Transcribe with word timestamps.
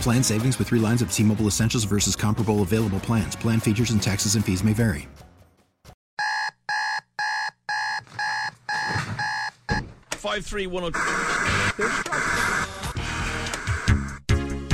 Plan 0.00 0.22
savings 0.22 0.58
with 0.58 0.68
three 0.68 0.78
lines 0.80 1.02
of 1.02 1.12
T 1.12 1.22
Mobile 1.22 1.46
Essentials 1.46 1.84
versus 1.84 2.16
comparable 2.16 2.62
available 2.62 3.00
plans. 3.00 3.36
Plan 3.36 3.60
features 3.60 3.90
and 3.90 4.02
taxes 4.02 4.34
and 4.34 4.44
fees 4.44 4.62
may 4.64 4.72
vary. 4.72 5.08
Five 10.12 10.44
three 10.44 10.66
one 10.66 10.84
oh- 10.84 10.90
zero. 10.90 11.06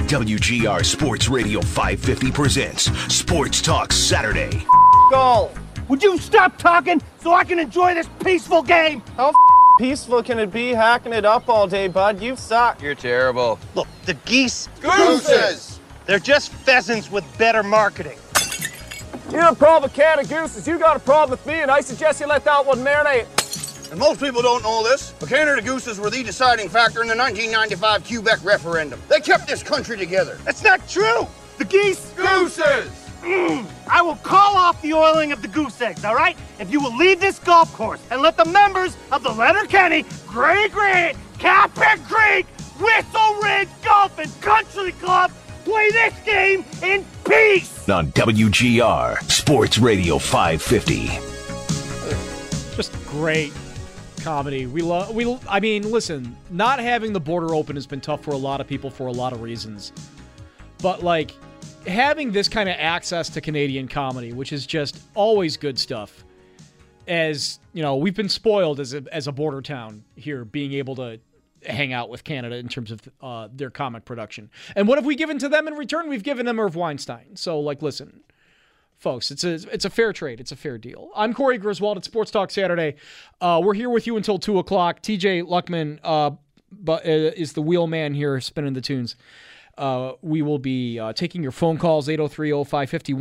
WGR 0.09 0.85
Sports 0.85 1.29
Radio 1.29 1.61
550 1.63 2.31
presents 2.33 2.91
Sports 3.15 3.63
Talk 3.63 3.93
Saturday. 3.93 4.65
Goal. 5.11 5.53
Would 5.89 6.03
you 6.03 6.19
stop 6.19 6.59
talking 6.59 7.01
so 7.21 7.33
I 7.33 7.45
can 7.45 7.59
enjoy 7.59 7.95
this 7.95 8.09
peaceful 8.23 8.63
game? 8.63 9.01
How 9.17 9.29
f- 9.31 9.35
peaceful 9.79 10.23
can 10.23 10.39
it 10.39 10.53
be 10.53 10.71
hacking 10.71 11.13
it 11.13 11.25
up 11.25 11.49
all 11.49 11.67
day, 11.67 11.89
bud? 11.89 12.21
You 12.21 12.37
suck. 12.37 12.81
You're 12.83 12.95
terrible. 12.95 13.59
Look, 13.75 13.89
the 14.07 14.15
geese. 14.25 14.69
Gooses! 14.81 15.81
They're 16.07 16.19
just 16.19 16.53
pheasants 16.53 17.11
with 17.11 17.25
better 17.39 17.63
marketing. 17.63 18.19
You 19.27 19.39
got 19.39 19.55
a 19.55 19.57
problem 19.57 19.85
with 19.85 19.95
Canada 19.95 20.29
Gooses. 20.29 20.67
You 20.67 20.79
got 20.79 20.97
a 20.97 21.01
problem 21.01 21.31
with 21.31 21.47
me, 21.47 21.55
and 21.55 21.71
I 21.71 21.81
suggest 21.81 22.21
you 22.21 22.27
let 22.27 22.45
that 22.45 22.67
one 22.67 22.79
marinate. 22.81 23.27
And 23.91 24.01
most 24.01 24.21
people 24.21 24.43
don't 24.43 24.63
know 24.63 24.83
this, 24.83 25.15
but 25.21 25.29
Canada 25.29 25.63
Gooses 25.63 26.01
were 26.01 26.11
the 26.11 26.23
deciding 26.23 26.69
factor 26.69 27.03
in 27.03 27.09
the 27.09 27.17
1995 27.17 28.07
Quebec 28.07 28.45
referendum. 28.45 29.01
They 29.09 29.21
kept 29.21 29.47
this 29.47 29.63
country 29.63 29.97
together. 29.97 30.39
That's 30.45 30.63
not 30.63 30.87
true. 30.89 31.27
The 31.59 31.65
geese. 31.65 32.13
Gooses! 32.17 33.02
I 33.25 34.03
will 34.03 34.17
call 34.17 34.57
off 34.57 34.83
the 34.83 34.95
oiling 34.95 35.33
of 35.33 35.43
the 35.43 35.49
goose 35.49 35.81
eggs, 35.81 36.05
all 36.05 36.15
right? 36.15 36.37
If 36.59 36.71
you 36.73 36.81
will 36.81 36.97
leave 36.97 37.21
this 37.21 37.39
golf 37.39 37.73
course 37.75 38.01
and 38.11 38.21
let 38.21 38.37
the 38.37 38.45
members 38.47 38.97
of 39.13 39.23
the 39.23 39.31
Letterkenny, 39.31 40.05
Gray 40.27 40.69
Grant, 40.69 41.17
Capit 41.39 42.03
Creek, 42.05 42.47
Whistle 42.81 43.35
Ridge 43.43 43.69
Golf 43.85 44.19
and 44.19 44.41
Country 44.41 44.93
Club 44.93 45.31
play 45.65 45.91
this 45.91 46.15
game 46.25 46.65
in 46.83 47.05
peace. 47.25 47.89
On 47.89 48.11
WGR 48.13 49.23
Sports 49.31 49.79
Radio 49.79 50.19
550. 50.19 51.07
Just 52.77 52.93
great 53.07 53.53
comedy. 54.23 54.67
We 54.67 54.83
love. 54.83 55.15
We. 55.15 55.39
I 55.49 55.61
mean, 55.61 55.91
listen. 55.91 56.37
Not 56.51 56.79
having 56.79 57.13
the 57.13 57.21
border 57.21 57.55
open 57.55 57.77
has 57.77 57.87
been 57.87 58.01
tough 58.01 58.23
for 58.23 58.33
a 58.33 58.37
lot 58.37 58.61
of 58.61 58.67
people 58.67 58.91
for 58.91 59.07
a 59.07 59.13
lot 59.13 59.33
of 59.33 59.43
reasons. 59.43 59.93
But 60.79 61.03
like 61.03 61.35
having 61.87 62.33
this 62.33 62.49
kind 62.49 62.69
of 62.69 62.77
access 62.79 63.29
to 63.31 63.41
Canadian 63.41 63.89
comedy, 63.89 64.33
which 64.33 64.53
is 64.53 64.67
just 64.67 65.01
always 65.15 65.57
good 65.57 65.79
stuff. 65.79 66.25
As 67.09 67.59
you 67.73 67.83
know, 67.83 67.97
we've 67.97 68.15
been 68.15 68.29
spoiled 68.29 68.79
as 68.81 68.95
a 68.95 69.03
as 69.13 69.27
a 69.27 69.33
border 69.33 69.61
town 69.61 70.05
here, 70.15 70.45
being 70.45 70.73
able 70.75 70.95
to 70.97 71.19
hang 71.67 71.93
out 71.93 72.09
with 72.09 72.25
Canada 72.25 72.57
in 72.57 72.69
terms 72.69 72.91
of 72.91 73.01
uh, 73.21 73.49
their 73.53 73.71
comic 73.71 74.05
production. 74.05 74.51
And 74.77 74.89
what 74.89 74.99
have 74.99 75.05
we 75.05 75.15
given 75.15 75.39
to 75.39 75.49
them 75.49 75.69
in 75.69 75.75
return? 75.75 76.09
We've 76.09 76.23
given 76.23 76.47
them 76.47 76.59
Irv 76.61 76.77
Weinstein. 76.77 77.37
So, 77.37 77.59
like, 77.61 77.83
listen, 77.83 78.21
folks, 78.99 79.31
it's 79.31 79.45
a 79.45 79.55
it's 79.73 79.85
a 79.85 79.91
fair 79.91 80.13
trade. 80.13 80.41
It's 80.41 80.53
a 80.53 80.57
fair 80.57 80.79
deal. 80.79 81.11
I'm 81.15 81.35
Corey 81.35 81.59
Griswold 81.59 81.97
at 81.97 82.05
Sports 82.05 82.31
Talk 82.31 82.51
Saturday. 82.51 82.97
Uh, 83.41 83.61
we're 83.63 83.75
here 83.75 83.91
with 83.91 84.07
you 84.07 84.17
until 84.17 84.39
two 84.39 84.59
o'clock. 84.59 85.03
TJ 85.03 85.43
Luckman, 85.43 85.99
uh, 86.05 86.31
but 86.71 87.05
uh, 87.05 87.09
is 87.09 87.53
the 87.53 87.63
wheel 87.63 87.89
man 87.89 88.15
here 88.15 88.41
spinning 88.41 88.75
the 88.75 88.81
tunes. 88.81 89.17
Uh, 89.79 90.13
we 90.21 90.43
will 90.43 90.59
be 90.59 90.99
uh, 90.99 91.13
taking 91.15 91.43
your 91.43 91.53
phone 91.53 91.79
calls 91.79 92.07
803-0550 92.07 93.15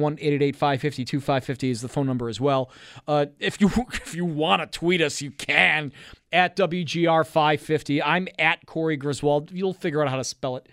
1-888-550-2550 0.54 1.72
is 1.72 1.82
the 1.82 1.88
phone 1.88 2.06
number 2.06 2.28
as 2.28 2.42
well. 2.42 2.70
Uh, 3.08 3.28
if 3.40 3.62
you 3.62 3.72
if 3.94 4.14
you 4.14 4.26
want 4.26 4.62
to 4.62 4.80
tweet 4.80 5.02
us, 5.02 5.22
you 5.22 5.32
can 5.32 5.94
at 6.34 6.56
WGR550. 6.56 8.02
I'm 8.04 8.28
at 8.38 8.66
Corey 8.66 8.98
Griswold. 8.98 9.52
You'll 9.52 9.74
figure 9.74 10.02
out 10.02 10.10
how 10.10 10.18
to 10.18 10.24
spell 10.24 10.58
it. 10.58 10.68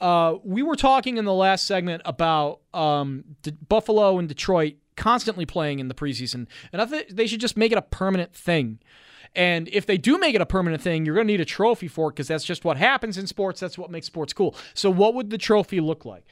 Uh, 0.00 0.36
we 0.42 0.62
were 0.62 0.76
talking 0.76 1.18
in 1.18 1.26
the 1.26 1.34
last 1.34 1.66
segment 1.66 2.02
about 2.04 2.60
um, 2.72 3.24
Buffalo 3.68 4.18
and 4.18 4.28
Detroit 4.28 4.76
constantly 5.00 5.46
playing 5.46 5.78
in 5.78 5.88
the 5.88 5.94
preseason, 5.94 6.46
and 6.72 6.82
I 6.82 6.84
think 6.84 7.08
they 7.08 7.26
should 7.26 7.40
just 7.40 7.56
make 7.56 7.72
it 7.72 7.78
a 7.78 7.82
permanent 7.82 8.34
thing. 8.34 8.78
And 9.34 9.68
if 9.68 9.86
they 9.86 9.96
do 9.96 10.18
make 10.18 10.34
it 10.34 10.40
a 10.40 10.46
permanent 10.46 10.82
thing, 10.82 11.06
you're 11.06 11.14
going 11.14 11.26
to 11.26 11.32
need 11.32 11.40
a 11.40 11.46
trophy 11.46 11.88
for 11.88 12.08
it 12.08 12.12
because 12.12 12.28
that's 12.28 12.44
just 12.44 12.64
what 12.64 12.76
happens 12.76 13.16
in 13.16 13.26
sports. 13.26 13.60
That's 13.60 13.78
what 13.78 13.90
makes 13.90 14.06
sports 14.06 14.32
cool. 14.32 14.54
So, 14.74 14.90
what 14.90 15.14
would 15.14 15.30
the 15.30 15.38
trophy 15.38 15.80
look 15.80 16.04
like? 16.04 16.24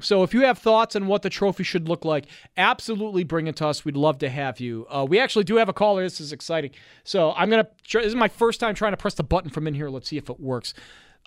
So, 0.00 0.22
if 0.22 0.32
you 0.32 0.42
have 0.42 0.58
thoughts 0.58 0.96
on 0.96 1.06
what 1.06 1.22
the 1.22 1.30
trophy 1.30 1.64
should 1.64 1.88
look 1.88 2.04
like, 2.04 2.26
absolutely 2.56 3.24
bring 3.24 3.46
it 3.46 3.56
to 3.56 3.66
us. 3.66 3.84
We'd 3.84 3.96
love 3.96 4.18
to 4.18 4.30
have 4.30 4.58
you. 4.58 4.86
Uh, 4.88 5.04
we 5.06 5.18
actually 5.18 5.44
do 5.44 5.56
have 5.56 5.68
a 5.68 5.72
caller. 5.74 6.02
This 6.02 6.20
is 6.20 6.32
exciting. 6.32 6.70
So, 7.02 7.32
I'm 7.32 7.50
going 7.50 7.64
to, 7.64 7.70
this 7.98 8.06
is 8.06 8.14
my 8.14 8.28
first 8.28 8.58
time 8.58 8.74
trying 8.74 8.92
to 8.92 8.96
press 8.96 9.14
the 9.14 9.24
button 9.24 9.50
from 9.50 9.66
in 9.66 9.74
here. 9.74 9.90
Let's 9.90 10.08
see 10.08 10.16
if 10.16 10.30
it 10.30 10.40
works. 10.40 10.72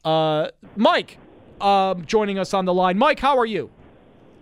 Uh, 0.04 0.50
Mike, 0.76 1.20
um, 1.62 2.06
joining 2.06 2.40
us 2.40 2.54
on 2.54 2.66
the 2.66 2.74
line. 2.74 2.98
Mike, 2.98 3.20
how 3.20 3.38
are 3.38 3.46
you? 3.46 3.70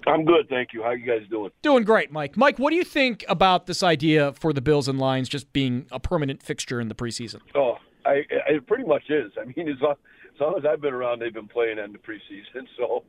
I'm 0.07 0.25
good, 0.25 0.47
thank 0.49 0.73
you. 0.73 0.83
How 0.83 0.91
you 0.91 1.05
guys 1.05 1.27
doing? 1.29 1.51
Doing 1.61 1.83
great, 1.83 2.11
Mike. 2.11 2.37
Mike, 2.37 2.59
what 2.59 2.69
do 2.69 2.75
you 2.75 2.83
think 2.83 3.25
about 3.27 3.65
this 3.65 3.81
idea 3.81 4.33
for 4.33 4.53
the 4.53 4.61
Bills 4.61 4.87
and 4.87 4.99
Lions 4.99 5.29
just 5.29 5.51
being 5.53 5.87
a 5.91 5.99
permanent 5.99 6.43
fixture 6.43 6.79
in 6.79 6.87
the 6.87 6.95
preseason? 6.95 7.39
Oh, 7.55 7.77
I, 8.05 8.23
it 8.47 8.67
pretty 8.67 8.83
much 8.83 9.09
is. 9.09 9.31
I 9.39 9.45
mean, 9.45 9.67
as 9.67 9.81
long, 9.81 9.95
as 10.33 10.39
long 10.39 10.55
as 10.57 10.65
I've 10.65 10.81
been 10.81 10.93
around, 10.93 11.19
they've 11.19 11.33
been 11.33 11.47
playing 11.47 11.79
in 11.79 11.91
the 11.91 11.97
preseason. 11.97 12.67
So, 12.77 13.03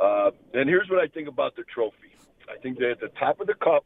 uh, 0.00 0.30
and 0.54 0.68
here's 0.68 0.88
what 0.88 0.98
I 0.98 1.06
think 1.08 1.28
about 1.28 1.56
the 1.56 1.62
trophy. 1.64 1.96
I 2.48 2.58
think 2.60 2.78
that 2.78 2.90
at 2.92 3.00
the 3.00 3.08
top 3.18 3.40
of 3.40 3.46
the 3.46 3.54
cup, 3.54 3.84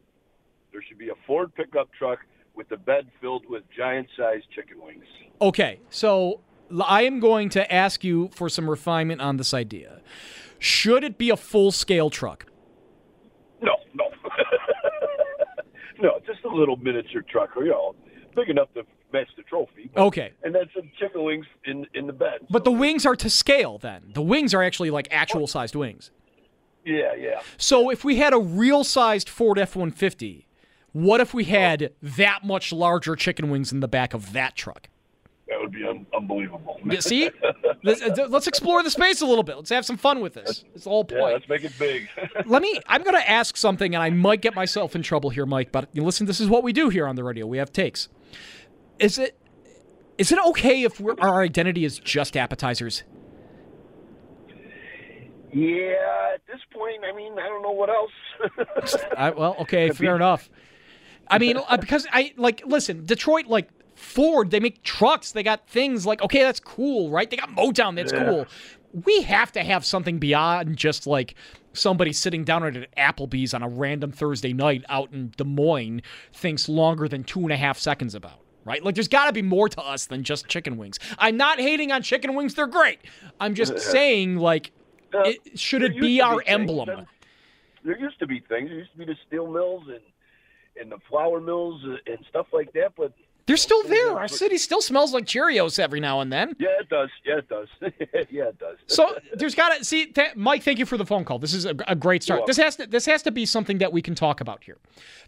there 0.71 0.81
should 0.87 0.97
be 0.97 1.09
a 1.09 1.15
Ford 1.27 1.53
pickup 1.55 1.89
truck 1.97 2.19
with 2.55 2.69
the 2.69 2.77
bed 2.77 3.07
filled 3.21 3.45
with 3.49 3.63
giant-sized 3.75 4.45
chicken 4.53 4.77
wings. 4.83 5.05
Okay, 5.41 5.79
so 5.89 6.41
I 6.83 7.03
am 7.03 7.19
going 7.19 7.49
to 7.49 7.73
ask 7.73 8.03
you 8.03 8.29
for 8.33 8.49
some 8.49 8.69
refinement 8.69 9.21
on 9.21 9.37
this 9.37 9.53
idea. 9.53 10.01
Should 10.59 11.03
it 11.03 11.17
be 11.17 11.29
a 11.29 11.37
full-scale 11.37 12.09
truck? 12.09 12.45
No, 13.61 13.75
no, 13.93 14.05
no, 16.01 16.19
just 16.25 16.43
a 16.45 16.49
little 16.49 16.77
miniature 16.77 17.23
truck, 17.29 17.49
you 17.57 17.69
know, 17.69 17.95
big 18.35 18.49
enough 18.49 18.67
to 18.75 18.83
match 19.11 19.27
the 19.35 19.43
trophy. 19.43 19.89
Okay. 19.97 20.33
and 20.43 20.53
then 20.53 20.63
some 20.75 20.89
chicken 20.99 21.23
wings 21.23 21.45
in 21.65 21.85
in 21.93 22.07
the 22.07 22.13
bed. 22.13 22.39
But 22.49 22.63
the 22.63 22.71
wings 22.71 23.05
are 23.05 23.15
to 23.15 23.29
scale 23.29 23.77
then. 23.77 24.11
The 24.13 24.21
wings 24.21 24.53
are 24.53 24.61
actually 24.61 24.91
like 24.91 25.07
actual 25.11 25.47
sized 25.47 25.75
wings. 25.75 26.11
Yeah, 26.85 27.13
yeah. 27.17 27.41
So 27.57 27.89
if 27.89 28.03
we 28.03 28.17
had 28.17 28.33
a 28.33 28.39
real 28.39 28.83
sized 28.83 29.27
Ford 29.27 29.59
F 29.59 29.75
150, 29.75 30.47
what 30.91 31.19
if 31.21 31.33
we 31.33 31.45
had 31.45 31.91
that 32.01 32.43
much 32.43 32.71
larger 32.71 33.15
chicken 33.15 33.49
wings 33.49 33.71
in 33.71 33.79
the 33.79 33.87
back 33.87 34.13
of 34.13 34.33
that 34.33 34.55
truck? 34.55 34.89
That 35.49 35.59
would 35.59 35.71
be 35.71 35.83
un- 35.83 36.05
unbelievable. 36.15 36.79
You 36.85 37.01
see? 37.01 37.31
Let's, 37.83 38.01
uh, 38.01 38.27
let's 38.29 38.45
explore 38.45 38.83
the 38.83 38.91
space 38.91 39.21
a 39.21 39.25
little 39.25 39.43
bit. 39.43 39.55
Let's 39.55 39.71
have 39.71 39.83
some 39.85 39.97
fun 39.97 40.19
with 40.21 40.35
this. 40.35 40.63
It's 40.75 40.83
the 40.83 40.89
whole 40.91 41.07
Yeah, 41.09 41.21
let's 41.23 41.49
make 41.49 41.63
it 41.63 41.73
big. 41.79 42.07
Let 42.45 42.61
me. 42.61 42.79
I'm 42.87 43.01
going 43.01 43.15
to 43.15 43.29
ask 43.29 43.57
something, 43.57 43.95
and 43.95 44.03
I 44.03 44.11
might 44.11 44.41
get 44.41 44.53
myself 44.53 44.95
in 44.95 45.01
trouble 45.01 45.31
here, 45.31 45.47
Mike. 45.47 45.71
But 45.71 45.89
listen, 45.95 46.27
this 46.27 46.39
is 46.39 46.47
what 46.49 46.61
we 46.63 46.71
do 46.71 46.89
here 46.89 47.07
on 47.07 47.15
the 47.15 47.23
radio. 47.23 47.47
We 47.47 47.57
have 47.57 47.73
takes. 47.73 48.09
Is 48.99 49.17
it? 49.17 49.39
Is 50.19 50.31
it 50.31 50.39
okay 50.47 50.83
if 50.83 50.99
we're, 50.99 51.15
our 51.19 51.41
identity 51.41 51.85
is 51.85 51.97
just 51.97 52.37
appetizers? 52.37 53.03
yeah, 55.53 56.33
at 56.35 56.45
this 56.45 56.59
point, 56.71 57.01
I 57.03 57.15
mean, 57.15 57.33
I 57.39 57.47
don't 57.47 57.63
know 57.63 57.71
what 57.71 57.89
else. 57.89 58.11
I, 59.17 59.31
well, 59.31 59.55
okay, 59.61 59.89
fair 59.89 60.15
enough. 60.15 60.49
I 61.27 61.39
mean, 61.39 61.57
uh, 61.57 61.77
because 61.77 62.07
I 62.11 62.33
like 62.37 62.63
listen, 62.65 63.05
Detroit 63.05 63.47
like 63.47 63.69
Ford, 63.99 64.49
they 64.51 64.59
make 64.59 64.81
trucks, 64.83 65.31
they 65.33 65.43
got 65.43 65.67
things 65.67 66.05
like 66.05 66.21
okay, 66.21 66.41
that's 66.43 66.59
cool, 66.59 67.09
right? 67.09 67.29
They 67.29 67.37
got 67.37 67.49
Motown, 67.49 67.95
that's 67.95 68.13
Yeah. 68.13 68.23
cool. 68.25 68.45
we 69.05 69.21
have 69.21 69.51
to 69.51 69.63
have 69.63 69.85
something 69.85 70.17
beyond 70.17 70.75
just 70.75 71.05
like 71.05 71.35
somebody 71.73 72.11
sitting 72.11 72.43
down 72.43 72.63
at 72.63 72.75
an 72.75 72.87
Applebee's 72.97 73.53
on 73.53 73.61
a 73.61 73.69
random 73.69 74.11
Thursday 74.11 74.51
night 74.51 74.83
out 74.89 75.11
in 75.13 75.31
Des 75.37 75.43
Moines 75.43 76.01
thinks 76.33 76.67
longer 76.67 77.07
than 77.07 77.23
two 77.23 77.41
and 77.41 77.51
a 77.51 77.57
half 77.57 77.77
seconds 77.77 78.15
about. 78.15 78.39
Right? 78.65 78.83
Like, 78.83 78.95
there's 78.95 79.07
got 79.07 79.25
to 79.27 79.31
be 79.33 79.41
more 79.43 79.69
to 79.69 79.81
us 79.81 80.05
than 80.07 80.23
just 80.23 80.47
chicken 80.47 80.77
wings. 80.77 80.99
I'm 81.17 81.37
not 81.37 81.59
hating 81.59 81.91
on 81.91 82.01
chicken 82.01 82.33
wings, 82.35 82.55
they're 82.55 82.67
great. 82.67 82.99
I'm 83.39 83.53
just 83.53 83.79
saying, 83.79 84.37
like, 84.37 84.71
Uh, 85.13 85.21
it, 85.25 85.59
should 85.59 85.81
it 85.83 85.99
be 85.99 86.19
our 86.21 86.37
things, 86.37 86.43
emblem? 86.47 87.07
There 87.83 87.97
used 87.97 88.19
to 88.19 88.27
be 88.27 88.39
things. 88.41 88.69
There 88.69 88.79
used 88.79 88.91
to 88.93 88.97
be 88.97 89.05
the 89.05 89.17
steel 89.27 89.47
mills 89.51 89.83
and 89.87 90.01
and 90.79 90.91
the 90.91 90.97
flour 91.09 91.41
mills 91.41 91.83
and 91.83 92.25
stuff 92.27 92.47
like 92.53 92.71
that. 92.73 92.93
But 92.95 93.13
They're 93.49 93.57
still 93.57 93.81
there. 93.81 94.11
Our 94.11 94.27
city 94.27 94.59
still 94.59 94.79
smells 94.79 95.11
like 95.11 95.25
Cheerios 95.25 95.79
every 95.79 95.99
now 95.99 96.19
and 96.19 96.31
then. 96.31 96.55
yeah, 96.59 96.67
it 96.79 96.87
does. 96.87 97.09
Yeah, 97.25 97.37
it 97.39 97.49
does. 97.49 97.67
yeah, 98.29 98.43
it 98.43 98.59
does. 98.59 98.77
So 98.85 99.17
there's 99.33 99.55
got 99.55 99.75
to 99.75 99.83
see, 99.83 100.05
th- 100.05 100.35
Mike. 100.35 100.61
Thank 100.61 100.77
you 100.77 100.85
for 100.85 100.97
the 100.97 101.05
phone 101.05 101.25
call. 101.25 101.39
This 101.39 101.55
is 101.55 101.65
a, 101.65 101.73
a 101.87 101.95
great 101.95 102.21
start. 102.21 102.45
This 102.45 102.57
has 102.57 102.75
to 102.75 102.85
this 102.85 103.07
has 103.07 103.23
to 103.23 103.31
be 103.31 103.47
something 103.47 103.79
that 103.79 103.91
we 103.91 104.03
can 104.03 104.13
talk 104.13 104.39
about 104.39 104.63
here, 104.63 104.77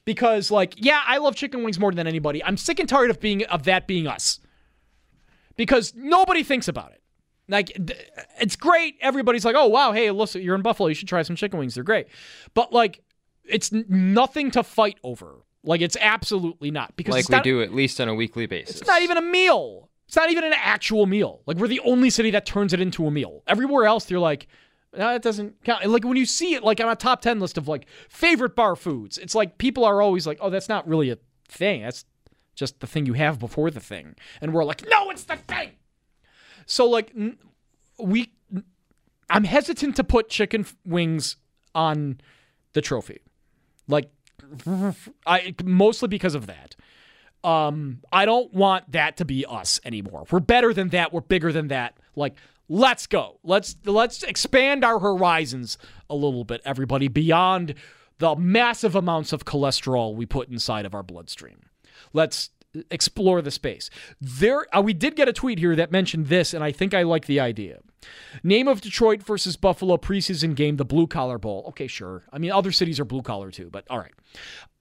because 0.06 0.52
like, 0.52 0.76
yeah, 0.78 1.02
I 1.08 1.18
love 1.18 1.36
chicken 1.36 1.64
wings 1.64 1.80
more 1.80 1.92
than 1.92 2.06
anybody. 2.06 2.44
I'm 2.44 2.58
sick 2.58 2.80
and 2.80 2.88
tired 2.88 3.10
of 3.10 3.20
being 3.20 3.44
of 3.46 3.64
that 3.64 3.88
being 3.88 4.06
us, 4.06 4.40
because 5.56 5.96
nobody 5.96 6.44
thinks 6.44 6.68
about 6.68 6.92
it. 6.92 7.02
Like, 7.48 7.76
it's 8.40 8.56
great. 8.56 8.98
Everybody's 9.02 9.46
like, 9.46 9.56
oh 9.58 9.66
wow, 9.66 9.94
hey, 9.94 10.12
listen, 10.12 10.44
you're 10.44 10.54
in 10.54 10.62
Buffalo, 10.62 10.90
you 10.90 10.94
should 10.96 11.08
try 11.08 11.24
some 11.24 11.36
chicken 11.36 11.58
wings. 11.58 11.74
They're 11.74 11.84
great, 11.84 12.06
but 12.54 12.72
like, 12.72 13.02
it's 13.46 13.72
nothing 13.72 14.52
to 14.52 14.62
fight 14.62 15.00
over. 15.04 15.38
Like, 15.63 15.81
it's 15.81 15.98
absolutely 16.00 16.72
not 16.72 16.96
because 16.96 17.13
like 17.13 17.30
we 17.30 17.36
not, 17.36 17.44
do 17.44 17.62
at 17.62 17.74
least 17.74 18.02
on 18.02 18.08
a 18.08 18.16
weekly 18.16 18.48
basis. 18.48 18.78
it's 18.78 18.88
not 18.88 19.02
even 19.02 19.18
a 19.18 19.22
meal. 19.22 19.90
It's 20.08 20.16
not 20.18 20.30
even 20.30 20.44
an 20.44 20.54
actual 20.56 21.06
meal. 21.06 21.42
Like 21.46 21.58
we're 21.58 21.69
the 21.69 21.80
only 21.81 22.10
city 22.10 22.31
that 22.31 22.46
turns 22.46 22.74
it 22.74 22.81
into 22.81 23.08
a 23.08 23.12
meal. 23.12 23.44
Everywhere 23.48 23.86
else, 23.86 24.06
they're 24.06 24.19
like, 24.19 24.48
no, 24.98 25.16
it 25.16 25.22
doesn't 25.22 25.63
count. 25.63 25.86
Like 25.86 26.04
when 26.04 26.18
you 26.18 26.25
see 26.25 26.54
it, 26.54 26.63
like 26.63 26.81
on 26.81 26.90
a 26.90 26.98
top 26.98 27.22
ten 27.22 27.40
list 27.40 27.58
of 27.58 27.68
like 27.68 27.86
favorite 28.10 28.56
bar 28.56 28.75
foods, 28.75 29.18
it's 29.18 29.36
like 29.36 29.58
people 29.58 29.86
are 29.86 30.02
always 30.02 30.28
like, 30.28 30.38
oh, 30.42 30.50
that's 30.50 30.68
not 30.68 30.86
really 30.88 31.12
a 31.12 31.18
thing. 31.48 31.84
That's 31.84 32.04
just 32.56 32.80
the 32.81 32.88
thing 32.88 33.06
you 33.06 33.13
have 33.13 33.40
before 33.40 33.72
the 33.72 33.80
thing. 33.80 34.16
And 34.42 34.54
we're 34.54 34.66
like, 34.66 34.84
no, 34.90 35.10
it's 35.12 35.24
the 35.24 35.38
thing. 35.38 35.72
So 36.66 36.90
like 36.90 37.13
we, 37.98 38.34
I'm 39.30 39.46
hesitant 39.46 39.96
to 39.96 40.04
put 40.04 40.30
chicken 40.30 40.66
wings 40.86 41.38
on 41.74 42.19
the 42.74 42.81
trophy, 42.81 43.22
like 43.88 44.10
I 45.25 45.56
mostly 45.63 46.07
because 46.07 46.36
of 46.36 46.48
that. 46.48 46.75
Um, 47.44 48.01
I 48.12 48.25
don't 48.25 48.53
want 48.53 48.92
that 48.92 49.18
to 49.18 49.25
be 49.25 49.45
us 49.48 49.80
anymore. 49.83 50.25
We're 50.30 50.39
better 50.39 50.74
than 50.74 50.89
that. 50.89 51.12
We're 51.12 51.21
bigger 51.21 51.51
than 51.51 51.69
that. 51.69 51.98
Like, 52.15 52.36
let's 52.69 53.07
go. 53.07 53.39
Let's 53.44 53.75
let's 53.86 54.24
expand 54.24 54.83
our 54.83 55.00
horizons 55.00 55.77
a 56.09 56.15
little 56.15 56.44
bit, 56.44 56.62
everybody, 56.65 57.07
beyond 57.07 57.74
the 58.19 58.36
massive 58.36 58.95
amounts 58.95 59.33
of 59.33 59.45
cholesterol 59.45 60.13
we 60.13 60.25
put 60.27 60.50
inside 60.50 60.86
of 60.86 60.94
our 60.94 61.03
bloodstream. 61.03 61.63
Let's 62.13 62.51
explore 62.90 63.42
the 63.42 63.52
space. 63.52 63.90
There, 64.20 64.66
uh, 64.76 64.82
we 64.82 64.94
did 64.94 65.16
get 65.16 65.28
a 65.28 65.34
tweet 65.34 65.60
here 65.60 65.76
that 65.76 65.92
mentioned 65.92 66.28
this, 66.28 66.54
and 66.54 66.64
I 66.64 66.72
think 66.72 66.94
I 66.94 67.04
like 67.04 67.26
the 67.26 67.40
idea. 67.40 67.80
Name 68.44 68.68
of 68.68 68.82
Detroit 68.82 69.22
versus 69.22 69.56
Buffalo 69.56 69.98
preseason 69.98 70.56
game, 70.56 70.78
the 70.78 70.86
Blue 70.86 71.06
Collar 71.08 71.38
Bowl. 71.38 71.66
Okay, 71.70 71.88
sure. 71.88 72.24
I 72.32 72.40
mean, 72.40 72.52
other 72.52 72.72
cities 72.72 73.00
are 73.00 73.06
blue 73.06 73.22
collar 73.22 73.52
too, 73.52 73.70
but 73.70 73.86
all 73.90 74.00
right. 74.00 74.14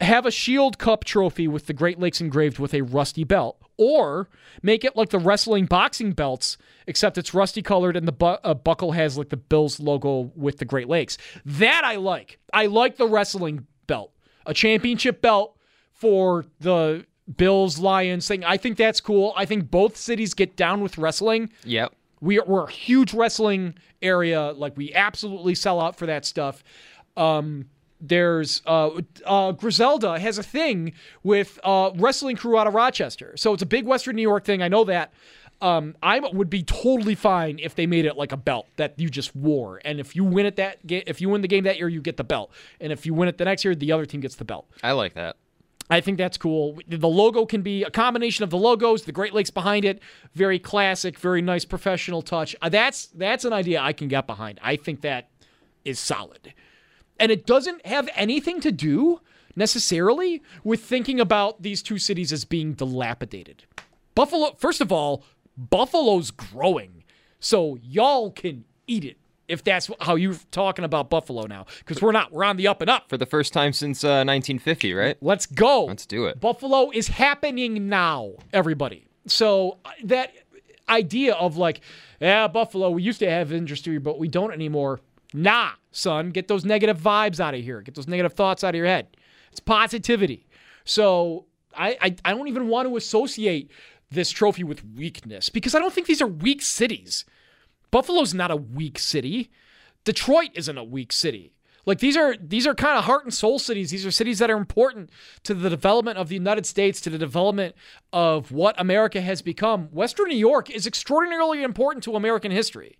Have 0.00 0.24
a 0.24 0.30
Shield 0.30 0.78
Cup 0.78 1.04
trophy 1.04 1.46
with 1.46 1.66
the 1.66 1.74
Great 1.74 1.98
Lakes 1.98 2.20
engraved 2.20 2.58
with 2.58 2.72
a 2.72 2.80
rusty 2.80 3.24
belt, 3.24 3.58
or 3.76 4.28
make 4.62 4.84
it 4.84 4.96
like 4.96 5.10
the 5.10 5.18
wrestling 5.18 5.66
boxing 5.66 6.12
belts, 6.12 6.56
except 6.86 7.18
it's 7.18 7.34
rusty 7.34 7.60
colored 7.60 7.96
and 7.96 8.08
the 8.08 8.12
bu- 8.12 8.26
uh, 8.26 8.54
buckle 8.54 8.92
has 8.92 9.18
like 9.18 9.28
the 9.28 9.36
Bills 9.36 9.80
logo 9.80 10.32
with 10.34 10.58
the 10.58 10.64
Great 10.64 10.88
Lakes. 10.88 11.18
That 11.44 11.82
I 11.84 11.96
like. 11.96 12.38
I 12.52 12.66
like 12.66 12.96
the 12.96 13.06
wrestling 13.06 13.66
belt, 13.86 14.12
a 14.46 14.54
championship 14.54 15.20
belt 15.20 15.58
for 15.92 16.46
the 16.60 17.04
Bills 17.36 17.78
Lions 17.78 18.26
thing. 18.26 18.44
I 18.44 18.56
think 18.56 18.76
that's 18.76 19.00
cool. 19.00 19.32
I 19.36 19.44
think 19.44 19.70
both 19.70 19.96
cities 19.96 20.34
get 20.34 20.56
down 20.56 20.80
with 20.80 20.98
wrestling. 20.98 21.50
Yep. 21.64 21.94
We 22.20 22.38
are, 22.38 22.44
we're 22.44 22.64
a 22.64 22.70
huge 22.70 23.14
wrestling 23.14 23.74
area. 24.02 24.52
Like 24.52 24.76
we 24.76 24.92
absolutely 24.94 25.54
sell 25.54 25.80
out 25.80 25.96
for 25.96 26.06
that 26.06 26.24
stuff. 26.24 26.62
Um, 27.16 27.66
there's 28.00 28.62
uh, 28.66 29.00
uh, 29.26 29.52
Griselda 29.52 30.18
has 30.18 30.38
a 30.38 30.42
thing 30.42 30.94
with 31.22 31.58
uh, 31.64 31.90
wrestling 31.96 32.36
crew 32.36 32.58
out 32.58 32.66
of 32.66 32.74
Rochester, 32.74 33.36
so 33.36 33.52
it's 33.52 33.62
a 33.62 33.66
big 33.66 33.84
Western 33.84 34.16
New 34.16 34.22
York 34.22 34.44
thing. 34.44 34.62
I 34.62 34.68
know 34.68 34.84
that. 34.84 35.12
Um, 35.62 35.94
I 36.02 36.20
would 36.20 36.48
be 36.48 36.62
totally 36.62 37.14
fine 37.14 37.58
if 37.58 37.74
they 37.74 37.86
made 37.86 38.06
it 38.06 38.16
like 38.16 38.32
a 38.32 38.36
belt 38.38 38.66
that 38.76 38.98
you 38.98 39.10
just 39.10 39.36
wore, 39.36 39.82
and 39.84 40.00
if 40.00 40.16
you 40.16 40.24
win 40.24 40.46
it 40.46 40.56
that 40.56 40.86
ga- 40.86 41.04
if 41.06 41.20
you 41.20 41.28
win 41.28 41.42
the 41.42 41.48
game 41.48 41.64
that 41.64 41.76
year, 41.76 41.88
you 41.88 42.00
get 42.00 42.16
the 42.16 42.24
belt, 42.24 42.50
and 42.80 42.90
if 42.90 43.04
you 43.04 43.12
win 43.12 43.28
it 43.28 43.36
the 43.36 43.44
next 43.44 43.62
year, 43.62 43.74
the 43.74 43.92
other 43.92 44.06
team 44.06 44.22
gets 44.22 44.36
the 44.36 44.46
belt. 44.46 44.66
I 44.82 44.92
like 44.92 45.12
that. 45.14 45.36
I 45.90 46.00
think 46.00 46.18
that's 46.18 46.38
cool. 46.38 46.78
The 46.86 47.08
logo 47.08 47.44
can 47.44 47.62
be 47.62 47.82
a 47.82 47.90
combination 47.90 48.44
of 48.44 48.50
the 48.50 48.56
logos, 48.56 49.02
the 49.02 49.12
Great 49.12 49.34
Lakes 49.34 49.50
behind 49.50 49.84
it. 49.84 50.00
Very 50.34 50.60
classic, 50.60 51.18
very 51.18 51.42
nice 51.42 51.64
professional 51.64 52.22
touch. 52.22 52.54
Uh, 52.62 52.68
That's 52.68 53.06
that's 53.06 53.44
an 53.44 53.52
idea 53.52 53.80
I 53.80 53.92
can 53.92 54.06
get 54.06 54.26
behind. 54.26 54.60
I 54.62 54.76
think 54.76 55.00
that 55.00 55.30
is 55.84 55.98
solid. 55.98 56.54
And 57.18 57.32
it 57.32 57.44
doesn't 57.44 57.84
have 57.84 58.08
anything 58.14 58.60
to 58.60 58.70
do 58.70 59.20
necessarily 59.56 60.42
with 60.62 60.80
thinking 60.80 61.18
about 61.20 61.62
these 61.62 61.82
two 61.82 61.98
cities 61.98 62.32
as 62.32 62.44
being 62.44 62.72
dilapidated. 62.74 63.64
Buffalo, 64.14 64.54
first 64.56 64.80
of 64.80 64.92
all, 64.92 65.24
Buffalo's 65.56 66.30
growing. 66.30 67.04
So 67.40 67.78
y'all 67.82 68.30
can 68.30 68.64
eat 68.86 69.04
it 69.04 69.18
if 69.50 69.64
that's 69.64 69.90
how 70.00 70.14
you're 70.14 70.36
talking 70.50 70.84
about 70.84 71.10
Buffalo 71.10 71.46
now. 71.46 71.66
Because 71.80 72.00
we're 72.00 72.12
not. 72.12 72.32
We're 72.32 72.44
on 72.44 72.56
the 72.56 72.68
up 72.68 72.80
and 72.80 72.88
up. 72.88 73.08
For 73.08 73.16
the 73.16 73.26
first 73.26 73.52
time 73.52 73.72
since 73.72 74.04
uh, 74.04 74.24
1950, 74.24 74.94
right? 74.94 75.16
Let's 75.20 75.46
go. 75.46 75.84
Let's 75.84 76.06
do 76.06 76.26
it. 76.26 76.40
Buffalo 76.40 76.90
is 76.90 77.08
happening 77.08 77.88
now, 77.88 78.32
everybody. 78.52 79.06
So 79.26 79.78
uh, 79.84 79.90
that 80.04 80.32
idea 80.88 81.34
of 81.34 81.56
like, 81.56 81.80
yeah, 82.20 82.48
Buffalo, 82.48 82.90
we 82.90 83.02
used 83.02 83.18
to 83.20 83.30
have 83.30 83.52
industry, 83.52 83.98
but 83.98 84.18
we 84.18 84.28
don't 84.28 84.52
anymore. 84.52 85.00
Nah, 85.32 85.70
son, 85.92 86.30
get 86.30 86.48
those 86.48 86.64
negative 86.64 86.98
vibes 86.98 87.40
out 87.40 87.54
of 87.54 87.60
here. 87.60 87.80
Get 87.82 87.94
those 87.94 88.08
negative 88.08 88.32
thoughts 88.32 88.64
out 88.64 88.70
of 88.70 88.76
your 88.76 88.86
head. 88.86 89.16
It's 89.50 89.60
positivity. 89.60 90.46
So 90.84 91.46
I, 91.76 91.96
I, 92.00 92.16
I 92.24 92.30
don't 92.32 92.48
even 92.48 92.68
want 92.68 92.88
to 92.88 92.96
associate 92.96 93.70
this 94.10 94.30
trophy 94.30 94.64
with 94.64 94.84
weakness 94.96 95.48
because 95.48 95.74
I 95.74 95.78
don't 95.78 95.92
think 95.92 96.06
these 96.06 96.20
are 96.20 96.26
weak 96.26 96.62
cities. 96.62 97.24
Buffalo's 97.90 98.34
not 98.34 98.50
a 98.50 98.56
weak 98.56 98.98
city. 98.98 99.50
Detroit 100.04 100.50
isn't 100.54 100.78
a 100.78 100.84
weak 100.84 101.12
city. 101.12 101.52
Like 101.86 101.98
these 101.98 102.16
are 102.16 102.36
these 102.36 102.66
are 102.66 102.74
kind 102.74 102.98
of 102.98 103.04
heart 103.04 103.24
and 103.24 103.32
soul 103.32 103.58
cities. 103.58 103.90
These 103.90 104.06
are 104.06 104.10
cities 104.10 104.38
that 104.38 104.50
are 104.50 104.56
important 104.56 105.10
to 105.44 105.54
the 105.54 105.70
development 105.70 106.18
of 106.18 106.28
the 106.28 106.34
United 106.34 106.66
States, 106.66 107.00
to 107.00 107.10
the 107.10 107.18
development 107.18 107.74
of 108.12 108.52
what 108.52 108.78
America 108.78 109.20
has 109.20 109.42
become. 109.42 109.88
Western 109.90 110.28
New 110.28 110.36
York 110.36 110.70
is 110.70 110.86
extraordinarily 110.86 111.62
important 111.62 112.04
to 112.04 112.16
American 112.16 112.52
history. 112.52 112.98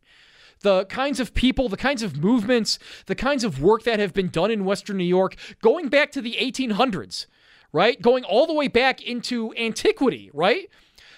The 0.63 0.85
kinds 0.87 1.21
of 1.21 1.35
people, 1.35 1.69
the 1.69 1.77
kinds 1.77 2.03
of 2.03 2.19
movements, 2.19 2.79
the 3.07 3.15
kinds 3.15 3.45
of 3.45 3.63
work 3.63 3.85
that 3.85 3.99
have 3.99 4.13
been 4.13 4.29
done 4.29 4.51
in 4.51 4.65
Western 4.65 4.99
New 4.99 5.05
York 5.05 5.37
going 5.63 5.89
back 5.89 6.13
to 6.13 6.21
the 6.21 6.37
1800s, 6.39 7.27
right? 7.73 8.01
Going 8.01 8.25
all 8.25 8.47
the 8.47 8.53
way 8.53 8.69
back 8.69 9.01
into 9.01 9.55
antiquity, 9.57 10.31
right? 10.35 10.69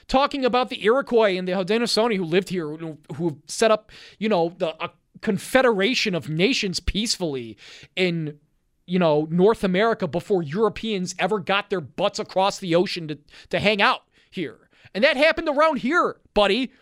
Talking 0.09 0.45
about 0.45 0.69
the 0.69 0.85
Iroquois 0.85 1.37
and 1.37 1.47
the 1.47 1.53
Haudenosaunee 1.53 2.17
who 2.17 2.25
lived 2.25 2.49
here, 2.49 2.69
who, 2.69 2.99
who 3.17 3.39
set 3.47 3.71
up, 3.71 3.91
you 4.19 4.29
know, 4.29 4.55
the 4.59 4.75
a 4.83 4.91
confederation 5.21 6.15
of 6.15 6.29
nations 6.29 6.81
peacefully 6.81 7.57
in, 7.95 8.39
you 8.87 8.99
know, 8.99 9.29
North 9.31 9.63
America 9.65 10.07
before 10.07 10.43
Europeans 10.43 11.15
ever 11.19 11.39
got 11.39 11.71
their 11.71 11.81
butts 11.81 12.19
across 12.19 12.59
the 12.59 12.75
ocean 12.75 13.09
to, 13.09 13.19
to 13.51 13.61
hang 13.61 13.81
out 13.81 14.03
here. 14.31 14.69
And 14.95 15.05
that 15.05 15.17
happened 15.17 15.49
around 15.49 15.79
here, 15.79 16.17
buddy. 16.35 16.73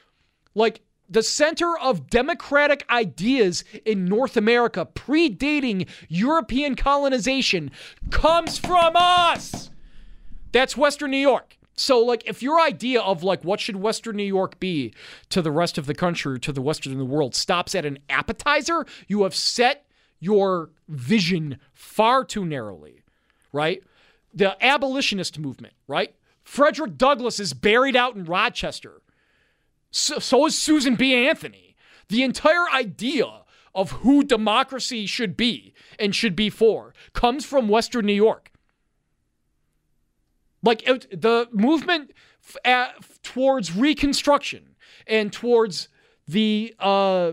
Like 0.54 0.80
the 1.08 1.22
center 1.22 1.76
of 1.78 2.08
democratic 2.08 2.84
ideas 2.88 3.64
in 3.84 4.04
North 4.06 4.36
America, 4.36 4.88
predating 4.94 5.88
European 6.08 6.76
colonization, 6.76 7.70
comes 8.10 8.58
from 8.58 8.94
us. 8.96 9.70
That's 10.52 10.76
Western 10.76 11.10
New 11.10 11.18
York. 11.18 11.56
So, 11.74 12.00
like, 12.00 12.22
if 12.26 12.42
your 12.42 12.60
idea 12.60 13.00
of 13.00 13.22
like 13.22 13.42
what 13.42 13.60
should 13.60 13.76
Western 13.76 14.16
New 14.16 14.24
York 14.24 14.60
be 14.60 14.92
to 15.30 15.40
the 15.40 15.50
rest 15.50 15.78
of 15.78 15.86
the 15.86 15.94
country, 15.94 16.38
to 16.40 16.52
the 16.52 16.60
Western 16.60 16.96
the 16.98 17.04
world, 17.04 17.34
stops 17.34 17.74
at 17.74 17.86
an 17.86 17.98
appetizer, 18.08 18.84
you 19.08 19.22
have 19.22 19.34
set 19.34 19.86
your 20.18 20.70
vision 20.88 21.58
far 21.72 22.24
too 22.24 22.44
narrowly, 22.44 23.00
right? 23.52 23.82
The 24.34 24.62
abolitionist 24.64 25.38
movement, 25.38 25.74
right? 25.88 26.14
Frederick 26.44 26.98
Douglass 26.98 27.40
is 27.40 27.54
buried 27.54 27.96
out 27.96 28.14
in 28.14 28.24
Rochester. 28.24 29.00
So, 29.90 30.18
so 30.18 30.46
is 30.46 30.58
Susan 30.58 30.96
B. 30.96 31.14
Anthony. 31.14 31.76
The 32.08 32.22
entire 32.22 32.68
idea 32.72 33.42
of 33.74 33.92
who 33.92 34.22
democracy 34.22 35.06
should 35.06 35.36
be 35.36 35.72
and 35.98 36.14
should 36.14 36.36
be 36.36 36.50
for 36.50 36.92
comes 37.12 37.44
from 37.44 37.68
Western 37.68 38.06
New 38.06 38.12
York. 38.12 38.49
Like 40.62 40.86
it, 40.88 41.20
the 41.20 41.48
movement 41.52 42.12
f- 42.42 42.56
at, 42.64 43.22
towards 43.22 43.74
Reconstruction 43.74 44.76
and 45.06 45.32
towards 45.32 45.88
the 46.28 46.74
uh, 46.78 47.32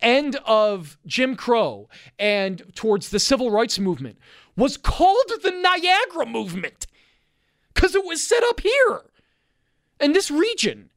end 0.00 0.36
of 0.46 0.98
Jim 1.06 1.36
Crow 1.36 1.88
and 2.18 2.62
towards 2.74 3.10
the 3.10 3.18
civil 3.18 3.50
rights 3.50 3.78
movement 3.78 4.18
was 4.56 4.76
called 4.76 5.32
the 5.42 5.50
Niagara 5.50 6.26
movement 6.26 6.86
because 7.74 7.94
it 7.94 8.04
was 8.04 8.26
set 8.26 8.42
up 8.44 8.60
here 8.60 9.02
in 10.00 10.12
this 10.12 10.30
region. 10.30 10.90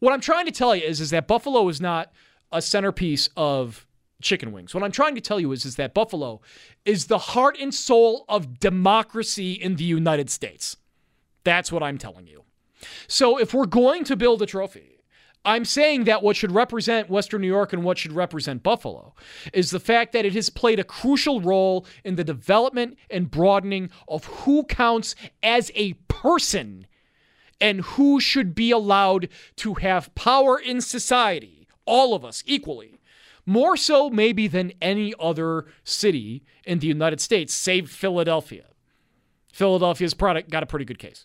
What 0.00 0.12
I'm 0.12 0.20
trying 0.20 0.46
to 0.46 0.52
tell 0.52 0.76
you 0.76 0.82
is, 0.82 1.00
is 1.00 1.10
that 1.10 1.26
Buffalo 1.26 1.68
is 1.68 1.80
not 1.80 2.12
a 2.52 2.60
centerpiece 2.60 3.28
of 3.36 3.86
chicken 4.20 4.52
wings. 4.52 4.74
What 4.74 4.82
I'm 4.82 4.92
trying 4.92 5.14
to 5.14 5.20
tell 5.20 5.40
you 5.40 5.52
is, 5.52 5.64
is 5.64 5.76
that 5.76 5.94
Buffalo 5.94 6.40
is 6.84 7.06
the 7.06 7.18
heart 7.18 7.56
and 7.60 7.74
soul 7.74 8.24
of 8.28 8.60
democracy 8.60 9.52
in 9.52 9.76
the 9.76 9.84
United 9.84 10.30
States. 10.30 10.76
That's 11.46 11.70
what 11.70 11.84
I'm 11.84 11.96
telling 11.96 12.26
you. 12.26 12.42
So 13.06 13.38
if 13.38 13.54
we're 13.54 13.66
going 13.66 14.02
to 14.02 14.16
build 14.16 14.42
a 14.42 14.46
trophy, 14.46 14.98
I'm 15.44 15.64
saying 15.64 16.02
that 16.04 16.20
what 16.24 16.34
should 16.34 16.50
represent 16.50 17.08
Western 17.08 17.40
New 17.40 17.46
York 17.46 17.72
and 17.72 17.84
what 17.84 17.98
should 17.98 18.12
represent 18.12 18.64
Buffalo 18.64 19.14
is 19.52 19.70
the 19.70 19.78
fact 19.78 20.12
that 20.12 20.24
it 20.24 20.34
has 20.34 20.50
played 20.50 20.80
a 20.80 20.84
crucial 20.84 21.40
role 21.40 21.86
in 22.02 22.16
the 22.16 22.24
development 22.24 22.98
and 23.08 23.30
broadening 23.30 23.90
of 24.08 24.24
who 24.24 24.64
counts 24.64 25.14
as 25.40 25.70
a 25.76 25.92
person 26.08 26.88
and 27.60 27.82
who 27.82 28.18
should 28.18 28.52
be 28.52 28.72
allowed 28.72 29.28
to 29.54 29.74
have 29.74 30.12
power 30.16 30.58
in 30.58 30.80
society, 30.80 31.68
all 31.84 32.12
of 32.12 32.24
us 32.24 32.42
equally. 32.44 33.00
More 33.46 33.76
so, 33.76 34.10
maybe, 34.10 34.48
than 34.48 34.72
any 34.82 35.14
other 35.20 35.66
city 35.84 36.42
in 36.64 36.80
the 36.80 36.88
United 36.88 37.20
States, 37.20 37.54
save 37.54 37.88
Philadelphia. 37.88 38.64
Philadelphia's 39.52 40.12
product 40.12 40.50
got 40.50 40.64
a 40.64 40.66
pretty 40.66 40.84
good 40.84 40.98
case. 40.98 41.24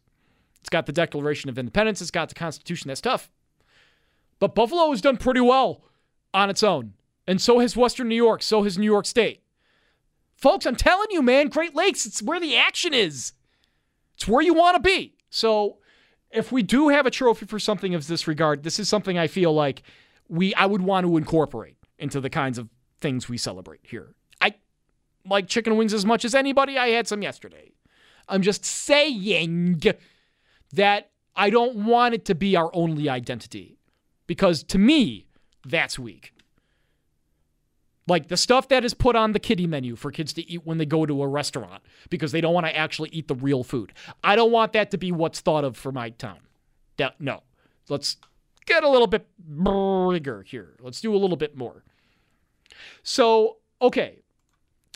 It's 0.61 0.69
got 0.69 0.85
the 0.85 0.91
Declaration 0.91 1.49
of 1.49 1.57
Independence, 1.57 2.01
it's 2.01 2.11
got 2.11 2.29
the 2.29 2.35
Constitution, 2.35 2.87
that's 2.87 3.01
tough. 3.01 3.29
But 4.39 4.55
Buffalo 4.55 4.89
has 4.91 5.01
done 5.01 5.17
pretty 5.17 5.41
well 5.41 5.83
on 6.33 6.49
its 6.49 6.63
own. 6.63 6.93
And 7.27 7.39
so 7.41 7.59
has 7.59 7.77
Western 7.77 8.07
New 8.07 8.15
York, 8.15 8.41
so 8.41 8.63
has 8.63 8.77
New 8.77 8.85
York 8.85 9.05
State. 9.05 9.43
Folks, 10.35 10.65
I'm 10.65 10.75
telling 10.75 11.07
you, 11.11 11.21
man, 11.21 11.49
Great 11.49 11.75
Lakes, 11.75 12.05
it's 12.05 12.21
where 12.21 12.39
the 12.39 12.55
action 12.57 12.93
is. 12.93 13.33
It's 14.15 14.27
where 14.27 14.41
you 14.41 14.53
want 14.53 14.75
to 14.75 14.81
be. 14.81 15.15
So 15.29 15.77
if 16.31 16.51
we 16.51 16.63
do 16.63 16.89
have 16.89 17.05
a 17.05 17.11
trophy 17.11 17.45
for 17.45 17.59
something 17.59 17.93
of 17.93 18.07
this 18.07 18.27
regard, 18.27 18.63
this 18.63 18.79
is 18.79 18.89
something 18.89 19.17
I 19.17 19.27
feel 19.27 19.53
like 19.53 19.83
we 20.27 20.55
I 20.55 20.65
would 20.65 20.81
want 20.81 21.05
to 21.05 21.17
incorporate 21.17 21.77
into 21.99 22.19
the 22.19 22.29
kinds 22.29 22.57
of 22.57 22.69
things 22.99 23.29
we 23.29 23.37
celebrate 23.37 23.81
here. 23.83 24.15
I 24.39 24.55
like 25.25 25.47
chicken 25.47 25.77
wings 25.77 25.93
as 25.93 26.05
much 26.05 26.25
as 26.25 26.33
anybody. 26.33 26.77
I 26.77 26.89
had 26.89 27.07
some 27.07 27.21
yesterday. 27.21 27.71
I'm 28.27 28.41
just 28.41 28.65
saying 28.65 29.81
that 30.71 31.11
I 31.35 31.49
don't 31.49 31.85
want 31.85 32.13
it 32.13 32.25
to 32.25 32.35
be 32.35 32.55
our 32.55 32.69
only 32.73 33.09
identity 33.09 33.77
because 34.27 34.63
to 34.63 34.77
me, 34.77 35.27
that's 35.65 35.97
weak. 35.99 36.33
Like 38.07 38.27
the 38.27 38.37
stuff 38.37 38.67
that 38.69 38.83
is 38.83 38.93
put 38.93 39.15
on 39.15 39.31
the 39.31 39.39
kiddie 39.39 39.67
menu 39.67 39.95
for 39.95 40.11
kids 40.11 40.33
to 40.33 40.49
eat 40.49 40.65
when 40.65 40.77
they 40.77 40.85
go 40.85 41.05
to 41.05 41.21
a 41.21 41.27
restaurant 41.27 41.83
because 42.09 42.31
they 42.31 42.41
don't 42.41 42.53
want 42.53 42.65
to 42.65 42.75
actually 42.75 43.09
eat 43.11 43.27
the 43.27 43.35
real 43.35 43.63
food. 43.63 43.93
I 44.23 44.35
don't 44.35 44.51
want 44.51 44.73
that 44.73 44.91
to 44.91 44.97
be 44.97 45.11
what's 45.11 45.39
thought 45.39 45.63
of 45.63 45.77
for 45.77 45.91
my 45.91 46.09
town. 46.09 46.39
No. 47.19 47.43
Let's 47.89 48.17
get 48.65 48.83
a 48.83 48.89
little 48.89 49.07
bit 49.07 49.27
bigger 49.39 50.43
here. 50.43 50.75
Let's 50.81 51.01
do 51.01 51.15
a 51.15 51.17
little 51.17 51.37
bit 51.37 51.55
more. 51.57 51.83
So, 53.03 53.57
okay. 53.81 54.21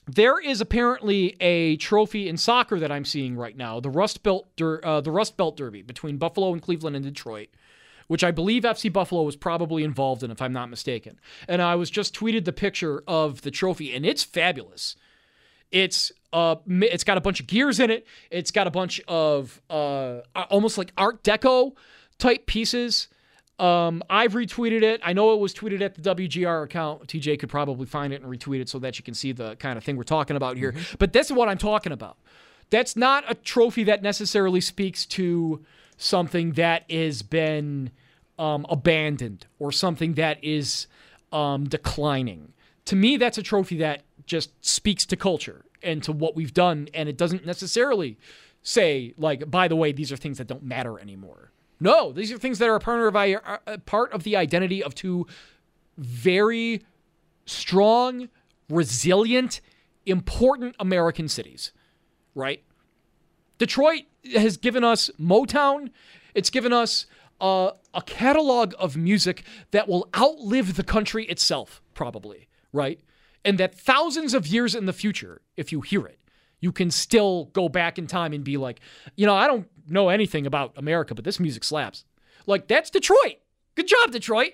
There 0.07 0.39
is 0.39 0.61
apparently 0.61 1.35
a 1.39 1.77
trophy 1.77 2.29
in 2.29 2.37
soccer 2.37 2.79
that 2.79 2.91
I'm 2.91 3.05
seeing 3.05 3.35
right 3.35 3.57
now, 3.57 3.79
the 3.79 3.89
Rust 3.89 4.21
Belt 4.21 4.47
uh, 4.61 5.01
the 5.01 5.11
Rust 5.11 5.35
Belt 5.35 5.57
Derby 5.57 5.81
between 5.81 6.17
Buffalo 6.17 6.53
and 6.53 6.61
Cleveland 6.61 6.95
and 6.95 7.05
Detroit 7.05 7.49
which 8.07 8.23
I 8.23 8.31
believe 8.31 8.63
FC 8.63 8.91
Buffalo 8.91 9.23
was 9.23 9.35
probably 9.35 9.83
involved 9.83 10.23
in, 10.23 10.31
if 10.31 10.41
I'm 10.41 10.53
not 10.53 10.69
mistaken. 10.69 11.19
And 11.47 11.61
I 11.61 11.75
was 11.75 11.89
just 11.89 12.15
tweeted 12.15 12.45
the 12.45 12.53
picture 12.53 13.03
of 13.07 13.41
the 13.41 13.51
trophy, 13.51 13.95
and 13.95 14.05
it's 14.05 14.23
fabulous. 14.23 14.95
It's 15.71 16.11
uh, 16.31 16.57
it's 16.67 17.03
got 17.03 17.17
a 17.17 17.21
bunch 17.21 17.39
of 17.39 17.47
gears 17.47 17.79
in 17.79 17.89
it. 17.89 18.05
It's 18.29 18.51
got 18.51 18.67
a 18.67 18.71
bunch 18.71 19.01
of 19.07 19.61
uh, 19.69 20.21
almost 20.49 20.77
like 20.77 20.91
Art 20.97 21.23
Deco 21.23 21.73
type 22.17 22.45
pieces. 22.45 23.07
Um, 23.57 24.03
I've 24.09 24.33
retweeted 24.33 24.81
it. 24.81 24.99
I 25.03 25.13
know 25.13 25.33
it 25.33 25.39
was 25.39 25.53
tweeted 25.53 25.81
at 25.81 25.95
the 25.95 26.15
WGR 26.15 26.63
account. 26.63 27.07
TJ 27.07 27.39
could 27.39 27.49
probably 27.49 27.85
find 27.85 28.11
it 28.11 28.21
and 28.21 28.31
retweet 28.31 28.59
it 28.59 28.69
so 28.69 28.79
that 28.79 28.97
you 28.97 29.03
can 29.03 29.13
see 29.13 29.31
the 29.31 29.55
kind 29.55 29.77
of 29.77 29.83
thing 29.83 29.95
we're 29.95 30.03
talking 30.03 30.35
about 30.35 30.57
here. 30.57 30.73
Mm-hmm. 30.73 30.95
But 30.99 31.13
that's 31.13 31.31
what 31.31 31.47
I'm 31.47 31.57
talking 31.57 31.91
about. 31.91 32.17
That's 32.69 32.95
not 32.95 33.23
a 33.29 33.35
trophy 33.35 33.83
that 33.85 34.01
necessarily 34.01 34.59
speaks 34.59 35.05
to 35.07 35.63
something 35.97 36.53
that 36.53 36.89
has 36.91 37.21
been 37.21 37.91
um, 38.37 38.65
abandoned 38.69 39.45
or 39.59 39.71
something 39.71 40.15
that 40.15 40.43
is 40.43 40.87
um, 41.31 41.65
declining. 41.65 42.53
To 42.85 42.95
me, 42.95 43.17
that's 43.17 43.37
a 43.37 43.43
trophy 43.43 43.77
that 43.77 44.03
just 44.25 44.51
speaks 44.65 45.05
to 45.05 45.15
culture 45.15 45.65
and 45.81 46.03
to 46.03 46.11
what 46.11 46.35
we've 46.35 46.53
done, 46.53 46.89
and 46.93 47.07
it 47.07 47.17
doesn't 47.17 47.45
necessarily 47.45 48.17
say, 48.63 49.13
like, 49.17 49.49
by 49.49 49.67
the 49.67 49.75
way, 49.75 49.91
these 49.91 50.11
are 50.11 50.17
things 50.17 50.39
that 50.39 50.47
don't 50.47 50.63
matter 50.63 50.99
anymore. 50.99 51.51
No, 51.79 52.11
these 52.11 52.31
are 52.31 52.37
things 52.37 52.59
that 52.59 52.69
are 52.69 52.79
part 52.79 54.13
of, 54.13 54.23
the 54.23 54.35
identity 54.35 54.83
of 54.83 54.95
two 54.95 55.27
very 55.97 56.83
strong, 57.45 58.29
resilient, 58.69 59.61
important 60.05 60.75
American 60.79 61.27
cities, 61.27 61.71
right? 62.33 62.63
Detroit 63.57 64.03
has 64.35 64.57
given 64.57 64.83
us 64.83 65.09
Motown. 65.19 65.89
It's 66.33 66.49
given 66.49 66.73
us 66.73 67.05
uh, 67.39 67.71
a 67.93 68.01
catalog 68.01 68.73
of 68.79 68.97
music 68.97 69.43
that 69.71 69.87
will 69.87 70.09
outlive 70.15 70.75
the 70.75 70.83
country 70.83 71.25
itself, 71.25 71.81
probably, 71.93 72.47
right? 72.73 72.99
And 73.43 73.57
that 73.57 73.75
thousands 73.75 74.33
of 74.33 74.47
years 74.47 74.75
in 74.75 74.85
the 74.85 74.93
future, 74.93 75.41
if 75.55 75.71
you 75.71 75.81
hear 75.81 76.05
it, 76.05 76.19
you 76.65 76.71
can 76.71 76.89
still 76.89 77.51
go 77.53 77.69
back 77.69 77.99
in 77.99 78.07
time 78.07 78.33
and 78.33 78.43
be 78.43 78.57
like, 78.57 78.79
you 79.15 79.27
know, 79.27 79.35
I 79.35 79.45
don't 79.45 79.67
know 79.87 80.09
anything 80.09 80.47
about 80.47 80.73
America, 80.77 81.13
but 81.13 81.23
this 81.23 81.39
music 81.39 81.63
slaps. 81.63 82.05
Like, 82.47 82.67
that's 82.67 82.89
Detroit. 82.89 83.35
Good 83.75 83.87
job, 83.87 84.11
Detroit. 84.11 84.53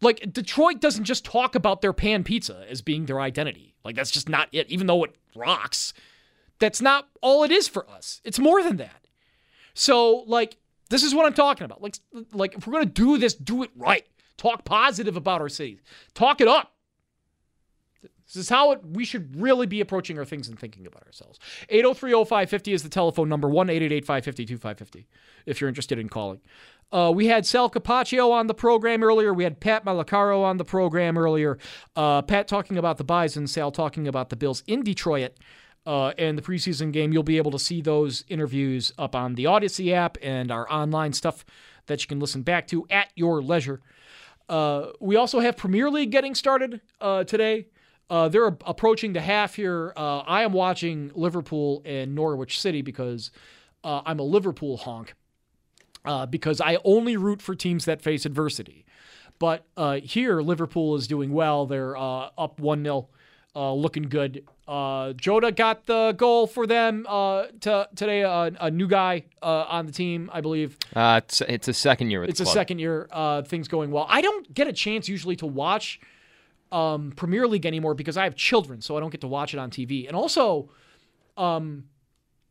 Like, 0.00 0.32
Detroit 0.32 0.80
doesn't 0.80 1.04
just 1.04 1.24
talk 1.24 1.54
about 1.54 1.80
their 1.80 1.92
pan 1.92 2.24
pizza 2.24 2.66
as 2.68 2.82
being 2.82 3.06
their 3.06 3.20
identity. 3.20 3.76
Like, 3.84 3.94
that's 3.94 4.10
just 4.10 4.28
not 4.28 4.48
it, 4.50 4.68
even 4.68 4.88
though 4.88 5.04
it 5.04 5.14
rocks. 5.36 5.94
That's 6.58 6.82
not 6.82 7.06
all 7.22 7.44
it 7.44 7.52
is 7.52 7.68
for 7.68 7.88
us. 7.88 8.20
It's 8.24 8.40
more 8.40 8.64
than 8.64 8.78
that. 8.78 9.06
So, 9.74 10.24
like, 10.26 10.56
this 10.90 11.04
is 11.04 11.14
what 11.14 11.24
I'm 11.24 11.34
talking 11.34 11.66
about. 11.66 11.82
Like, 11.82 11.94
like 12.32 12.56
if 12.56 12.66
we're 12.66 12.72
gonna 12.72 12.86
do 12.86 13.16
this, 13.16 13.34
do 13.34 13.62
it 13.62 13.70
right. 13.76 14.04
Talk 14.36 14.64
positive 14.64 15.16
about 15.16 15.40
our 15.40 15.48
city. 15.48 15.78
Talk 16.14 16.40
it 16.40 16.48
up. 16.48 16.72
This 18.26 18.36
is 18.36 18.48
how 18.48 18.72
it, 18.72 18.80
we 18.84 19.04
should 19.04 19.40
really 19.40 19.66
be 19.66 19.80
approaching 19.80 20.18
our 20.18 20.24
things 20.24 20.48
and 20.48 20.58
thinking 20.58 20.86
about 20.86 21.04
ourselves. 21.04 21.38
803-0550 21.70 22.74
is 22.74 22.82
the 22.82 22.88
telephone 22.88 23.28
number, 23.28 23.48
1-888-550-2550, 23.48 25.04
if 25.46 25.60
you're 25.60 25.68
interested 25.68 25.98
in 25.98 26.08
calling. 26.08 26.40
Uh, 26.92 27.12
we 27.14 27.26
had 27.26 27.44
Sal 27.44 27.68
Capaccio 27.68 28.30
on 28.30 28.46
the 28.46 28.54
program 28.54 29.02
earlier. 29.02 29.34
We 29.34 29.44
had 29.44 29.60
Pat 29.60 29.84
Malacaro 29.84 30.42
on 30.42 30.56
the 30.56 30.64
program 30.64 31.18
earlier. 31.18 31.58
Uh, 31.94 32.22
Pat 32.22 32.46
talking 32.46 32.78
about 32.78 32.98
the 32.98 33.04
Bison, 33.04 33.46
Sal 33.46 33.72
talking 33.72 34.06
about 34.06 34.30
the 34.30 34.36
Bills 34.36 34.62
in 34.66 34.82
Detroit 34.82 35.32
uh, 35.84 36.12
and 36.18 36.38
the 36.38 36.42
preseason 36.42 36.92
game. 36.92 37.12
You'll 37.12 37.22
be 37.22 37.38
able 37.38 37.50
to 37.52 37.58
see 37.58 37.80
those 37.80 38.24
interviews 38.28 38.92
up 38.98 39.16
on 39.16 39.34
the 39.34 39.44
Audacy 39.44 39.92
app 39.92 40.16
and 40.22 40.52
our 40.52 40.70
online 40.72 41.12
stuff 41.12 41.44
that 41.86 42.02
you 42.02 42.08
can 42.08 42.20
listen 42.20 42.42
back 42.42 42.68
to 42.68 42.86
at 42.90 43.10
your 43.14 43.42
leisure. 43.42 43.80
Uh, 44.48 44.88
we 45.00 45.16
also 45.16 45.40
have 45.40 45.56
Premier 45.56 45.90
League 45.90 46.10
getting 46.10 46.34
started 46.34 46.80
uh, 47.00 47.24
today. 47.24 47.66
Uh, 48.08 48.28
they're 48.28 48.46
approaching 48.46 49.12
the 49.12 49.20
half 49.20 49.56
here. 49.56 49.92
Uh, 49.96 50.18
I 50.18 50.42
am 50.42 50.52
watching 50.52 51.10
Liverpool 51.14 51.82
and 51.84 52.14
Norwich 52.14 52.60
City 52.60 52.82
because 52.82 53.30
uh, 53.82 54.02
I'm 54.06 54.20
a 54.20 54.24
Liverpool 54.24 54.76
honk. 54.76 55.14
because 56.30 56.60
I 56.60 56.78
only 56.84 57.16
root 57.16 57.42
for 57.42 57.54
teams 57.54 57.84
that 57.86 58.00
face 58.00 58.24
adversity. 58.24 58.84
But 59.38 59.66
here, 60.02 60.40
Liverpool 60.40 60.94
is 60.96 61.06
doing 61.06 61.32
well. 61.32 61.66
They're 61.66 61.96
up 61.96 62.60
1 62.60 62.84
0 62.84 63.08
uh, 63.56 63.72
looking 63.72 64.04
good. 64.04 64.44
Uh, 64.68 65.14
Jota 65.14 65.50
got 65.50 65.86
the 65.86 66.12
goal 66.16 66.46
for 66.46 66.66
them 66.66 67.06
uh, 67.08 67.46
to, 67.60 67.88
today. 67.96 68.22
Uh, 68.22 68.50
a 68.60 68.70
new 68.70 68.86
guy 68.86 69.24
uh, 69.42 69.64
on 69.68 69.86
the 69.86 69.92
team, 69.92 70.28
I 70.32 70.42
believe. 70.42 70.76
Uh, 70.94 71.20
it's, 71.24 71.40
it's 71.40 71.68
a 71.68 71.72
second 71.72 72.10
year. 72.10 72.22
it's 72.22 72.40
a 72.40 72.46
second 72.46 72.78
year. 72.80 73.08
Uh, 73.10 73.42
things 73.42 73.66
going 73.66 73.90
well. 73.90 74.06
I 74.08 74.20
don't 74.20 74.52
get 74.52 74.68
a 74.68 74.72
chance 74.72 75.08
usually 75.08 75.36
to 75.36 75.46
watch 75.46 76.00
um, 76.72 77.12
Premier 77.12 77.46
League 77.46 77.66
anymore 77.66 77.94
because 77.94 78.16
I 78.16 78.24
have 78.24 78.34
children, 78.34 78.80
so 78.80 78.96
I 78.96 79.00
don't 79.00 79.10
get 79.10 79.20
to 79.22 79.28
watch 79.28 79.54
it 79.54 79.58
on 79.58 79.70
TV. 79.70 80.06
And 80.06 80.16
also, 80.16 80.70
um, 81.36 81.84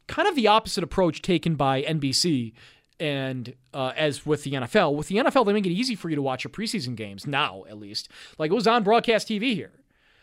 kind 0.07 0.27
of 0.27 0.35
the 0.35 0.47
opposite 0.47 0.83
approach 0.83 1.21
taken 1.21 1.55
by 1.55 1.81
NBC 1.83 2.53
and 2.99 3.53
uh, 3.73 3.91
as 3.95 4.25
with 4.25 4.43
the 4.43 4.53
NFL. 4.53 4.95
With 4.95 5.07
the 5.07 5.17
NFL, 5.17 5.45
they 5.45 5.53
make 5.53 5.65
it 5.65 5.71
easy 5.71 5.95
for 5.95 6.09
you 6.09 6.15
to 6.15 6.21
watch 6.21 6.43
your 6.43 6.51
preseason 6.51 6.95
games 6.95 7.27
now, 7.27 7.63
at 7.67 7.77
least. 7.77 8.09
Like 8.37 8.51
it 8.51 8.55
was 8.55 8.67
on 8.67 8.83
broadcast 8.83 9.27
TV 9.27 9.53
here. 9.53 9.71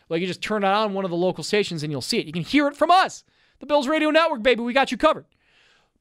Like 0.09 0.21
you 0.21 0.27
just 0.27 0.41
turn 0.41 0.63
it 0.63 0.67
on 0.67 0.93
one 0.93 1.05
of 1.05 1.11
the 1.11 1.17
local 1.17 1.43
stations 1.43 1.83
and 1.83 1.91
you'll 1.91 2.01
see 2.01 2.19
it. 2.19 2.25
You 2.25 2.33
can 2.33 2.43
hear 2.43 2.67
it 2.67 2.75
from 2.75 2.91
us. 2.91 3.23
The 3.59 3.65
Bills 3.65 3.87
Radio 3.87 4.09
Network, 4.09 4.43
baby. 4.43 4.61
We 4.61 4.73
got 4.73 4.91
you 4.91 4.97
covered. 4.97 5.25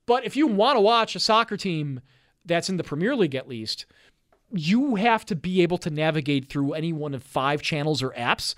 But 0.07 0.25
if 0.25 0.37
you 0.37 0.47
want 0.47 0.77
to 0.77 0.81
watch 0.81 1.15
a 1.15 1.21
soccer 1.21 1.57
team 1.57 2.01
that's 2.45 2.69
in 2.69 2.77
the 2.77 2.85
Premier 2.85 3.15
League 3.15 3.35
at 3.35 3.49
least, 3.49 3.87
you 4.53 4.97
have 4.97 5.25
to 5.27 5.35
be 5.35 5.63
able 5.63 5.79
to 5.79 5.91
navigate 5.91 6.49
through 6.49 6.73
any 6.73 6.93
one 6.93 7.15
of 7.15 7.23
five 7.23 7.63
channels 7.63 8.03
or 8.03 8.11
apps 8.11 8.55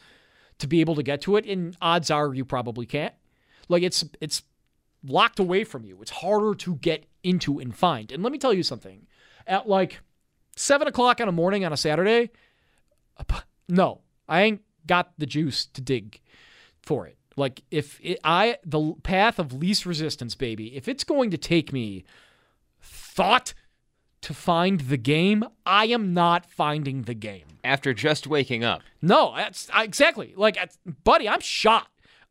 to 0.58 0.66
be 0.66 0.80
able 0.80 0.94
to 0.94 1.02
get 1.02 1.20
to 1.22 1.36
it, 1.36 1.46
and 1.46 1.76
odds 1.80 2.10
are 2.10 2.34
you 2.34 2.44
probably 2.44 2.86
can't. 2.86 3.14
Like 3.68 3.82
it's 3.82 4.04
it's 4.20 4.42
locked 5.06 5.38
away 5.38 5.64
from 5.64 5.84
you. 5.84 6.00
It's 6.00 6.10
harder 6.10 6.54
to 6.56 6.76
get 6.76 7.06
into 7.22 7.58
and 7.58 7.74
find. 7.74 8.10
And 8.10 8.22
let 8.22 8.32
me 8.32 8.38
tell 8.38 8.52
you 8.52 8.62
something. 8.62 9.06
At 9.46 9.68
like 9.68 10.00
seven 10.56 10.88
o'clock 10.88 11.20
in 11.20 11.26
the 11.26 11.32
morning 11.32 11.64
on 11.64 11.72
a 11.72 11.76
Saturday, 11.76 12.30
uh, 13.16 13.40
no, 13.68 14.00
I 14.28 14.42
ain't 14.42 14.62
got 14.86 15.12
the 15.18 15.26
juice 15.26 15.66
to 15.66 15.80
dig 15.80 16.20
for 16.80 17.06
it. 17.06 17.18
Like 17.36 17.62
if 17.70 18.00
it, 18.02 18.18
I 18.24 18.58
the 18.64 18.94
path 19.02 19.38
of 19.38 19.52
least 19.52 19.86
resistance, 19.86 20.34
baby, 20.34 20.76
if 20.76 20.88
it's 20.88 21.04
going 21.04 21.30
to 21.30 21.38
take 21.38 21.72
me 21.72 22.04
thought 22.80 23.54
to 24.24 24.32
find 24.32 24.80
the 24.80 24.96
game, 24.96 25.44
I 25.66 25.86
am 25.86 26.14
not 26.14 26.50
finding 26.50 27.02
the 27.02 27.12
game. 27.12 27.44
After 27.62 27.92
just 27.92 28.26
waking 28.26 28.64
up. 28.64 28.80
No, 29.02 29.34
that's 29.36 29.68
exactly. 29.74 30.32
Like, 30.34 30.56
buddy, 31.04 31.28
I'm 31.28 31.40
shot. 31.40 31.88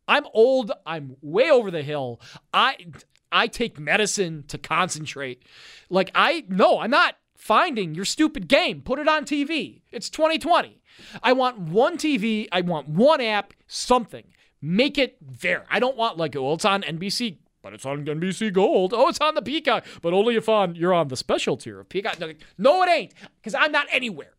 I'm 0.07 0.25
old. 0.33 0.71
I'm 0.87 1.17
way 1.21 1.51
over 1.51 1.69
the 1.69 1.83
hill. 1.83 2.19
I 2.51 2.87
I 3.31 3.47
take 3.47 3.79
medicine 3.79 4.43
to 4.47 4.57
concentrate. 4.57 5.43
Like 5.89 6.09
I 6.15 6.45
no, 6.49 6.79
I'm 6.79 6.89
not 6.89 7.15
finding 7.37 7.93
your 7.93 8.05
stupid 8.05 8.47
game. 8.47 8.81
Put 8.81 8.99
it 8.99 9.07
on 9.07 9.23
TV. 9.23 9.81
It's 9.91 10.09
2020. 10.09 10.81
I 11.21 11.33
want 11.33 11.59
one 11.59 11.97
TV. 11.97 12.47
I 12.51 12.61
want 12.61 12.89
one 12.89 13.21
app. 13.21 13.53
Something. 13.67 14.25
Make 14.61 14.97
it 14.97 15.17
there. 15.21 15.65
I 15.69 15.79
don't 15.79 15.95
want 15.95 16.17
like 16.17 16.35
oh, 16.35 16.53
it's 16.53 16.65
on 16.65 16.81
NBC 16.81 17.37
but 17.63 17.73
it's 17.73 17.85
on 17.85 18.05
NBC 18.05 18.53
Gold. 18.53 18.93
Oh, 18.93 19.07
it's 19.07 19.19
on 19.19 19.33
the 19.33 19.41
Peacock, 19.41 19.85
but 20.03 20.13
only 20.13 20.35
if 20.35 20.47
on 20.47 20.75
you're 20.75 20.93
on 20.93 21.07
the 21.07 21.17
special 21.17 21.57
tier 21.57 21.79
of 21.79 21.89
Peacock. 21.89 22.17
No, 22.59 22.83
it 22.83 22.89
ain't, 22.89 23.13
because 23.41 23.55
I'm 23.55 23.71
not 23.71 23.87
anywhere. 23.89 24.33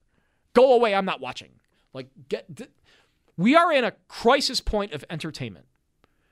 Go 0.53 0.75
away. 0.75 0.95
I'm 0.95 1.07
not 1.07 1.21
watching. 1.21 1.51
Like, 1.93 2.09
get. 2.29 2.47
We 3.37 3.57
are 3.57 3.73
in 3.73 3.83
a 3.83 3.95
crisis 4.07 4.61
point 4.61 4.93
of 4.93 5.05
entertainment 5.11 5.67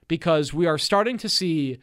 because 0.07 0.55
we 0.55 0.67
are 0.67 0.79
starting 0.79 1.19
to 1.19 1.29
see 1.29 1.79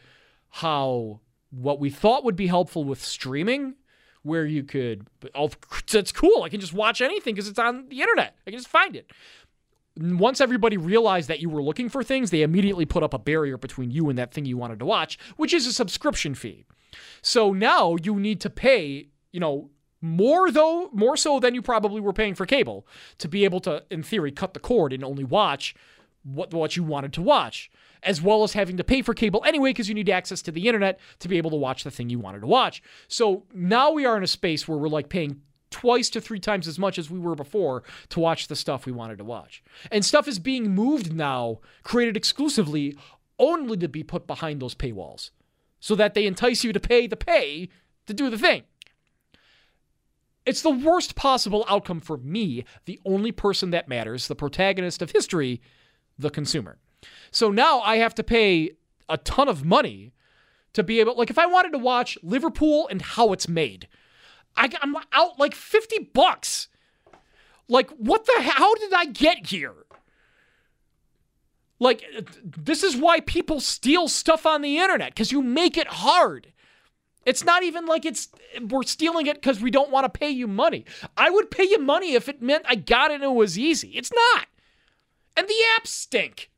how 0.49 1.19
what 1.49 1.79
we 1.79 1.89
thought 1.89 2.23
would 2.23 2.37
be 2.37 2.47
helpful 2.47 2.85
with 2.85 3.03
streaming, 3.03 3.75
where 4.21 4.45
you 4.45 4.63
could, 4.63 5.07
oh, 5.35 5.49
that's 5.91 6.11
cool. 6.11 6.43
I 6.43 6.49
can 6.49 6.59
just 6.59 6.73
watch 6.73 7.01
anything 7.01 7.33
because 7.33 7.49
it's 7.49 7.59
on 7.59 7.89
the 7.89 7.99
internet. 7.99 8.35
I 8.45 8.51
can 8.51 8.59
just 8.59 8.69
find 8.69 8.95
it 8.95 9.11
once 9.99 10.39
everybody 10.39 10.77
realized 10.77 11.29
that 11.29 11.39
you 11.39 11.49
were 11.49 11.61
looking 11.61 11.89
for 11.89 12.03
things, 12.03 12.31
they 12.31 12.41
immediately 12.41 12.85
put 12.85 13.03
up 13.03 13.13
a 13.13 13.19
barrier 13.19 13.57
between 13.57 13.91
you 13.91 14.09
and 14.09 14.17
that 14.17 14.33
thing 14.33 14.45
you 14.45 14.57
wanted 14.57 14.79
to 14.79 14.85
watch, 14.85 15.19
which 15.37 15.53
is 15.53 15.67
a 15.67 15.73
subscription 15.73 16.35
fee. 16.35 16.65
So 17.21 17.53
now 17.53 17.95
you 18.01 18.19
need 18.19 18.39
to 18.41 18.49
pay, 18.49 19.09
you 19.31 19.39
know, 19.39 19.69
more 20.01 20.51
though, 20.51 20.89
more 20.93 21.17
so 21.17 21.39
than 21.39 21.53
you 21.53 21.61
probably 21.61 21.99
were 21.99 22.13
paying 22.13 22.35
for 22.35 22.45
cable 22.45 22.87
to 23.17 23.27
be 23.27 23.43
able 23.43 23.59
to, 23.61 23.83
in 23.91 24.03
theory, 24.03 24.31
cut 24.31 24.53
the 24.53 24.59
cord 24.59 24.93
and 24.93 25.03
only 25.03 25.23
watch 25.23 25.75
what 26.23 26.53
what 26.53 26.75
you 26.75 26.83
wanted 26.83 27.13
to 27.13 27.21
watch, 27.21 27.71
as 28.03 28.21
well 28.21 28.43
as 28.43 28.53
having 28.53 28.77
to 28.77 28.83
pay 28.83 29.01
for 29.01 29.13
cable 29.13 29.43
anyway 29.45 29.71
because 29.71 29.89
you 29.89 29.95
need 29.95 30.09
access 30.09 30.41
to 30.41 30.51
the 30.51 30.67
internet 30.67 30.99
to 31.19 31.27
be 31.27 31.37
able 31.37 31.49
to 31.49 31.57
watch 31.57 31.83
the 31.83 31.91
thing 31.91 32.09
you 32.09 32.19
wanted 32.19 32.41
to 32.41 32.47
watch. 32.47 32.81
So 33.07 33.43
now 33.53 33.91
we 33.91 34.05
are 34.05 34.17
in 34.17 34.23
a 34.23 34.27
space 34.27 34.67
where 34.67 34.77
we're 34.77 34.87
like 34.87 35.09
paying 35.09 35.41
twice 35.71 36.09
to 36.11 36.21
three 36.21 36.39
times 36.39 36.67
as 36.67 36.79
much 36.79 36.97
as 36.97 37.09
we 37.09 37.19
were 37.19 37.35
before 37.35 37.83
to 38.09 38.19
watch 38.19 38.47
the 38.47 38.55
stuff 38.55 38.85
we 38.85 38.91
wanted 38.91 39.17
to 39.17 39.23
watch. 39.23 39.63
And 39.91 40.03
stuff 40.03 40.27
is 40.27 40.39
being 40.39 40.71
moved 40.71 41.13
now, 41.13 41.59
created 41.83 42.17
exclusively 42.17 42.97
only 43.37 43.77
to 43.77 43.87
be 43.87 44.03
put 44.03 44.27
behind 44.27 44.61
those 44.61 44.75
paywalls 44.75 45.31
so 45.79 45.95
that 45.95 46.13
they 46.13 46.25
entice 46.25 46.63
you 46.63 46.73
to 46.73 46.79
pay 46.79 47.07
the 47.07 47.15
pay 47.15 47.69
to 48.05 48.13
do 48.13 48.29
the 48.29 48.37
thing. 48.37 48.63
It's 50.45 50.61
the 50.61 50.71
worst 50.71 51.15
possible 51.15 51.65
outcome 51.69 51.99
for 51.99 52.17
me, 52.17 52.65
the 52.85 52.99
only 53.05 53.31
person 53.31 53.69
that 53.69 53.87
matters, 53.87 54.27
the 54.27 54.35
protagonist 54.35 55.01
of 55.01 55.11
history, 55.11 55.61
the 56.17 56.29
consumer. 56.29 56.79
So 57.31 57.51
now 57.51 57.81
I 57.81 57.97
have 57.97 58.15
to 58.15 58.23
pay 58.23 58.71
a 59.07 59.17
ton 59.17 59.47
of 59.47 59.63
money 59.63 60.11
to 60.73 60.83
be 60.83 60.99
able, 60.99 61.15
like, 61.15 61.29
if 61.29 61.37
I 61.37 61.45
wanted 61.45 61.71
to 61.73 61.77
watch 61.77 62.17
Liverpool 62.23 62.87
and 62.89 63.01
how 63.01 63.31
it's 63.31 63.47
made, 63.47 63.87
I, 64.59 64.69
I'm 64.81 64.95
out 65.13 65.39
like 65.39 65.55
50 65.55 66.11
bucks. 66.13 66.67
Like, 67.69 67.89
what 67.91 68.25
the 68.25 68.41
hell? 68.41 68.53
How 68.55 68.75
did 68.75 68.93
I 68.93 69.05
get 69.05 69.47
here? 69.47 69.73
Like, 71.79 72.03
uh, 72.17 72.21
this 72.43 72.83
is 72.83 72.97
why 72.97 73.21
people 73.21 73.61
steal 73.61 74.09
stuff 74.09 74.45
on 74.45 74.61
the 74.61 74.77
internet 74.77 75.11
because 75.11 75.31
you 75.31 75.41
make 75.41 75.77
it 75.77 75.87
hard. 75.87 76.51
It's 77.25 77.45
not 77.45 77.63
even 77.63 77.85
like 77.85 78.05
it's 78.05 78.29
we're 78.69 78.83
stealing 78.83 79.27
it 79.27 79.35
because 79.35 79.61
we 79.61 79.71
don't 79.71 79.91
want 79.91 80.11
to 80.11 80.19
pay 80.19 80.29
you 80.29 80.47
money. 80.47 80.83
I 81.15 81.29
would 81.29 81.51
pay 81.51 81.63
you 81.63 81.79
money 81.79 82.13
if 82.13 82.27
it 82.27 82.41
meant 82.41 82.65
I 82.67 82.75
got 82.75 83.11
it 83.11 83.15
and 83.15 83.23
it 83.23 83.33
was 83.33 83.57
easy. 83.57 83.89
It's 83.89 84.11
not. 84.11 84.47
And 85.37 85.47
the 85.47 85.61
apps 85.77 85.87
stink. 85.87 86.49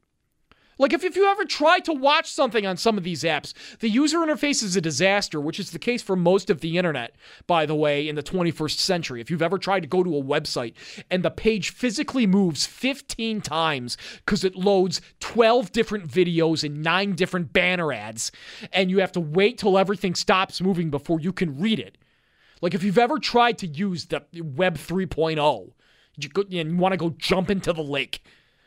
Like 0.82 0.94
if, 0.94 1.04
if 1.04 1.16
you 1.16 1.28
ever 1.28 1.46
try 1.46 1.78
to 1.82 1.94
watch 1.94 2.32
something 2.32 2.66
on 2.66 2.76
some 2.76 2.98
of 2.98 3.04
these 3.04 3.22
apps, 3.22 3.54
the 3.82 3.88
user 3.88 4.18
interface 4.18 4.64
is 4.64 4.76
a 4.76 4.82
disaster, 4.82 5.40
which 5.40 5.60
is 5.60 5.70
the 5.70 5.78
case 5.78 6.02
for 6.02 6.16
most 6.16 6.50
of 6.50 6.62
the 6.62 6.80
internet, 6.80 7.16
by 7.46 7.68
the 7.68 7.76
way, 7.76 8.10
in 8.10 8.16
the 8.16 8.24
21st 8.24 8.80
century. 8.80 9.22
If 9.22 9.30
you've 9.30 9.44
ever 9.44 9.60
tried 9.60 9.82
to 9.82 9.88
go 9.88 10.02
to 10.02 10.18
a 10.18 10.24
website 10.24 10.74
and 11.12 11.22
the 11.22 11.30
page 11.30 11.70
physically 11.70 12.26
moves 12.26 12.66
15 12.66 13.42
times 13.42 13.96
because 14.26 14.44
it 14.44 14.56
loads 14.56 15.02
12 15.20 15.72
different 15.72 16.08
videos 16.08 16.64
and 16.64 16.82
nine 16.82 17.14
different 17.14 17.54
banner 17.54 17.94
ads, 17.94 18.32
and 18.74 18.90
you 18.90 19.02
have 19.02 19.12
to 19.12 19.20
wait 19.20 19.60
till 19.60 19.78
everything 19.78 20.16
stops 20.16 20.62
moving 20.62 20.90
before 20.90 21.20
you 21.20 21.32
can 21.32 21.60
read 21.60 21.78
it. 21.78 21.96
Like 22.60 22.74
if 22.74 22.84
you've 22.84 22.98
ever 22.98 23.20
tried 23.20 23.60
to 23.60 23.68
use 23.68 24.08
the 24.08 24.24
Web 24.34 24.80
3.0, 24.80 25.74
you, 26.18 26.30
and 26.60 26.72
you 26.72 26.78
want 26.78 26.94
to 26.94 26.98
go 26.98 27.12
jump 27.20 27.52
into 27.52 27.72
the 27.72 27.84
lake 27.84 28.24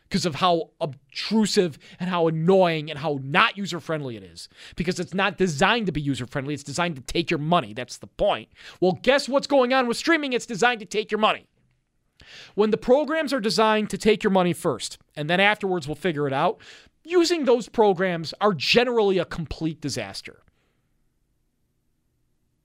because 0.09 0.27
of 0.27 0.37
how 0.37 0.71
obtrusive 0.81 1.79
and 1.99 2.09
how 2.09 2.29
annoying 2.29 2.91
and 2.91 2.99
how 2.99 3.19
not 3.23 3.57
user 3.57 3.81
friendly 3.81 4.17
it 4.17 4.23
is. 4.23 4.49
Because 4.77 5.01
it's 5.01 5.15
not 5.15 5.39
designed 5.39 5.87
to 5.87 5.93
be 5.93 6.01
user 6.01 6.27
friendly, 6.27 6.55
it's 6.55 6.63
designed 6.63 6.97
to 6.97 7.03
take 7.03 7.31
your 7.31 7.39
money. 7.39 7.73
That's 7.73 7.97
the 7.97 8.07
point. 8.07 8.49
Well, 8.81 8.99
guess 9.03 9.29
what's 9.29 9.47
going 9.47 9.73
on 9.73 9.89
with 9.89 9.97
streaming? 9.97 10.33
It's 10.33 10.47
designed 10.47 10.81
to 10.81 10.87
take 10.87 11.11
your 11.11 11.19
money. 11.19 11.47
When 12.55 12.71
the 12.71 12.77
programs 12.77 13.33
are 13.33 13.41
designed 13.41 13.91
to 13.91 13.99
take 13.99 14.23
your 14.23 14.31
money 14.31 14.53
first, 14.53 14.99
and 15.17 15.29
then 15.29 15.41
afterwards 15.41 15.89
we'll 15.89 15.97
figure 15.97 16.27
it 16.27 16.33
out, 16.33 16.61
using 17.03 17.45
those 17.45 17.69
programs 17.69 18.33
are 18.41 18.55
generally 18.55 19.19
a 19.19 19.25
complete 19.25 19.81
disaster. 19.81 20.43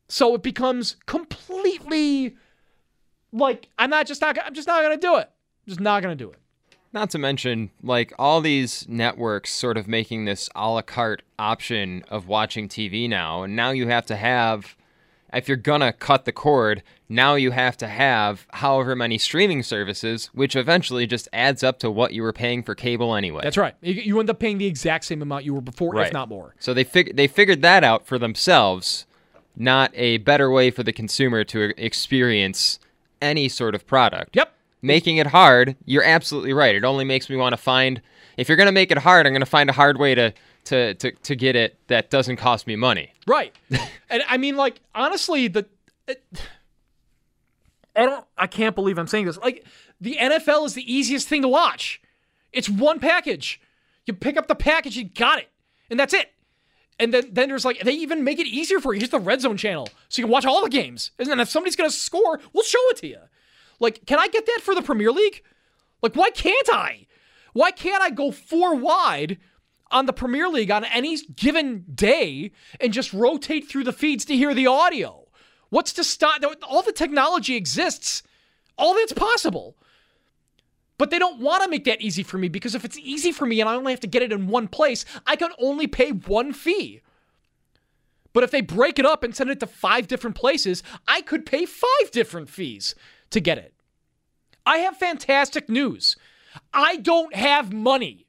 So 0.07 0.33
it 0.35 0.43
becomes 0.43 0.97
completely 1.05 2.35
like 3.31 3.69
I'm 3.77 3.89
not 3.89 4.07
just 4.07 4.21
not 4.21 4.37
I'm 4.43 4.53
just 4.53 4.67
not 4.67 4.81
going 4.81 4.97
to 4.97 5.07
do 5.07 5.17
it. 5.17 5.29
I'm 5.29 5.67
just 5.67 5.79
not 5.79 6.01
going 6.01 6.17
to 6.17 6.23
do 6.23 6.31
it. 6.31 6.39
Not 6.91 7.11
to 7.11 7.19
mention, 7.19 7.69
like, 7.83 8.13
all 8.17 8.41
these 8.41 8.87
networks 8.89 9.51
sort 9.51 9.77
of 9.77 9.87
making 9.87 10.25
this 10.25 10.49
a 10.55 10.69
la 10.69 10.81
carte 10.81 11.21
option 11.37 12.03
of 12.09 12.27
watching 12.27 12.67
TV 12.67 13.07
now. 13.07 13.43
And 13.43 13.55
now 13.55 13.69
you 13.69 13.87
have 13.87 14.07
to 14.07 14.15
have, 14.15 14.75
if 15.31 15.47
you're 15.47 15.57
gonna 15.57 15.93
cut 15.93 16.25
the 16.25 16.31
cord, 16.31 16.81
now 17.07 17.35
you 17.35 17.51
have 17.51 17.77
to 17.77 17.87
have 17.87 18.47
however 18.53 18.95
many 18.95 19.19
streaming 19.19 19.61
services, 19.61 20.31
which 20.33 20.55
eventually 20.55 21.05
just 21.05 21.27
adds 21.31 21.63
up 21.63 21.77
to 21.79 21.91
what 21.91 22.13
you 22.13 22.23
were 22.23 22.33
paying 22.33 22.63
for 22.63 22.73
cable 22.73 23.15
anyway. 23.15 23.41
That's 23.43 23.57
right. 23.57 23.75
You 23.81 24.19
end 24.19 24.31
up 24.31 24.39
paying 24.39 24.57
the 24.57 24.67
exact 24.67 25.05
same 25.05 25.21
amount 25.21 25.45
you 25.45 25.53
were 25.53 25.61
before, 25.61 25.93
right. 25.93 26.07
if 26.07 26.13
not 26.13 26.27
more. 26.27 26.55
So 26.59 26.73
they, 26.73 26.83
fig- 26.83 27.15
they 27.15 27.27
figured 27.27 27.61
that 27.61 27.83
out 27.83 28.07
for 28.07 28.17
themselves, 28.17 29.05
not 29.55 29.91
a 29.93 30.17
better 30.17 30.49
way 30.49 30.71
for 30.71 30.81
the 30.81 30.93
consumer 30.93 31.43
to 31.45 31.71
experience 31.77 32.79
any 33.21 33.47
sort 33.47 33.75
of 33.75 33.85
product. 33.85 34.35
Yep 34.35 34.55
making 34.81 35.17
it 35.17 35.27
hard, 35.27 35.75
you're 35.85 36.03
absolutely 36.03 36.53
right. 36.53 36.75
It 36.75 36.83
only 36.83 37.05
makes 37.05 37.29
me 37.29 37.35
want 37.35 37.53
to 37.53 37.57
find 37.57 38.01
if 38.37 38.47
you're 38.47 38.57
going 38.57 38.67
to 38.67 38.73
make 38.73 38.91
it 38.91 38.97
hard, 38.97 39.27
I'm 39.27 39.33
going 39.33 39.41
to 39.41 39.45
find 39.45 39.69
a 39.69 39.73
hard 39.73 39.97
way 39.97 40.15
to 40.15 40.33
to 40.65 40.93
to 40.95 41.11
to 41.11 41.35
get 41.35 41.55
it 41.55 41.77
that 41.87 42.09
doesn't 42.09 42.37
cost 42.37 42.67
me 42.67 42.75
money. 42.75 43.13
Right. 43.27 43.55
and 44.09 44.23
I 44.27 44.37
mean 44.37 44.55
like 44.55 44.81
honestly 44.93 45.47
the 45.47 45.65
it, 46.07 46.23
I 47.95 48.05
don't 48.05 48.25
I 48.37 48.47
can't 48.47 48.75
believe 48.75 48.97
I'm 48.97 49.07
saying 49.07 49.25
this. 49.25 49.37
Like 49.37 49.65
the 49.99 50.15
NFL 50.15 50.65
is 50.65 50.73
the 50.73 50.93
easiest 50.93 51.27
thing 51.27 51.41
to 51.41 51.47
watch. 51.47 52.01
It's 52.51 52.69
one 52.69 52.99
package. 52.99 53.61
You 54.05 54.13
pick 54.13 54.37
up 54.37 54.47
the 54.47 54.55
package, 54.55 54.95
you 54.95 55.05
got 55.05 55.39
it. 55.39 55.49
And 55.89 55.99
that's 55.99 56.13
it. 56.13 56.31
And 56.99 57.13
then, 57.13 57.29
then 57.31 57.49
there's 57.49 57.65
like 57.65 57.79
they 57.81 57.93
even 57.93 58.23
make 58.23 58.39
it 58.39 58.47
easier 58.47 58.79
for 58.79 58.93
you. 58.93 58.99
Here's 58.99 59.09
the 59.09 59.19
red 59.19 59.41
zone 59.41 59.57
channel. 59.57 59.87
So 60.09 60.21
you 60.21 60.25
can 60.25 60.31
watch 60.31 60.45
all 60.45 60.63
the 60.63 60.69
games. 60.69 61.11
And 61.17 61.27
then 61.27 61.39
if 61.39 61.49
somebody's 61.49 61.75
gonna 61.75 61.89
score, 61.89 62.39
we'll 62.53 62.63
show 62.63 62.89
it 62.89 62.97
to 62.97 63.07
you. 63.07 63.19
Like, 63.79 64.05
can 64.05 64.19
I 64.19 64.27
get 64.27 64.45
that 64.45 64.61
for 64.61 64.75
the 64.75 64.81
Premier 64.81 65.11
League? 65.11 65.43
Like, 66.01 66.15
why 66.15 66.29
can't 66.29 66.69
I? 66.71 67.07
Why 67.53 67.71
can't 67.71 68.01
I 68.01 68.09
go 68.09 68.31
four 68.31 68.75
wide 68.75 69.37
on 69.91 70.05
the 70.05 70.13
Premier 70.13 70.47
League 70.47 70.71
on 70.71 70.85
any 70.85 71.17
given 71.35 71.85
day 71.93 72.51
and 72.79 72.93
just 72.93 73.13
rotate 73.13 73.67
through 73.67 73.85
the 73.85 73.93
feeds 73.93 74.25
to 74.25 74.35
hear 74.35 74.53
the 74.53 74.67
audio? 74.67 75.27
What's 75.69 75.93
to 75.93 76.03
stop? 76.03 76.43
All 76.67 76.81
the 76.81 76.91
technology 76.91 77.55
exists. 77.55 78.23
All 78.77 78.93
that's 78.93 79.13
possible. 79.13 79.75
But 80.97 81.11
they 81.11 81.19
don't 81.19 81.39
want 81.39 81.63
to 81.63 81.69
make 81.69 81.85
that 81.85 82.01
easy 82.01 82.23
for 82.23 82.37
me 82.37 82.49
because 82.49 82.75
if 82.75 82.83
it's 82.83 82.97
easy 82.97 83.31
for 83.31 83.45
me 83.45 83.61
and 83.61 83.69
I 83.69 83.75
only 83.75 83.93
have 83.93 84.01
to 84.01 84.07
get 84.07 84.21
it 84.21 84.33
in 84.33 84.47
one 84.47 84.67
place, 84.67 85.05
I 85.25 85.35
can 85.37 85.51
only 85.57 85.87
pay 85.87 86.11
one 86.11 86.51
fee. 86.51 87.01
But 88.33 88.43
if 88.43 88.51
they 88.51 88.61
break 88.61 88.99
it 88.99 89.05
up 89.05 89.23
and 89.23 89.35
send 89.35 89.49
it 89.49 89.59
to 89.61 89.67
five 89.67 90.07
different 90.07 90.35
places, 90.35 90.83
I 91.07 91.21
could 91.21 91.45
pay 91.45 91.65
five 91.65 92.11
different 92.11 92.49
fees 92.49 92.95
to 93.31 93.39
get 93.39 93.57
it. 93.57 93.73
I 94.65 94.77
have 94.79 94.97
fantastic 94.97 95.69
news. 95.69 96.15
I 96.73 96.97
don't 96.97 97.35
have 97.35 97.73
money. 97.73 98.27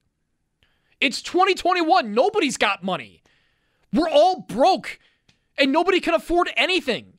It's 1.00 1.22
2021. 1.22 2.12
Nobody's 2.12 2.56
got 2.56 2.82
money. 2.82 3.22
We're 3.92 4.10
all 4.10 4.40
broke 4.48 4.98
and 5.58 5.72
nobody 5.72 6.00
can 6.00 6.14
afford 6.14 6.50
anything. 6.56 7.14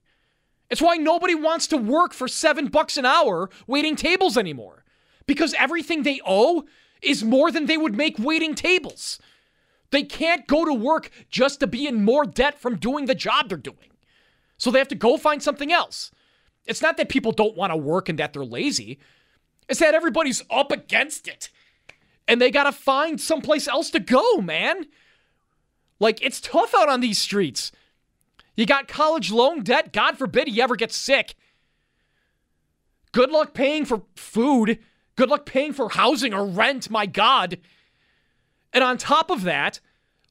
It's 0.70 0.82
why 0.82 0.96
nobody 0.96 1.36
wants 1.36 1.68
to 1.68 1.78
work 1.78 2.14
for 2.14 2.28
seven 2.28 2.68
bucks 2.68 2.98
an 2.98 3.06
hour 3.06 3.50
waiting 3.68 3.96
tables 3.96 4.38
anymore 4.38 4.86
because 5.28 5.54
everything 5.56 6.04
they 6.04 6.22
owe 6.26 6.64
is 7.02 7.24
more 7.24 7.52
than 7.52 7.66
they 7.66 7.78
would 7.78 7.96
make 7.96 8.18
waiting 8.18 8.56
tables. 8.56 9.20
They 9.92 10.04
can't 10.04 10.48
go 10.48 10.64
to 10.64 10.74
work 10.74 11.10
just 11.30 11.60
to 11.60 11.68
be 11.68 11.88
in 11.88 12.06
more 12.06 12.26
debt 12.26 12.60
from 12.60 12.78
doing 12.78 13.06
the 13.06 13.16
job 13.16 13.50
they're 13.50 13.58
doing. 13.58 13.92
So 14.58 14.72
they 14.72 14.80
have 14.80 14.88
to 14.90 14.96
go 14.96 15.18
find 15.18 15.44
something 15.44 15.72
else. 15.72 16.12
It's 16.72 16.82
not 16.82 16.96
that 16.96 17.10
people 17.10 17.34
don't 17.34 17.58
want 17.58 17.74
to 17.74 17.78
work 17.78 18.08
and 18.08 18.18
that 18.18 18.32
they're 18.32 18.46
lazy, 18.46 18.98
it's 19.68 19.82
that 19.82 19.94
everybody's 19.94 20.42
up 20.50 20.72
against 20.72 21.28
it. 21.28 21.50
And 22.28 22.40
they 22.40 22.50
got 22.50 22.64
to 22.64 22.72
find 22.72 23.20
someplace 23.20 23.68
else 23.68 23.90
to 23.90 24.00
go, 24.00 24.38
man. 24.38 24.86
Like, 26.00 26.24
it's 26.24 26.40
tough 26.40 26.74
out 26.74 26.88
on 26.88 27.02
these 27.02 27.18
streets. 27.18 27.74
You 28.56 28.66
got 28.66 28.88
college 28.88 29.32
loan 29.32 29.64
debt. 29.64 29.92
God 29.92 30.18
forbid 30.18 30.48
you 30.48 30.64
ever 30.64 30.78
get 30.78 30.94
sick. 30.94 31.36
Good 33.12 33.32
luck 33.32 33.54
paying 33.54 33.84
for 33.84 34.04
food. 34.16 34.80
Good 35.18 35.30
luck 35.30 35.46
paying 35.46 35.74
for 35.74 35.90
housing 35.90 36.34
or 36.34 36.46
rent, 36.46 36.90
my 36.90 37.06
God. 37.06 37.60
And 38.72 38.82
on 38.82 38.98
top 38.98 39.30
of 39.30 39.44
that, 39.44 39.82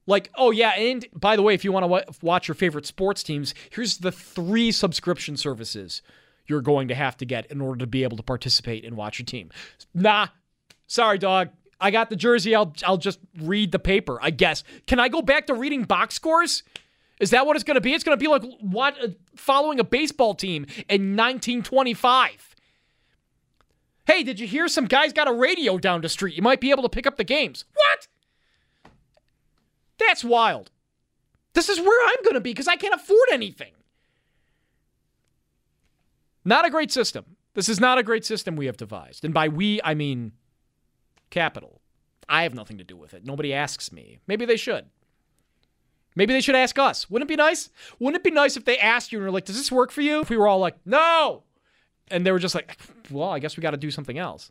like, 0.06 0.30
oh 0.36 0.50
yeah, 0.50 0.70
and 0.70 1.06
by 1.14 1.36
the 1.36 1.42
way, 1.42 1.52
if 1.52 1.64
you 1.64 1.72
want 1.72 1.84
to 1.86 2.14
watch 2.22 2.48
your 2.48 2.54
favorite 2.54 2.86
sports 2.86 3.22
teams, 3.22 3.54
here's 3.70 3.98
the 3.98 4.10
three 4.10 4.72
subscription 4.72 5.36
services 5.36 6.00
you're 6.50 6.60
going 6.60 6.88
to 6.88 6.94
have 6.94 7.16
to 7.18 7.24
get 7.24 7.46
in 7.46 7.60
order 7.60 7.78
to 7.78 7.86
be 7.86 8.02
able 8.02 8.16
to 8.16 8.22
participate 8.22 8.84
and 8.84 8.96
watch 8.96 9.18
your 9.18 9.24
team. 9.24 9.50
Nah, 9.94 10.26
sorry, 10.88 11.16
dog. 11.16 11.50
I 11.80 11.90
got 11.90 12.10
the 12.10 12.16
jersey. 12.16 12.54
I'll 12.54 12.74
I'll 12.84 12.98
just 12.98 13.20
read 13.40 13.72
the 13.72 13.78
paper. 13.78 14.18
I 14.20 14.30
guess. 14.30 14.64
Can 14.86 15.00
I 15.00 15.08
go 15.08 15.22
back 15.22 15.46
to 15.46 15.54
reading 15.54 15.84
box 15.84 16.16
scores? 16.16 16.62
Is 17.20 17.30
that 17.30 17.46
what 17.46 17.56
it's 17.56 17.64
going 17.64 17.76
to 17.76 17.80
be? 17.80 17.94
It's 17.94 18.04
going 18.04 18.18
to 18.18 18.22
be 18.22 18.28
like 18.28 18.42
what 18.60 19.02
uh, 19.02 19.08
following 19.36 19.78
a 19.80 19.84
baseball 19.84 20.34
team 20.34 20.64
in 20.88 21.16
1925. 21.16 22.56
Hey, 24.06 24.22
did 24.22 24.40
you 24.40 24.46
hear 24.46 24.66
some 24.68 24.86
guys 24.86 25.12
got 25.12 25.28
a 25.28 25.32
radio 25.32 25.78
down 25.78 26.00
the 26.00 26.08
street? 26.08 26.34
You 26.34 26.42
might 26.42 26.60
be 26.60 26.70
able 26.70 26.82
to 26.82 26.88
pick 26.88 27.06
up 27.06 27.16
the 27.16 27.24
games. 27.24 27.64
What? 27.74 28.08
That's 29.98 30.24
wild. 30.24 30.70
This 31.52 31.68
is 31.68 31.78
where 31.78 32.08
I'm 32.08 32.22
going 32.24 32.34
to 32.34 32.40
be 32.40 32.50
because 32.50 32.68
I 32.68 32.76
can't 32.76 32.94
afford 32.94 33.28
anything. 33.30 33.72
Not 36.44 36.64
a 36.64 36.70
great 36.70 36.90
system. 36.90 37.36
This 37.54 37.68
is 37.68 37.80
not 37.80 37.98
a 37.98 38.02
great 38.02 38.24
system 38.24 38.56
we 38.56 38.66
have 38.66 38.76
devised. 38.76 39.24
And 39.24 39.34
by 39.34 39.48
we, 39.48 39.80
I 39.82 39.94
mean 39.94 40.32
capital. 41.30 41.80
I 42.28 42.44
have 42.44 42.54
nothing 42.54 42.78
to 42.78 42.84
do 42.84 42.96
with 42.96 43.12
it. 43.12 43.24
Nobody 43.24 43.52
asks 43.52 43.92
me. 43.92 44.18
Maybe 44.26 44.44
they 44.44 44.56
should. 44.56 44.86
Maybe 46.14 46.32
they 46.32 46.40
should 46.40 46.54
ask 46.54 46.78
us. 46.78 47.10
Wouldn't 47.10 47.28
it 47.28 47.32
be 47.32 47.36
nice? 47.36 47.70
Wouldn't 47.98 48.20
it 48.20 48.24
be 48.24 48.30
nice 48.30 48.56
if 48.56 48.64
they 48.64 48.78
asked 48.78 49.12
you 49.12 49.18
and 49.18 49.24
were 49.24 49.32
like, 49.32 49.44
does 49.44 49.56
this 49.56 49.72
work 49.72 49.90
for 49.90 50.00
you? 50.00 50.20
If 50.20 50.30
we 50.30 50.36
were 50.36 50.48
all 50.48 50.58
like, 50.58 50.76
no. 50.84 51.44
And 52.10 52.24
they 52.26 52.32
were 52.32 52.38
just 52.38 52.54
like, 52.54 52.76
well, 53.10 53.30
I 53.30 53.38
guess 53.38 53.56
we 53.56 53.62
got 53.62 53.70
to 53.72 53.76
do 53.76 53.90
something 53.90 54.18
else. 54.18 54.50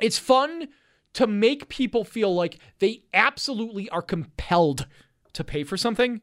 It's 0.00 0.18
fun 0.18 0.68
to 1.14 1.26
make 1.26 1.68
people 1.68 2.04
feel 2.04 2.34
like 2.34 2.58
they 2.80 3.04
absolutely 3.12 3.88
are 3.90 4.02
compelled 4.02 4.86
to 5.32 5.44
pay 5.44 5.62
for 5.62 5.76
something. 5.76 6.20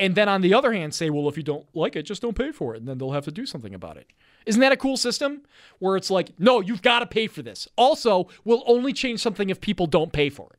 And 0.00 0.14
then 0.14 0.30
on 0.30 0.40
the 0.40 0.54
other 0.54 0.72
hand, 0.72 0.94
say, 0.94 1.10
well, 1.10 1.28
if 1.28 1.36
you 1.36 1.42
don't 1.42 1.66
like 1.74 1.94
it, 1.94 2.04
just 2.04 2.22
don't 2.22 2.34
pay 2.34 2.52
for 2.52 2.74
it. 2.74 2.78
And 2.78 2.88
then 2.88 2.96
they'll 2.96 3.12
have 3.12 3.26
to 3.26 3.30
do 3.30 3.44
something 3.44 3.74
about 3.74 3.98
it. 3.98 4.06
Isn't 4.46 4.62
that 4.62 4.72
a 4.72 4.76
cool 4.76 4.96
system? 4.96 5.42
Where 5.78 5.94
it's 5.94 6.10
like, 6.10 6.30
no, 6.38 6.60
you've 6.60 6.80
got 6.80 7.00
to 7.00 7.06
pay 7.06 7.26
for 7.26 7.42
this. 7.42 7.68
Also, 7.76 8.26
we'll 8.42 8.64
only 8.66 8.94
change 8.94 9.20
something 9.20 9.50
if 9.50 9.60
people 9.60 9.86
don't 9.86 10.10
pay 10.10 10.30
for 10.30 10.48
it. 10.54 10.58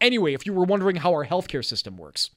Anyway, 0.00 0.32
if 0.32 0.46
you 0.46 0.52
were 0.52 0.62
wondering 0.62 0.94
how 0.94 1.10
our 1.12 1.26
healthcare 1.26 1.64
system 1.64 1.96
works, 1.96 2.30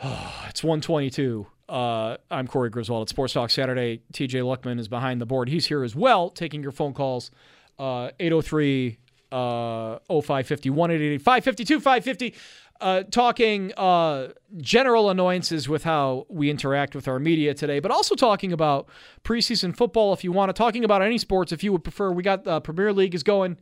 it's 0.48 0.64
122. 0.64 1.46
Uh, 1.68 2.16
I'm 2.30 2.46
Corey 2.48 2.70
Griswold 2.70 3.02
at 3.02 3.08
Sports 3.10 3.34
Talk 3.34 3.50
Saturday. 3.50 4.00
TJ 4.14 4.40
Luckman 4.40 4.80
is 4.80 4.88
behind 4.88 5.20
the 5.20 5.26
board. 5.26 5.50
He's 5.50 5.66
here 5.66 5.84
as 5.84 5.94
well, 5.94 6.30
taking 6.30 6.62
your 6.62 6.72
phone 6.72 6.94
calls. 6.94 7.30
Uh, 7.78 8.10
803 8.18 8.96
uh, 9.32 9.98
0550 10.08 11.18
552 11.18 11.80
550. 11.80 12.34
Uh, 12.80 13.02
talking 13.02 13.74
uh, 13.76 14.28
general 14.56 15.10
annoyances 15.10 15.68
with 15.68 15.84
how 15.84 16.24
we 16.30 16.48
interact 16.48 16.94
with 16.94 17.06
our 17.06 17.18
media 17.18 17.52
today, 17.52 17.78
but 17.78 17.90
also 17.90 18.14
talking 18.14 18.54
about 18.54 18.88
preseason 19.22 19.76
football. 19.76 20.14
If 20.14 20.24
you 20.24 20.32
want 20.32 20.48
to, 20.48 20.54
talking 20.54 20.82
about 20.82 21.02
any 21.02 21.18
sports, 21.18 21.52
if 21.52 21.62
you 21.62 21.72
would 21.72 21.84
prefer, 21.84 22.10
we 22.10 22.22
got 22.22 22.46
uh, 22.46 22.58
Premier 22.60 22.90
League 22.94 23.14
is 23.14 23.22
going 23.22 23.58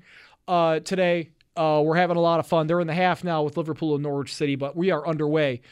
uh, 0.46 0.78
today. 0.80 1.30
Uh, 1.56 1.82
we're 1.84 1.96
having 1.96 2.16
a 2.16 2.20
lot 2.20 2.38
of 2.38 2.46
fun. 2.46 2.68
They're 2.68 2.78
in 2.78 2.86
the 2.86 2.94
half 2.94 3.24
now 3.24 3.42
with 3.42 3.56
Liverpool 3.56 3.94
and 3.94 4.04
Norwich 4.04 4.32
City, 4.32 4.54
but 4.54 4.76
we 4.76 4.92
are 4.92 5.04
underway 5.04 5.62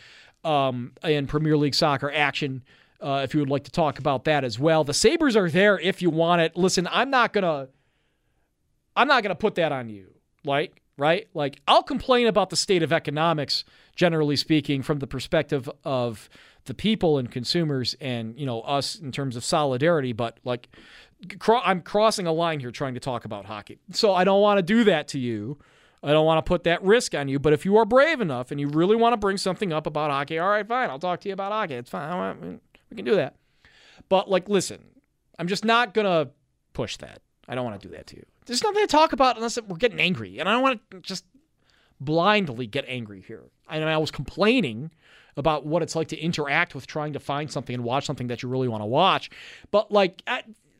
um, 0.43 0.91
in 1.05 1.29
Premier 1.29 1.57
League 1.57 1.77
soccer 1.77 2.11
action. 2.11 2.65
If 3.01 3.33
you 3.33 3.39
would 3.39 3.51
like 3.51 3.63
to 3.65 3.71
talk 3.71 4.01
about 4.01 4.25
that 4.25 4.43
as 4.43 4.59
well, 4.59 4.83
the 4.83 4.93
Sabres 4.93 5.37
are 5.37 5.49
there 5.49 5.79
if 5.79 6.03
you 6.03 6.11
want 6.11 6.43
it. 6.43 6.57
Listen, 6.57 6.89
I'm 6.91 7.11
not 7.11 7.33
gonna, 7.33 7.69
I'm 8.97 9.07
not 9.07 9.23
gonna 9.23 9.37
put 9.37 9.55
that 9.55 9.71
on 9.71 9.89
you. 9.89 10.09
Like, 10.45 10.83
right? 10.97 11.29
Like, 11.35 11.61
I'll 11.69 11.83
complain 11.83 12.27
about 12.27 12.51
the 12.51 12.57
state 12.57 12.83
of 12.83 12.93
economics, 12.93 13.65
generally 13.95 14.37
speaking, 14.37 14.83
from 14.83 14.99
the 14.99 15.07
perspective 15.07 15.69
of 15.85 16.29
the 16.65 16.75
people 16.75 17.19
and 17.19 17.31
consumers, 17.31 17.95
and 18.01 18.39
you 18.39 18.47
know 18.47 18.61
us 18.63 18.97
in 18.97 19.13
terms 19.13 19.37
of 19.37 19.45
solidarity. 19.45 20.13
But 20.13 20.41
like, 20.45 20.69
I'm 21.49 21.81
crossing 21.83 22.27
a 22.27 22.33
line 22.33 22.61
here, 22.61 22.71
trying 22.71 22.95
to 22.95 23.01
talk 23.01 23.25
about 23.25 23.47
hockey. 23.47 23.79
So 23.93 24.15
I 24.15 24.25
don't 24.25 24.41
want 24.41 24.59
to 24.59 24.63
do 24.63 24.85
that 24.85 25.09
to 25.09 25.19
you. 25.19 25.59
I 26.03 26.13
don't 26.13 26.27
want 26.27 26.45
to 26.45 26.49
put 26.49 26.65
that 26.65 26.83
risk 26.83 27.15
on 27.15 27.27
you, 27.27 27.39
but 27.39 27.53
if 27.53 27.65
you 27.65 27.77
are 27.79 27.85
brave 27.85 28.21
enough 28.21 28.51
and 28.51 28.61
you 28.61 28.69
really 28.69 28.97
want 28.97 29.15
to 29.15 29.17
bring 29.17 29.39
something 29.39 29.73
up 29.73 29.87
about 29.87 30.11
hockey, 30.11 30.39
all 30.39 30.49
right, 30.49 30.67
fine. 30.67 30.91
I'll 30.91 30.99
talk 30.99 31.21
to 31.21 31.29
you 31.29 31.33
about 31.33 31.53
hockey. 31.53 31.75
It's 31.75 31.91
fine. 31.91 32.61
We 32.91 32.97
can 32.97 33.05
do 33.05 33.17
that. 33.17 33.37
But, 34.09 34.31
like, 34.31 34.49
listen, 34.49 34.85
I'm 35.39 35.49
just 35.49 35.65
not 35.65 35.95
going 35.95 36.05
to 36.05 36.31
push 36.75 36.97
that. 36.99 37.23
I 37.49 37.55
don't 37.55 37.65
want 37.65 37.81
to 37.81 37.89
do 37.89 37.95
that 37.95 38.07
to 38.09 38.17
you. 38.17 38.27
There's 38.47 38.63
nothing 38.63 38.83
to 38.83 38.87
talk 38.87 39.13
about 39.13 39.37
unless 39.37 39.61
we're 39.61 39.77
getting 39.77 40.01
angry. 40.01 40.39
And 40.39 40.49
I 40.49 40.53
don't 40.53 40.63
want 40.63 40.91
to 40.91 41.01
just 41.01 41.25
blindly 42.01 42.67
get 42.67 42.85
angry 42.89 43.21
here. 43.21 43.45
I 43.69 43.79
mean, 43.79 43.89
I 43.89 43.99
was 43.99 44.11
complaining 44.11 44.91
about 45.37 45.67
what 45.67 45.83
it's 45.83 45.95
like 45.95 46.09
to 46.09 46.19
interact 46.19 46.75
with 46.75 46.87
trying 46.87 47.13
to 47.13 47.21
find 47.21 47.51
something 47.51 47.75
and 47.75 47.85
watch 47.85 48.07
something 48.07 48.29
that 48.29 48.43
you 48.43 48.49
really 48.49 48.69
want 48.69 48.83
to 48.83 48.87
watch. 48.87 49.31
But, 49.71 49.93
like, 49.93 50.23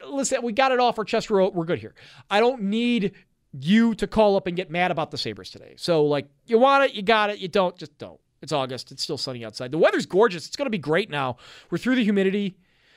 listen, 0.07 0.43
we 0.43 0.53
got 0.53 0.73
it 0.73 0.81
off 0.81 0.99
our 0.99 1.05
chest. 1.05 1.31
We're, 1.31 1.49
we're 1.49 1.65
good 1.65 1.79
here. 1.79 1.95
I 2.31 2.41
don't 2.41 2.63
need 2.63 3.13
you 3.53 3.95
to 3.97 4.07
call 4.07 4.37
up 4.37 4.47
and 4.47 4.57
get 4.57 4.71
mad 4.71 4.91
about 4.91 5.11
the 5.11 5.19
Sabres 5.19 5.51
today. 5.51 5.75
So, 5.77 6.05
like, 6.05 6.29
you 6.47 6.59
want 6.59 6.85
it, 6.85 6.95
you 6.95 7.03
got 7.03 7.31
it. 7.31 7.39
You 7.39 7.49
don't, 7.49 7.77
just 7.77 7.97
don't. 7.99 8.21
It's 8.43 8.53
August. 8.53 8.93
It's 8.93 9.03
still 9.03 9.19
sunny 9.19 9.45
outside. 9.45 9.73
The 9.73 9.79
weather's 9.79 10.07
gorgeous. 10.07 10.47
It's 10.47 10.57
going 10.57 10.67
to 10.67 10.71
be 10.71 10.79
great 10.79 11.11
now. 11.11 11.37
We're 11.71 11.79
through 11.79 11.97
the 11.97 12.05
humidity. 12.05 12.57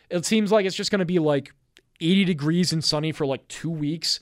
It 0.09 0.25
seems 0.25 0.51
like 0.51 0.65
it's 0.65 0.75
just 0.75 0.91
going 0.91 0.99
to 0.99 1.05
be 1.05 1.19
like 1.19 1.53
80 1.99 2.25
degrees 2.25 2.73
and 2.73 2.83
sunny 2.83 3.11
for 3.11 3.25
like 3.25 3.47
two 3.47 3.69
weeks. 3.69 4.19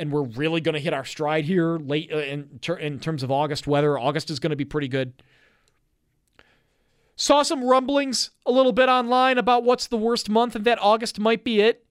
And 0.00 0.10
we're 0.10 0.22
really 0.22 0.62
going 0.62 0.72
to 0.72 0.80
hit 0.80 0.94
our 0.94 1.04
stride 1.04 1.44
here 1.44 1.76
late 1.76 2.10
uh, 2.10 2.16
in, 2.16 2.58
ter- 2.62 2.78
in 2.78 3.00
terms 3.00 3.22
of 3.22 3.30
August 3.30 3.66
weather. 3.66 3.98
August 3.98 4.30
is 4.30 4.40
going 4.40 4.48
to 4.48 4.56
be 4.56 4.64
pretty 4.64 4.88
good. 4.88 5.12
Saw 7.16 7.42
some 7.42 7.62
rumblings 7.62 8.30
a 8.46 8.50
little 8.50 8.72
bit 8.72 8.88
online 8.88 9.36
about 9.36 9.62
what's 9.62 9.86
the 9.86 9.98
worst 9.98 10.30
month 10.30 10.56
and 10.56 10.64
that 10.64 10.78
August 10.80 11.20
might 11.20 11.44
be 11.44 11.60
it. 11.60 11.84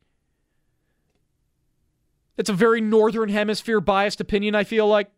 It's 2.35 2.49
a 2.49 2.53
very 2.53 2.81
northern 2.81 3.29
hemisphere 3.29 3.79
biased 3.79 4.19
opinion, 4.19 4.55
I 4.55 4.63
feel 4.63 4.87
like. 4.87 5.11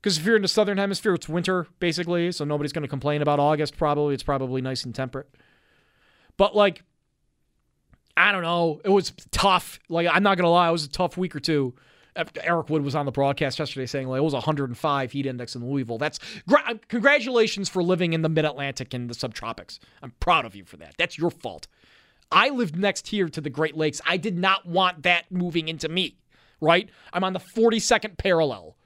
Because 0.00 0.18
if 0.18 0.24
you're 0.24 0.36
in 0.36 0.42
the 0.42 0.48
southern 0.48 0.78
hemisphere, 0.78 1.14
it's 1.14 1.28
winter, 1.28 1.66
basically, 1.80 2.30
so 2.30 2.44
nobody's 2.44 2.72
going 2.72 2.82
to 2.82 2.88
complain 2.88 3.20
about 3.20 3.40
August, 3.40 3.76
probably. 3.76 4.14
It's 4.14 4.22
probably 4.22 4.60
nice 4.60 4.84
and 4.84 4.94
temperate. 4.94 5.28
But, 6.36 6.54
like, 6.54 6.84
I 8.16 8.32
don't 8.32 8.42
know. 8.42 8.80
It 8.84 8.88
was 8.88 9.12
tough. 9.30 9.78
Like, 9.88 10.08
I'm 10.10 10.22
not 10.22 10.36
to 10.44 10.48
lie, 10.48 10.68
it 10.68 10.72
was 10.72 10.84
a 10.84 10.90
tough 10.90 11.16
week 11.16 11.36
or 11.36 11.40
two. 11.40 11.74
Eric 12.42 12.70
Wood 12.70 12.82
was 12.82 12.94
on 12.94 13.04
the 13.04 13.12
broadcast 13.12 13.58
yesterday 13.58 13.84
saying 13.84 14.08
like 14.08 14.18
it 14.18 14.24
was 14.24 14.32
105 14.32 15.12
heat 15.12 15.26
index 15.26 15.54
in 15.54 15.68
Louisville. 15.68 15.98
That's 15.98 16.18
gra- 16.48 16.64
uh, 16.66 16.74
congratulations 16.88 17.68
for 17.68 17.82
living 17.82 18.14
in 18.14 18.22
the 18.22 18.28
mid 18.30 18.46
Atlantic 18.46 18.94
and 18.94 19.10
the 19.10 19.14
subtropics. 19.14 19.78
I'm 20.02 20.12
proud 20.18 20.46
of 20.46 20.54
you 20.54 20.64
for 20.64 20.78
that. 20.78 20.94
That's 20.96 21.18
your 21.18 21.30
fault. 21.30 21.66
I 22.32 22.48
lived 22.48 22.76
next 22.76 23.08
here 23.08 23.28
to 23.28 23.40
the 23.40 23.50
Great 23.50 23.76
Lakes. 23.76 24.00
I 24.06 24.16
did 24.16 24.36
not 24.36 24.66
want 24.66 25.02
that 25.02 25.30
moving 25.30 25.68
into 25.68 25.88
me, 25.88 26.16
right? 26.60 26.88
I'm 27.12 27.22
on 27.22 27.34
the 27.34 27.40
42nd 27.40 28.16
parallel. 28.16 28.76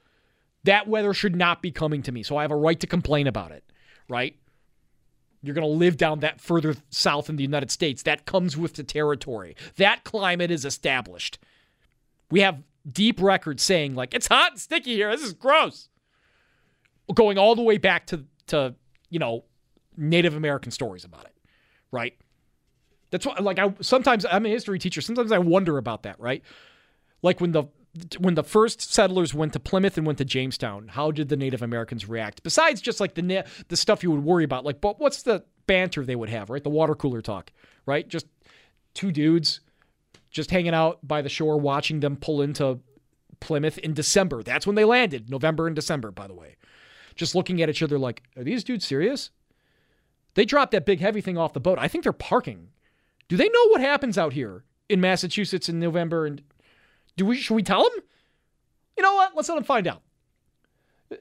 That 0.63 0.87
weather 0.87 1.13
should 1.13 1.35
not 1.35 1.61
be 1.61 1.71
coming 1.71 2.03
to 2.03 2.11
me. 2.11 2.21
So 2.21 2.37
I 2.37 2.43
have 2.43 2.51
a 2.51 2.55
right 2.55 2.79
to 2.81 2.87
complain 2.87 3.27
about 3.27 3.51
it, 3.51 3.63
right? 4.07 4.35
You're 5.41 5.55
going 5.55 5.67
to 5.67 5.73
live 5.73 5.97
down 5.97 6.19
that 6.19 6.39
further 6.39 6.75
south 6.89 7.29
in 7.29 7.35
the 7.35 7.43
United 7.43 7.71
States. 7.71 8.03
That 8.03 8.25
comes 8.25 8.55
with 8.55 8.75
the 8.75 8.83
territory. 8.83 9.55
That 9.77 10.03
climate 10.03 10.51
is 10.51 10.65
established. 10.65 11.39
We 12.29 12.41
have 12.41 12.61
deep 12.87 13.19
records 13.21 13.63
saying, 13.63 13.95
like, 13.95 14.13
it's 14.13 14.27
hot 14.27 14.51
and 14.51 14.61
sticky 14.61 14.95
here. 14.95 15.09
This 15.11 15.25
is 15.25 15.33
gross. 15.33 15.89
going 17.13 17.37
all 17.37 17.55
the 17.55 17.61
way 17.61 17.77
back 17.77 18.05
to 18.07 18.25
to 18.47 18.75
you 19.09 19.19
know 19.19 19.45
Native 19.97 20.35
American 20.35 20.71
stories 20.71 21.03
about 21.03 21.25
it, 21.25 21.35
right? 21.91 22.15
That's 23.09 23.25
what 23.25 23.43
like 23.43 23.59
I 23.59 23.73
sometimes 23.81 24.25
I'm 24.29 24.45
a 24.45 24.49
history 24.49 24.79
teacher. 24.79 25.01
Sometimes 25.01 25.31
I 25.31 25.37
wonder 25.37 25.77
about 25.77 26.03
that, 26.03 26.19
right? 26.19 26.43
Like 27.21 27.41
when 27.41 27.51
the 27.51 27.65
when 28.19 28.35
the 28.35 28.43
first 28.43 28.93
settlers 28.93 29.33
went 29.33 29.53
to 29.53 29.59
Plymouth 29.59 29.97
and 29.97 30.05
went 30.05 30.17
to 30.19 30.25
Jamestown, 30.25 30.89
how 30.89 31.11
did 31.11 31.29
the 31.29 31.35
Native 31.35 31.61
Americans 31.61 32.07
react? 32.07 32.43
Besides 32.43 32.81
just 32.81 32.99
like 32.99 33.15
the 33.15 33.45
the 33.67 33.77
stuff 33.77 34.03
you 34.03 34.11
would 34.11 34.23
worry 34.23 34.43
about, 34.43 34.65
like 34.65 34.81
but 34.81 34.99
what's 34.99 35.23
the 35.23 35.43
banter 35.67 36.05
they 36.05 36.15
would 36.15 36.29
have, 36.29 36.49
right? 36.49 36.63
The 36.63 36.69
water 36.69 36.95
cooler 36.95 37.21
talk, 37.21 37.51
right? 37.85 38.07
Just 38.07 38.27
two 38.93 39.11
dudes 39.11 39.61
just 40.31 40.49
hanging 40.49 40.73
out 40.73 41.05
by 41.05 41.21
the 41.21 41.29
shore, 41.29 41.57
watching 41.57 41.99
them 41.99 42.15
pull 42.15 42.41
into 42.41 42.79
Plymouth 43.41 43.77
in 43.79 43.93
December. 43.93 44.41
That's 44.41 44.65
when 44.65 44.75
they 44.75 44.85
landed, 44.85 45.29
November 45.29 45.67
and 45.67 45.75
December, 45.75 46.09
by 46.09 46.27
the 46.27 46.33
way. 46.33 46.55
Just 47.15 47.35
looking 47.35 47.61
at 47.61 47.69
each 47.69 47.83
other 47.83 47.99
like, 47.99 48.23
are 48.37 48.43
these 48.43 48.63
dudes 48.63 48.85
serious? 48.85 49.29
They 50.35 50.45
dropped 50.45 50.71
that 50.71 50.85
big 50.85 51.01
heavy 51.01 51.19
thing 51.19 51.37
off 51.37 51.53
the 51.53 51.59
boat. 51.59 51.77
I 51.77 51.89
think 51.89 52.05
they're 52.05 52.13
parking. 52.13 52.69
Do 53.27 53.35
they 53.35 53.49
know 53.49 53.67
what 53.67 53.81
happens 53.81 54.17
out 54.17 54.33
here 54.33 54.63
in 54.87 55.01
Massachusetts 55.01 55.67
in 55.67 55.79
November? 55.79 56.25
And 56.25 56.41
do 57.17 57.25
we 57.25 57.37
should 57.37 57.55
we 57.55 57.63
tell 57.63 57.83
them? 57.83 58.03
You 58.97 59.03
know 59.03 59.13
what? 59.15 59.35
Let's 59.35 59.49
let 59.49 59.55
them 59.55 59.63
find 59.63 59.87
out. 59.87 60.01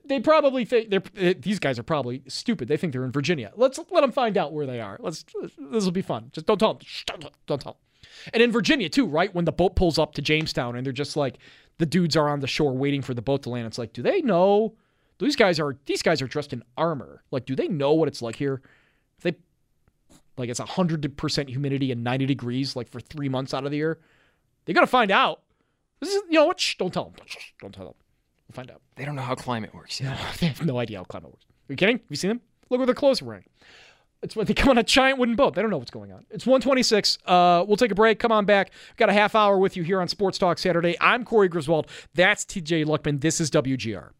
They 0.04 0.20
probably 0.20 0.64
think 0.64 0.90
they're 0.90 1.02
eh, 1.16 1.34
these 1.38 1.58
guys 1.58 1.78
are 1.78 1.82
probably 1.82 2.22
stupid. 2.28 2.68
They 2.68 2.76
think 2.76 2.92
they're 2.92 3.04
in 3.04 3.12
Virginia. 3.12 3.52
Let's 3.56 3.78
let 3.90 4.02
them 4.02 4.12
find 4.12 4.38
out 4.38 4.52
where 4.52 4.66
they 4.66 4.80
are. 4.80 4.98
Let's 5.00 5.24
this 5.42 5.84
will 5.84 5.90
be 5.90 6.02
fun. 6.02 6.30
Just 6.32 6.46
don't 6.46 6.58
tell 6.58 6.74
them. 6.74 6.86
Don't, 7.06 7.26
don't 7.46 7.60
tell 7.60 7.72
them. 7.72 7.80
And 8.32 8.42
in 8.42 8.52
Virginia 8.52 8.88
too, 8.88 9.06
right? 9.06 9.34
When 9.34 9.44
the 9.44 9.52
boat 9.52 9.76
pulls 9.76 9.98
up 9.98 10.14
to 10.14 10.22
Jamestown 10.22 10.76
and 10.76 10.84
they're 10.84 10.92
just 10.92 11.16
like 11.16 11.38
the 11.78 11.86
dudes 11.86 12.16
are 12.16 12.28
on 12.28 12.40
the 12.40 12.46
shore 12.46 12.72
waiting 12.72 13.02
for 13.02 13.14
the 13.14 13.22
boat 13.22 13.42
to 13.44 13.50
land. 13.50 13.66
It's 13.66 13.78
like, 13.78 13.92
do 13.92 14.02
they 14.02 14.20
know? 14.20 14.74
These 15.18 15.36
guys 15.36 15.58
are 15.58 15.76
these 15.86 16.02
guys 16.02 16.22
are 16.22 16.26
dressed 16.26 16.52
in 16.52 16.62
armor. 16.76 17.22
Like, 17.30 17.44
do 17.44 17.56
they 17.56 17.68
know 17.68 17.92
what 17.92 18.08
it's 18.08 18.22
like 18.22 18.36
here? 18.36 18.62
If 19.18 19.24
they 19.24 19.34
like 20.36 20.48
it's 20.48 20.60
hundred 20.60 21.16
percent 21.16 21.48
humidity 21.48 21.92
and 21.92 22.04
ninety 22.04 22.26
degrees 22.26 22.76
like 22.76 22.88
for 22.88 23.00
three 23.00 23.28
months 23.28 23.52
out 23.52 23.64
of 23.64 23.70
the 23.70 23.76
year. 23.76 23.98
They 24.64 24.72
gotta 24.72 24.86
find 24.86 25.10
out. 25.10 25.42
This 26.00 26.10
is 26.10 26.22
you 26.28 26.38
know 26.38 26.46
what? 26.46 26.58
Shh, 26.60 26.76
don't 26.76 26.92
tell 26.92 27.04
them. 27.04 27.14
Shh, 27.26 27.36
don't 27.60 27.74
tell 27.74 27.86
them. 27.86 27.94
We'll 28.48 28.54
find 28.54 28.70
out. 28.70 28.80
They 28.96 29.04
don't 29.04 29.16
know 29.16 29.22
how 29.22 29.34
climate 29.34 29.74
works 29.74 30.00
yet. 30.00 30.10
No, 30.10 30.16
they 30.40 30.46
have 30.46 30.64
no 30.64 30.78
idea 30.78 30.98
how 30.98 31.04
climate 31.04 31.30
works. 31.30 31.44
Are 31.68 31.72
you 31.72 31.76
kidding? 31.76 31.98
Have 31.98 32.06
you 32.08 32.16
seen 32.16 32.30
them? 32.30 32.40
Look 32.68 32.78
where 32.78 32.86
their 32.86 32.94
clothes 32.94 33.22
are 33.22 33.26
wearing. 33.26 33.44
It's 34.22 34.36
when 34.36 34.44
they 34.46 34.54
come 34.54 34.68
on 34.70 34.78
a 34.78 34.82
giant 34.82 35.18
wooden 35.18 35.34
boat. 35.34 35.54
They 35.54 35.62
don't 35.62 35.70
know 35.70 35.78
what's 35.78 35.90
going 35.90 36.12
on. 36.12 36.26
It's 36.30 36.44
126. 36.44 37.18
Uh, 37.24 37.64
we'll 37.66 37.76
take 37.78 37.90
a 37.90 37.94
break. 37.94 38.18
Come 38.18 38.32
on 38.32 38.44
back. 38.44 38.70
got 38.96 39.08
a 39.08 39.14
half 39.14 39.34
hour 39.34 39.56
with 39.58 39.76
you 39.76 39.82
here 39.82 40.00
on 40.00 40.08
Sports 40.08 40.36
Talk 40.36 40.58
Saturday. 40.58 40.96
I'm 41.00 41.24
Corey 41.24 41.48
Griswold. 41.48 41.86
That's 42.14 42.44
TJ 42.44 42.84
Luckman. 42.84 43.22
This 43.22 43.40
is 43.40 43.50
WGR. 43.50 44.10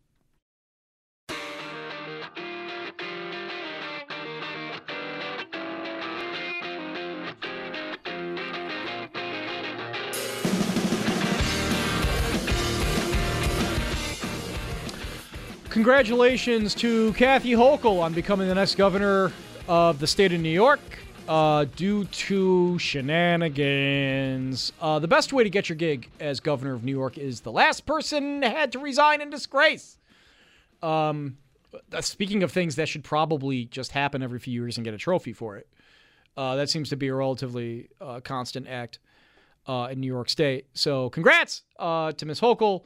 Congratulations 15.71 16.75
to 16.75 17.13
Kathy 17.13 17.53
Hochul 17.53 18.03
on 18.03 18.13
becoming 18.13 18.49
the 18.49 18.57
next 18.57 18.75
governor 18.75 19.31
of 19.69 20.01
the 20.01 20.07
state 20.09 20.33
of 20.33 20.41
New 20.41 20.51
York 20.51 20.81
uh, 21.29 21.65
due 21.77 22.07
to 22.07 22.77
shenanigans. 22.81 24.73
Uh, 24.81 24.99
the 24.99 25.07
best 25.07 25.33
way 25.33 25.45
to 25.45 25.51
get 25.51 25.69
your 25.69 25.77
gig 25.77 26.11
as 26.19 26.41
governor 26.41 26.75
of 26.75 26.83
New 26.83 26.91
York 26.91 27.17
is 27.17 27.43
the 27.43 27.53
last 27.53 27.87
person 27.87 28.43
had 28.43 28.73
to 28.73 28.81
resign 28.81 29.21
in 29.21 29.31
disgrace. 29.31 29.97
Um, 30.83 31.39
uh, 31.93 32.01
speaking 32.01 32.43
of 32.43 32.51
things 32.51 32.75
that 32.75 32.89
should 32.89 33.05
probably 33.05 33.67
just 33.67 33.93
happen 33.93 34.25
every 34.25 34.41
few 34.41 34.53
years 34.53 34.77
and 34.77 34.85
get 34.85 34.93
a 34.93 34.99
trophy 34.99 35.33
for 35.33 35.57
it, 35.57 35.69
uh, 36.37 36.57
that 36.57 36.69
seems 36.69 36.89
to 36.89 36.97
be 36.97 37.07
a 37.07 37.15
relatively 37.15 37.91
uh, 38.01 38.19
constant 38.19 38.67
act 38.67 38.99
uh, 39.69 39.87
in 39.93 40.01
New 40.01 40.09
York 40.09 40.29
State. 40.29 40.67
So, 40.75 41.11
congrats 41.11 41.63
to 41.79 42.25
Ms. 42.27 42.41
Hochul 42.41 42.83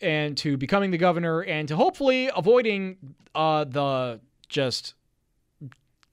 and 0.00 0.36
to 0.38 0.56
becoming 0.56 0.90
the 0.90 0.98
governor 0.98 1.42
and 1.42 1.68
to 1.68 1.76
hopefully 1.76 2.30
avoiding 2.36 2.96
uh, 3.34 3.64
the 3.64 4.20
just 4.48 4.94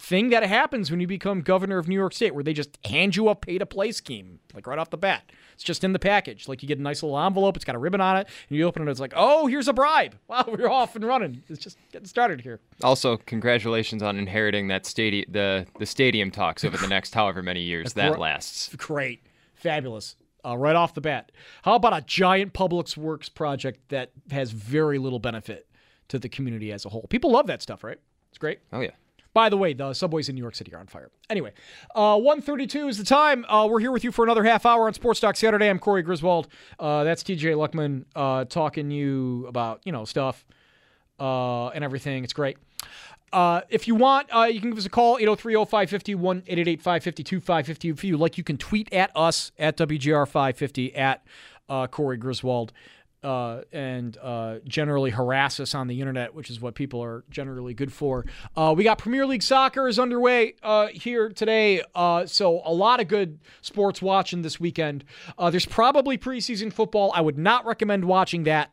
thing 0.06 0.30
that 0.30 0.44
happens 0.44 0.92
when 0.92 1.00
you 1.00 1.08
become 1.08 1.42
governor 1.42 1.80
of 1.80 1.88
New 1.88 1.96
York 1.96 2.14
State, 2.14 2.36
where 2.36 2.44
they 2.44 2.54
just 2.54 2.78
hand 2.86 3.16
you 3.16 3.28
a 3.28 3.36
pay 3.36 3.58
to 3.58 3.66
play 3.66 3.92
scheme, 3.92 4.40
like 4.54 4.68
right 4.68 4.78
off 4.78 4.92
the 4.92 4.98
bat. 4.98 5.32
It's 5.56 5.64
just 5.64 5.84
in 5.84 5.94
the 5.94 6.00
package. 6.00 6.48
Like 6.48 6.62
you 6.62 6.68
get 6.68 6.78
a 6.78 6.82
nice 6.82 7.02
little 7.02 7.18
envelope, 7.18 7.56
it's 7.56 7.66
got 7.66 7.76
a 7.76 7.80
ribbon 7.80 8.02
on 8.02 8.18
it, 8.18 8.28
and 8.50 8.58
you 8.58 8.66
open 8.66 8.88
it, 8.88 8.92
it's 8.92 9.00
like, 9.00 9.14
oh, 9.16 9.48
here's 9.48 9.68
a 9.68 9.74
bribe. 9.74 10.16
Wow, 10.28 10.46
we're 10.48 10.70
off 10.70 10.96
and 10.96 11.06
running. 11.06 11.44
It's 11.48 11.60
just 11.60 11.78
getting 11.92 12.08
started 12.08 12.42
here. 12.42 12.60
Also, 12.84 13.18
congratulations 13.18 14.02
on 14.04 14.18
inheriting 14.18 14.68
that 14.68 14.86
stadium, 14.86 15.32
the 15.32 15.66
the 15.80 15.86
stadium 15.86 16.32
talks 16.32 16.64
over 16.64 16.78
the 16.78 16.88
next 16.88 17.14
however 17.14 17.42
many 17.42 17.62
years 17.62 17.94
that 17.94 18.20
lasts. 18.20 18.76
Great, 18.76 19.24
fabulous. 19.54 20.16
Uh, 20.46 20.56
right 20.56 20.76
off 20.76 20.94
the 20.94 21.02
bat. 21.02 21.32
How 21.64 21.76
about 21.76 21.94
a 21.94 22.02
giant 22.06 22.54
public 22.54 22.96
works 22.96 23.30
project 23.30 23.90
that 23.90 24.12
has 24.30 24.52
very 24.52 25.00
little 25.00 25.20
benefit 25.20 25.68
to 26.10 26.20
the 26.20 26.30
community 26.30 26.72
as 26.72 26.86
a 26.86 26.90
whole? 26.90 27.08
People 27.10 27.32
love 27.32 27.48
that 27.48 27.62
stuff, 27.62 27.84
right? 27.84 28.00
It's 28.30 28.38
great. 28.38 28.60
Oh 28.72 28.82
yeah. 28.82 28.92
By 29.36 29.50
the 29.50 29.58
way, 29.58 29.74
the 29.74 29.94
subways 29.94 30.30
in 30.30 30.36
New 30.36 30.42
York 30.42 30.56
City 30.56 30.74
are 30.74 30.80
on 30.80 30.88
fire. 30.88 31.12
Anyway, 31.30 31.52
uh, 31.94 32.18
132 32.18 32.88
is 32.88 32.98
the 32.98 33.04
time. 33.04 33.44
Uh, 33.50 33.68
we're 33.70 33.82
here 33.82 33.92
with 33.92 34.06
you 34.06 34.14
for 34.14 34.24
another 34.24 34.46
half 34.46 34.66
hour 34.66 34.88
on 34.88 34.94
Sports 34.94 35.20
Talk 35.20 35.36
Saturday. 35.36 35.68
I'm 35.68 35.78
Corey 35.78 36.04
Griswold. 36.04 36.48
Uh, 36.80 37.04
that's 37.04 37.22
TJ 37.22 37.56
Luckman 37.56 38.06
uh, 38.16 38.46
talking 38.46 38.92
you 38.92 39.46
about, 39.48 39.82
you 39.84 39.92
know, 39.92 40.06
stuff 40.06 40.46
uh, 41.20 41.68
and 41.68 41.84
everything. 41.84 42.24
It's 42.24 42.32
great. 42.32 42.58
Uh, 43.36 43.60
if 43.68 43.86
you 43.86 43.96
want, 43.96 44.34
uh, 44.34 44.44
you 44.44 44.62
can 44.62 44.70
give 44.70 44.78
us 44.78 44.86
a 44.86 44.90
call, 44.90 45.18
803-0550, 45.20 46.16
1-888-550-2550. 46.48 47.92
If 47.92 48.02
you 48.06 48.16
like, 48.16 48.38
you 48.38 48.46
can 48.46 48.56
tweet 48.58 48.88
at 48.94 49.12
us, 49.14 49.52
at 49.60 49.76
WGR550, 49.76 50.98
at 50.98 51.22
uh, 51.68 51.88
Corey 51.88 52.16
Griswold 52.16 52.72
uh, 53.26 53.64
and 53.74 54.18
uh, 54.22 54.60
generally 54.66 55.10
harass 55.10 55.60
us 55.60 55.76
on 55.76 55.88
the 55.88 56.00
internet, 56.00 56.34
which 56.34 56.50
is 56.50 56.62
what 56.62 56.76
people 56.76 57.04
are 57.04 57.26
generally 57.30 57.74
good 57.74 57.92
for. 57.92 58.26
We 58.56 58.86
got 58.86 59.00
Premier 59.00 59.26
League 59.26 59.44
soccer 59.44 59.90
is 59.90 60.00
underway 60.00 60.54
here 60.94 61.28
today, 61.28 61.82
so 62.28 62.62
a 62.64 62.72
lot 62.72 63.02
of 63.02 63.10
good 63.10 63.40
sports 63.62 64.02
watching 64.02 64.44
this 64.44 64.62
weekend. 64.62 65.04
There's 65.38 65.66
probably 65.66 66.18
preseason 66.18 66.72
football. 66.72 67.12
I 67.14 67.20
would 67.20 67.38
not 67.38 67.66
recommend 67.66 68.06
watching 68.06 68.46
that. 68.46 68.72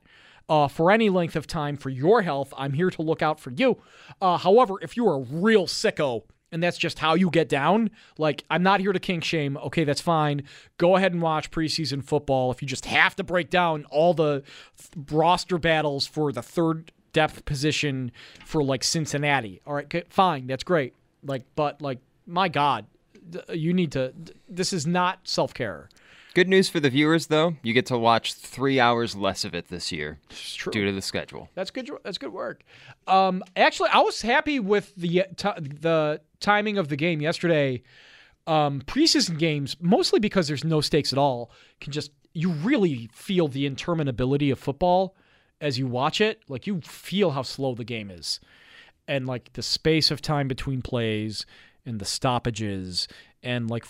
Uh, 0.52 0.68
for 0.68 0.90
any 0.90 1.08
length 1.08 1.34
of 1.34 1.46
time 1.46 1.78
for 1.78 1.88
your 1.88 2.20
health, 2.20 2.52
I'm 2.58 2.74
here 2.74 2.90
to 2.90 3.00
look 3.00 3.22
out 3.22 3.40
for 3.40 3.50
you. 3.52 3.78
Uh, 4.20 4.36
however, 4.36 4.74
if 4.82 4.98
you're 4.98 5.14
a 5.14 5.20
real 5.20 5.66
sicko 5.66 6.24
and 6.50 6.62
that's 6.62 6.76
just 6.76 6.98
how 6.98 7.14
you 7.14 7.30
get 7.30 7.48
down. 7.48 7.88
Like, 8.18 8.44
I'm 8.50 8.62
not 8.62 8.80
here 8.80 8.92
to 8.92 9.00
kink 9.00 9.24
shame. 9.24 9.56
Okay, 9.56 9.84
that's 9.84 10.02
fine. 10.02 10.42
Go 10.76 10.96
ahead 10.96 11.14
and 11.14 11.22
watch 11.22 11.50
preseason 11.50 12.04
football. 12.04 12.50
If 12.50 12.60
you 12.60 12.68
just 12.68 12.84
have 12.84 13.16
to 13.16 13.24
break 13.24 13.48
down 13.48 13.86
all 13.90 14.12
the 14.12 14.42
th- 14.76 15.08
roster 15.10 15.56
battles 15.56 16.06
for 16.06 16.30
the 16.30 16.42
third 16.42 16.92
depth 17.14 17.46
position 17.46 18.12
for 18.44 18.62
like 18.62 18.84
Cincinnati, 18.84 19.62
all 19.66 19.72
right, 19.72 20.12
fine. 20.12 20.46
That's 20.46 20.64
great. 20.64 20.92
Like, 21.24 21.44
but 21.56 21.80
like, 21.80 22.00
my 22.26 22.48
God, 22.48 22.84
you 23.50 23.72
need 23.72 23.92
to. 23.92 24.12
This 24.50 24.74
is 24.74 24.86
not 24.86 25.20
self 25.24 25.54
care. 25.54 25.88
Good 26.34 26.48
news 26.48 26.68
for 26.68 26.80
the 26.80 26.88
viewers, 26.88 27.26
though. 27.26 27.56
You 27.62 27.74
get 27.74 27.86
to 27.86 27.98
watch 27.98 28.32
three 28.34 28.80
hours 28.80 29.14
less 29.14 29.44
of 29.44 29.54
it 29.54 29.68
this 29.68 29.92
year 29.92 30.18
due 30.70 30.86
to 30.86 30.92
the 30.92 31.02
schedule. 31.02 31.50
That's 31.54 31.70
good. 31.70 31.90
That's 32.04 32.16
good 32.16 32.32
work. 32.32 32.62
Um, 33.06 33.42
actually, 33.54 33.90
I 33.90 34.00
was 34.00 34.22
happy 34.22 34.58
with 34.58 34.94
the 34.96 35.24
t- 35.36 35.48
the 35.58 36.20
timing 36.40 36.78
of 36.78 36.88
the 36.88 36.96
game 36.96 37.20
yesterday. 37.20 37.82
Um, 38.46 38.80
preseason 38.80 39.38
games, 39.38 39.76
mostly 39.80 40.20
because 40.20 40.48
there's 40.48 40.64
no 40.64 40.80
stakes 40.80 41.12
at 41.12 41.18
all, 41.18 41.50
can 41.80 41.92
just 41.92 42.10
you 42.32 42.50
really 42.50 43.10
feel 43.12 43.46
the 43.46 43.68
interminability 43.68 44.50
of 44.50 44.58
football 44.58 45.14
as 45.60 45.78
you 45.78 45.86
watch 45.86 46.20
it. 46.20 46.40
Like 46.48 46.66
you 46.66 46.80
feel 46.80 47.32
how 47.32 47.42
slow 47.42 47.74
the 47.74 47.84
game 47.84 48.10
is, 48.10 48.40
and 49.06 49.26
like 49.26 49.52
the 49.52 49.62
space 49.62 50.10
of 50.10 50.22
time 50.22 50.48
between 50.48 50.80
plays 50.80 51.44
and 51.84 52.00
the 52.00 52.04
stoppages 52.04 53.06
and 53.42 53.70
like 53.70 53.84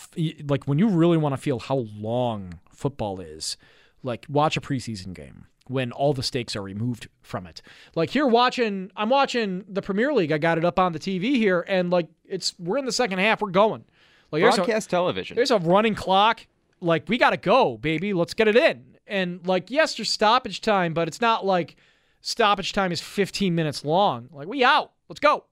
like 0.47 0.65
when 0.65 0.79
you 0.79 0.89
really 0.89 1.17
want 1.17 1.35
to 1.35 1.41
feel 1.41 1.59
how 1.59 1.87
long 1.97 2.59
football 2.71 3.21
is, 3.21 3.57
like 4.03 4.27
watch 4.29 4.57
a 4.57 4.61
preseason 4.61 5.15
game 5.15 5.47
when 5.69 5.93
all 5.93 6.13
the 6.13 6.23
stakes 6.23 6.57
are 6.57 6.63
removed 6.63 7.09
from 7.21 7.47
it. 7.47 7.63
Like 7.95 8.11
here 8.11 8.27
watching 8.27 8.91
I'm 8.97 9.09
watching 9.09 9.65
the 9.69 9.83
Premier 9.83 10.13
League. 10.13 10.33
I 10.33 10.39
got 10.39 10.59
it 10.59 10.65
up 10.65 10.79
on 10.79 10.93
the 10.93 10.99
TV 10.99 11.37
here 11.37 11.65
and 11.69 11.91
like 11.91 12.09
it's 12.25 12.55
we're 12.59 12.79
in 12.79 12.85
the 12.85 12.93
second 12.93 13.19
half, 13.19 13.41
we're 13.41 13.51
going. 13.51 13.85
Like 14.31 14.43
broadcast 14.43 14.89
a, 14.89 14.91
television. 14.91 15.37
There's 15.37 15.51
a 15.51 15.59
running 15.59 15.95
clock. 15.95 16.47
Like 16.81 17.09
we 17.09 17.19
got 17.19 17.31
to 17.31 17.37
go, 17.37 17.77
baby. 17.77 18.13
Let's 18.13 18.35
get 18.35 18.49
it 18.49 18.57
in. 18.57 18.97
And 19.07 19.47
like 19.47 19.71
yes, 19.71 19.95
there's 19.95 20.11
stoppage 20.11 20.61
time, 20.61 20.95
but 20.95 21.07
it's 21.07 21.21
not 21.21 21.45
like 21.45 21.77
stoppage 22.23 22.73
time 22.73 22.93
is 22.93 23.01
15 23.01 23.55
minutes 23.55 23.85
long. 23.85 24.29
Like 24.33 24.49
we 24.49 24.65
out. 24.65 24.93
Let's 25.09 25.21
go. 25.21 25.45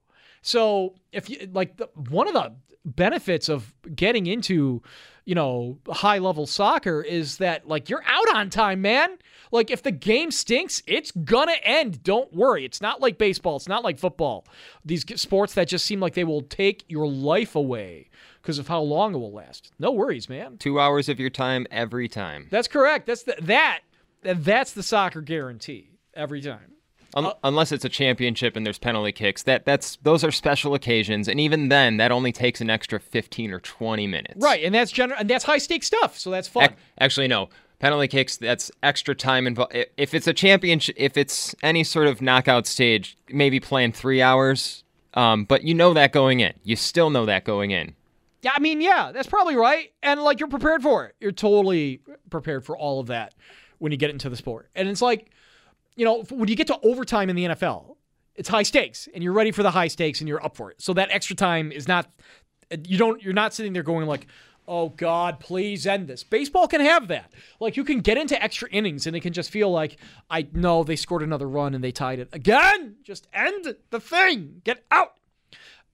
So 0.42 0.94
if 1.12 1.28
you 1.28 1.50
like 1.52 1.76
the, 1.76 1.88
one 2.08 2.26
of 2.26 2.32
the 2.34 2.52
benefits 2.84 3.48
of 3.48 3.74
getting 3.94 4.26
into 4.26 4.82
you 5.30 5.34
know, 5.36 5.78
high 5.88 6.18
level 6.18 6.44
soccer 6.44 7.02
is 7.02 7.36
that 7.38 7.68
like 7.68 7.88
you're 7.88 8.02
out 8.04 8.34
on 8.34 8.50
time, 8.50 8.80
man. 8.82 9.16
Like 9.52 9.70
if 9.70 9.82
the 9.82 9.92
game 9.92 10.32
stinks, 10.32 10.82
it's 10.88 11.12
gonna 11.12 11.56
end. 11.62 12.02
Don't 12.02 12.32
worry. 12.32 12.64
It's 12.64 12.80
not 12.80 13.00
like 13.00 13.16
baseball. 13.18 13.54
It's 13.54 13.68
not 13.68 13.84
like 13.84 13.98
football. 13.98 14.44
These 14.84 15.04
sports 15.20 15.54
that 15.54 15.68
just 15.68 15.84
seem 15.84 16.00
like 16.00 16.14
they 16.14 16.24
will 16.24 16.42
take 16.42 16.84
your 16.88 17.06
life 17.06 17.54
away 17.54 18.08
because 18.42 18.58
of 18.58 18.66
how 18.66 18.80
long 18.80 19.14
it 19.14 19.18
will 19.18 19.32
last. 19.32 19.70
No 19.78 19.92
worries, 19.92 20.28
man. 20.28 20.56
Two 20.58 20.80
hours 20.80 21.08
of 21.08 21.20
your 21.20 21.30
time 21.30 21.64
every 21.70 22.08
time. 22.08 22.48
That's 22.50 22.68
correct. 22.68 23.06
That's 23.06 23.22
the, 23.22 23.36
that. 23.42 23.82
That's 24.22 24.72
the 24.72 24.82
soccer 24.82 25.20
guarantee 25.20 25.92
every 26.12 26.40
time. 26.40 26.72
Uh, 27.14 27.32
unless 27.42 27.72
it's 27.72 27.84
a 27.84 27.88
championship 27.88 28.56
and 28.56 28.64
there's 28.64 28.78
penalty 28.78 29.12
kicks, 29.12 29.42
that 29.44 29.64
that's 29.64 29.96
those 30.02 30.22
are 30.22 30.30
special 30.30 30.74
occasions, 30.74 31.28
and 31.28 31.40
even 31.40 31.68
then, 31.68 31.96
that 31.96 32.12
only 32.12 32.32
takes 32.32 32.60
an 32.60 32.70
extra 32.70 33.00
fifteen 33.00 33.50
or 33.52 33.60
twenty 33.60 34.06
minutes. 34.06 34.42
Right, 34.42 34.62
and 34.64 34.74
that's 34.74 34.92
general, 34.92 35.18
and 35.18 35.28
that's 35.28 35.44
high 35.44 35.58
stakes 35.58 35.86
stuff, 35.86 36.18
so 36.18 36.30
that's 36.30 36.48
fun. 36.48 36.74
actually, 36.98 37.28
no 37.28 37.48
penalty 37.80 38.06
kicks. 38.06 38.36
That's 38.36 38.70
extra 38.82 39.14
time 39.14 39.46
involved. 39.48 39.74
If 39.96 40.14
it's 40.14 40.28
a 40.28 40.32
championship, 40.32 40.94
if 40.98 41.16
it's 41.16 41.54
any 41.62 41.82
sort 41.82 42.06
of 42.06 42.22
knockout 42.22 42.66
stage, 42.68 43.16
maybe 43.28 43.58
playing 43.58 43.92
three 43.92 44.22
hours. 44.22 44.84
Um, 45.14 45.44
but 45.44 45.64
you 45.64 45.74
know 45.74 45.92
that 45.94 46.12
going 46.12 46.38
in. 46.38 46.52
You 46.62 46.76
still 46.76 47.10
know 47.10 47.26
that 47.26 47.42
going 47.44 47.72
in. 47.72 47.96
Yeah, 48.42 48.52
I 48.54 48.60
mean, 48.60 48.80
yeah, 48.80 49.10
that's 49.12 49.28
probably 49.28 49.56
right, 49.56 49.92
and 50.02 50.22
like 50.22 50.38
you're 50.38 50.48
prepared 50.48 50.82
for 50.82 51.04
it. 51.06 51.16
You're 51.20 51.32
totally 51.32 52.00
prepared 52.30 52.64
for 52.64 52.76
all 52.76 53.00
of 53.00 53.08
that 53.08 53.34
when 53.78 53.90
you 53.92 53.98
get 53.98 54.10
into 54.10 54.30
the 54.30 54.36
sport, 54.36 54.68
and 54.76 54.88
it's 54.88 55.02
like 55.02 55.30
you 56.00 56.06
know, 56.06 56.22
when 56.30 56.48
you 56.48 56.56
get 56.56 56.66
to 56.68 56.80
overtime 56.82 57.28
in 57.28 57.36
the 57.36 57.44
NFL, 57.44 57.94
it's 58.34 58.48
high 58.48 58.62
stakes 58.62 59.06
and 59.12 59.22
you're 59.22 59.34
ready 59.34 59.50
for 59.50 59.62
the 59.62 59.70
high 59.70 59.88
stakes 59.88 60.22
and 60.22 60.28
you're 60.28 60.42
up 60.42 60.56
for 60.56 60.70
it. 60.70 60.80
So 60.80 60.94
that 60.94 61.10
extra 61.10 61.36
time 61.36 61.70
is 61.70 61.86
not 61.86 62.10
you 62.86 62.96
don't 62.96 63.22
you're 63.22 63.34
not 63.34 63.52
sitting 63.52 63.74
there 63.74 63.82
going 63.82 64.06
like, 64.06 64.26
"Oh 64.66 64.88
god, 64.88 65.40
please 65.40 65.86
end 65.86 66.08
this." 66.08 66.24
Baseball 66.24 66.66
can 66.68 66.80
have 66.80 67.08
that. 67.08 67.30
Like 67.60 67.76
you 67.76 67.84
can 67.84 68.00
get 68.00 68.16
into 68.16 68.42
extra 68.42 68.70
innings 68.70 69.06
and 69.06 69.14
it 69.14 69.20
can 69.20 69.34
just 69.34 69.50
feel 69.50 69.70
like, 69.70 69.98
"I 70.30 70.46
know 70.54 70.84
they 70.84 70.96
scored 70.96 71.22
another 71.22 71.46
run 71.46 71.74
and 71.74 71.84
they 71.84 71.92
tied 71.92 72.18
it 72.18 72.30
again. 72.32 72.96
Just 73.02 73.28
end 73.34 73.76
the 73.90 74.00
thing. 74.00 74.62
Get 74.64 74.82
out." 74.90 75.16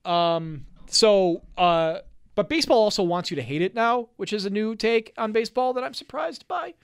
Um 0.05 0.67
so 0.87 1.43
uh 1.59 1.99
but 2.37 2.49
baseball 2.49 2.79
also 2.79 3.03
wants 3.03 3.33
you 3.33 3.35
to 3.35 3.43
hate 3.43 3.63
it 3.63 3.75
now, 3.75 4.11
which 4.19 4.33
is 4.33 4.45
a 4.45 4.51
new 4.51 4.77
take 4.77 5.13
on 5.19 5.33
baseball 5.33 5.73
that 5.73 5.83
I'm 5.83 5.95
surprised 5.95 6.47
by. 6.47 6.75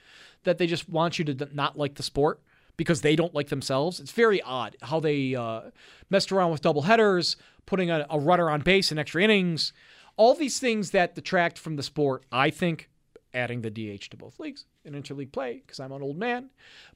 That 0.42 0.58
they 0.58 0.66
just 0.66 0.88
want 0.88 1.20
you 1.20 1.24
to 1.26 1.48
not 1.54 1.78
like 1.78 1.94
the 1.94 2.02
sport 2.02 2.40
because 2.76 3.02
they 3.02 3.16
don't 3.16 3.34
like 3.34 3.48
themselves. 3.48 4.00
It's 4.00 4.12
very 4.12 4.40
odd 4.42 4.76
how 4.82 5.00
they 5.00 5.34
uh, 5.34 5.70
messed 6.10 6.32
around 6.32 6.52
with 6.52 6.62
double 6.62 6.82
headers, 6.82 7.36
putting 7.66 7.90
a, 7.90 8.06
a 8.10 8.18
runner 8.18 8.50
on 8.50 8.60
base 8.60 8.90
in 8.90 8.98
extra 8.98 9.22
innings, 9.22 9.72
all 10.16 10.34
these 10.34 10.58
things 10.58 10.90
that 10.90 11.14
detract 11.14 11.58
from 11.58 11.76
the 11.76 11.82
sport. 11.82 12.24
I 12.32 12.50
think 12.50 12.88
adding 13.34 13.62
the 13.62 13.70
DH 13.70 14.10
to 14.10 14.16
both 14.16 14.38
leagues 14.38 14.66
in 14.84 14.94
interleague 14.94 15.32
play 15.32 15.62
because 15.64 15.80
I'm 15.80 15.92
an 15.92 16.02
old 16.02 16.18
man. 16.18 16.50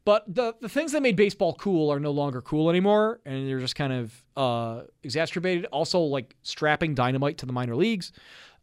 But 0.05 0.25
the 0.33 0.55
the 0.61 0.69
things 0.69 0.93
that 0.93 1.03
made 1.03 1.17
baseball 1.17 1.55
cool 1.55 1.91
are 1.93 2.01
no 2.01 2.11
longer 2.11 2.43
cool 2.43 2.71
anymore, 2.71 3.21
and 3.25 3.49
they're 3.49 3.61
just 3.61 3.77
kind 3.77 3.93
of 3.93 4.25
uh, 4.37 4.83
exacerbated. 5.03 5.67
Also, 5.67 6.01
like 6.01 6.37
strapping 6.43 6.95
dynamite 6.95 7.39
to 7.39 7.47
the 7.47 7.53
minor 7.53 7.77
leagues. 7.77 8.13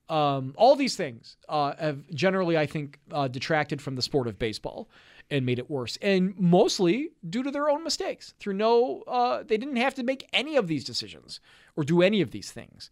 Um, 0.10 0.54
all 0.58 0.76
these 0.76 0.98
things 0.98 1.38
uh, 1.48 1.74
have 1.80 2.08
generally, 2.14 2.58
I 2.58 2.66
think, 2.66 3.00
uh, 3.12 3.30
detracted 3.30 3.82
from 3.82 3.96
the 3.96 4.02
sport 4.02 4.28
of 4.28 4.38
baseball 4.38 4.90
and 5.34 5.48
made 5.48 5.58
it 5.58 5.68
worse. 5.68 5.98
And 6.00 6.38
mostly 6.38 7.10
due 7.28 7.42
to 7.42 7.50
their 7.50 7.68
own 7.68 7.84
mistakes. 7.84 8.36
Through 8.40 8.54
no, 8.54 9.02
uh, 9.08 9.42
they 9.42 9.58
didn't 9.58 9.78
have 9.78 9.96
to 9.96 10.04
make 10.04 10.30
any 10.32 10.56
of 10.56 10.68
these 10.68 10.84
decisions 10.84 11.40
or 11.76 11.84
do 11.84 12.04
any 12.04 12.22
of 12.22 12.30
these 12.30 12.52
things. 12.52 12.92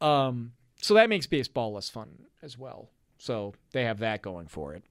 Um, 0.00 0.52
so 0.80 0.94
that 0.94 1.10
makes 1.10 1.26
baseball 1.26 1.74
less 1.74 1.90
fun 1.90 2.24
as 2.42 2.56
well. 2.56 2.88
So 3.18 3.52
they 3.72 3.84
have 3.84 3.98
that 3.98 4.22
going 4.22 4.46
for 4.46 4.72
it. 4.72 4.82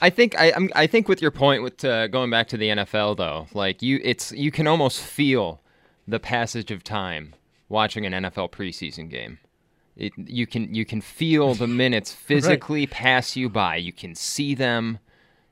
I 0.00 0.10
think 0.10 0.38
I 0.38 0.52
I'm, 0.52 0.70
i 0.76 0.86
think 0.86 1.08
with 1.08 1.20
your 1.20 1.32
point 1.32 1.62
with 1.62 1.84
uh, 1.84 2.06
going 2.06 2.30
back 2.30 2.48
to 2.48 2.56
the 2.56 2.68
NFL 2.68 3.16
though, 3.16 3.46
like 3.52 3.82
you, 3.82 4.00
it's 4.02 4.32
you 4.32 4.50
can 4.50 4.66
almost 4.66 5.00
feel 5.00 5.60
the 6.08 6.20
passage 6.20 6.70
of 6.70 6.82
time 6.82 7.34
watching 7.68 8.06
an 8.06 8.12
NFL 8.12 8.50
preseason 8.50 9.08
game. 9.10 9.38
It, 9.96 10.12
you 10.16 10.46
can 10.46 10.72
you 10.74 10.84
can 10.84 11.00
feel 11.00 11.54
the 11.54 11.66
minutes 11.84 12.12
physically 12.12 12.82
right. 12.82 12.90
pass 12.90 13.36
you 13.36 13.48
by. 13.48 13.76
You 13.76 13.92
can 13.92 14.14
see 14.14 14.54
them 14.54 14.98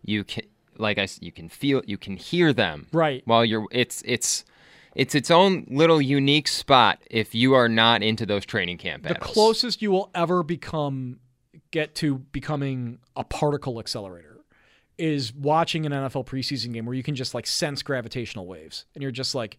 you 0.03 0.25
can 0.25 0.45
like 0.77 0.99
I 0.99 1.09
you 1.21 1.33
can 1.33 1.49
feel 1.49 1.83
you 1.87 1.99
can 1.99 2.17
hear 2.17 2.53
them 2.53 2.87
right 2.93 3.23
while 3.25 3.45
you're 3.45 3.67
it's 3.71 4.03
it's 4.05 4.45
it's 4.95 5.15
its 5.15 5.31
own 5.31 5.67
little 5.69 6.01
unique 6.01 6.49
spot 6.49 7.01
if 7.11 7.35
you 7.35 7.55
are 7.55 7.69
not 7.69 8.03
into 8.03 8.27
those 8.27 8.45
training 8.45 8.79
camp 8.79 9.05
battles. 9.05 9.27
The 9.27 9.33
closest 9.33 9.83
you 9.83 9.91
will 9.91 10.11
ever 10.15 10.43
become 10.43 11.21
get 11.71 11.95
to 11.97 12.19
becoming 12.19 12.99
a 13.15 13.25
particle 13.25 13.79
accelerator 13.79 14.41
is 14.97 15.33
watching 15.33 15.87
an 15.87 15.93
NFL 15.93 16.27
preseason 16.27 16.73
game 16.73 16.85
where 16.85 16.95
you 16.95 17.03
can 17.03 17.15
just 17.15 17.35
like 17.35 17.47
sense 17.47 17.83
gravitational 17.83 18.47
waves 18.47 18.87
and 18.95 19.03
you're 19.03 19.13
just 19.13 19.35
like 19.35 19.59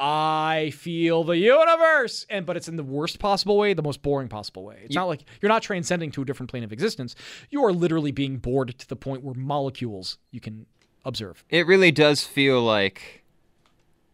I 0.00 0.72
feel 0.74 1.24
the 1.24 1.36
universe. 1.36 2.24
And 2.30 2.46
but 2.46 2.56
it's 2.56 2.68
in 2.68 2.76
the 2.76 2.82
worst 2.82 3.18
possible 3.18 3.58
way, 3.58 3.74
the 3.74 3.82
most 3.82 4.00
boring 4.02 4.28
possible 4.28 4.64
way. 4.64 4.80
It's 4.84 4.94
you, 4.94 5.00
not 5.00 5.08
like 5.08 5.24
you're 5.40 5.50
not 5.50 5.62
transcending 5.62 6.10
to 6.12 6.22
a 6.22 6.24
different 6.24 6.50
plane 6.50 6.64
of 6.64 6.72
existence. 6.72 7.14
You 7.50 7.62
are 7.64 7.72
literally 7.72 8.10
being 8.10 8.38
bored 8.38 8.76
to 8.78 8.88
the 8.88 8.96
point 8.96 9.22
where 9.22 9.34
molecules 9.34 10.18
you 10.30 10.40
can 10.40 10.66
observe. 11.04 11.44
It 11.50 11.66
really 11.66 11.90
does 11.90 12.24
feel 12.24 12.62
like 12.62 13.24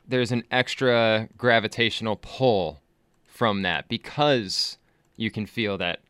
there's 0.07 0.33
an 0.33 0.44
extra 0.51 1.29
gravitational 1.37 2.16
pull 2.16 2.83
from 3.27 3.62
that 3.62 3.88
because 3.88 4.79
you 5.16 5.31
can 5.31 5.46
feel 5.46 5.79
that 5.79 6.01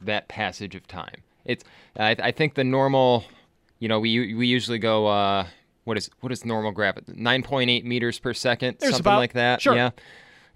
that 0.00 0.28
passage 0.28 0.74
of 0.74 0.86
time. 0.88 1.22
It's 1.44 1.64
I, 1.96 2.16
I 2.18 2.30
think 2.32 2.54
the 2.54 2.64
normal, 2.64 3.24
you 3.78 3.88
know, 3.88 4.00
we 4.00 4.34
we 4.34 4.48
usually 4.48 4.78
go 4.78 5.06
uh, 5.06 5.46
what 5.84 5.96
is 5.96 6.10
what 6.20 6.32
is 6.32 6.44
normal 6.44 6.72
gravity? 6.72 7.12
Nine 7.14 7.42
point 7.42 7.70
eight 7.70 7.84
meters 7.84 8.18
per 8.18 8.34
second, 8.34 8.78
There's 8.80 8.94
something 8.94 9.02
about, 9.12 9.18
like 9.18 9.32
that. 9.34 9.62
Sure. 9.62 9.74
Yeah. 9.74 9.90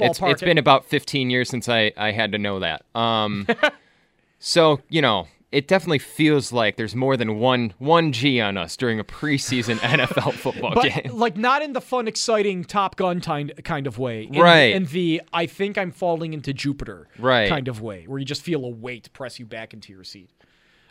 It's, 0.00 0.20
it's 0.22 0.42
been 0.42 0.58
about 0.58 0.84
15 0.84 1.28
years 1.28 1.48
since 1.48 1.68
I, 1.68 1.92
I 1.96 2.12
had 2.12 2.30
to 2.30 2.38
know 2.38 2.60
that. 2.60 2.84
Um, 2.94 3.48
so 4.38 4.80
you 4.88 5.02
know, 5.02 5.26
it 5.50 5.66
definitely 5.66 5.98
feels 5.98 6.52
like 6.52 6.76
there's 6.76 6.94
more 6.94 7.16
than 7.16 7.38
one 7.38 7.72
one 7.78 8.12
G 8.12 8.40
on 8.40 8.56
us 8.56 8.76
during 8.76 9.00
a 9.00 9.04
preseason 9.04 9.76
NFL 9.78 10.34
football 10.34 10.74
but, 10.74 10.92
game. 10.92 11.12
Like 11.12 11.36
not 11.36 11.62
in 11.62 11.72
the 11.72 11.80
fun, 11.80 12.06
exciting 12.06 12.64
Top 12.64 12.96
Gun 12.96 13.20
kind 13.20 13.52
kind 13.64 13.86
of 13.86 13.98
way. 13.98 14.24
In, 14.24 14.40
right. 14.40 14.74
In 14.74 14.84
the 14.86 15.22
I 15.32 15.46
think 15.46 15.78
I'm 15.78 15.90
falling 15.90 16.34
into 16.34 16.52
Jupiter 16.52 17.08
right. 17.18 17.48
kind 17.48 17.68
of 17.68 17.80
way, 17.80 18.04
where 18.06 18.18
you 18.18 18.24
just 18.24 18.42
feel 18.42 18.64
a 18.64 18.68
weight 18.68 19.12
press 19.12 19.38
you 19.38 19.46
back 19.46 19.72
into 19.72 19.92
your 19.92 20.04
seat. 20.04 20.30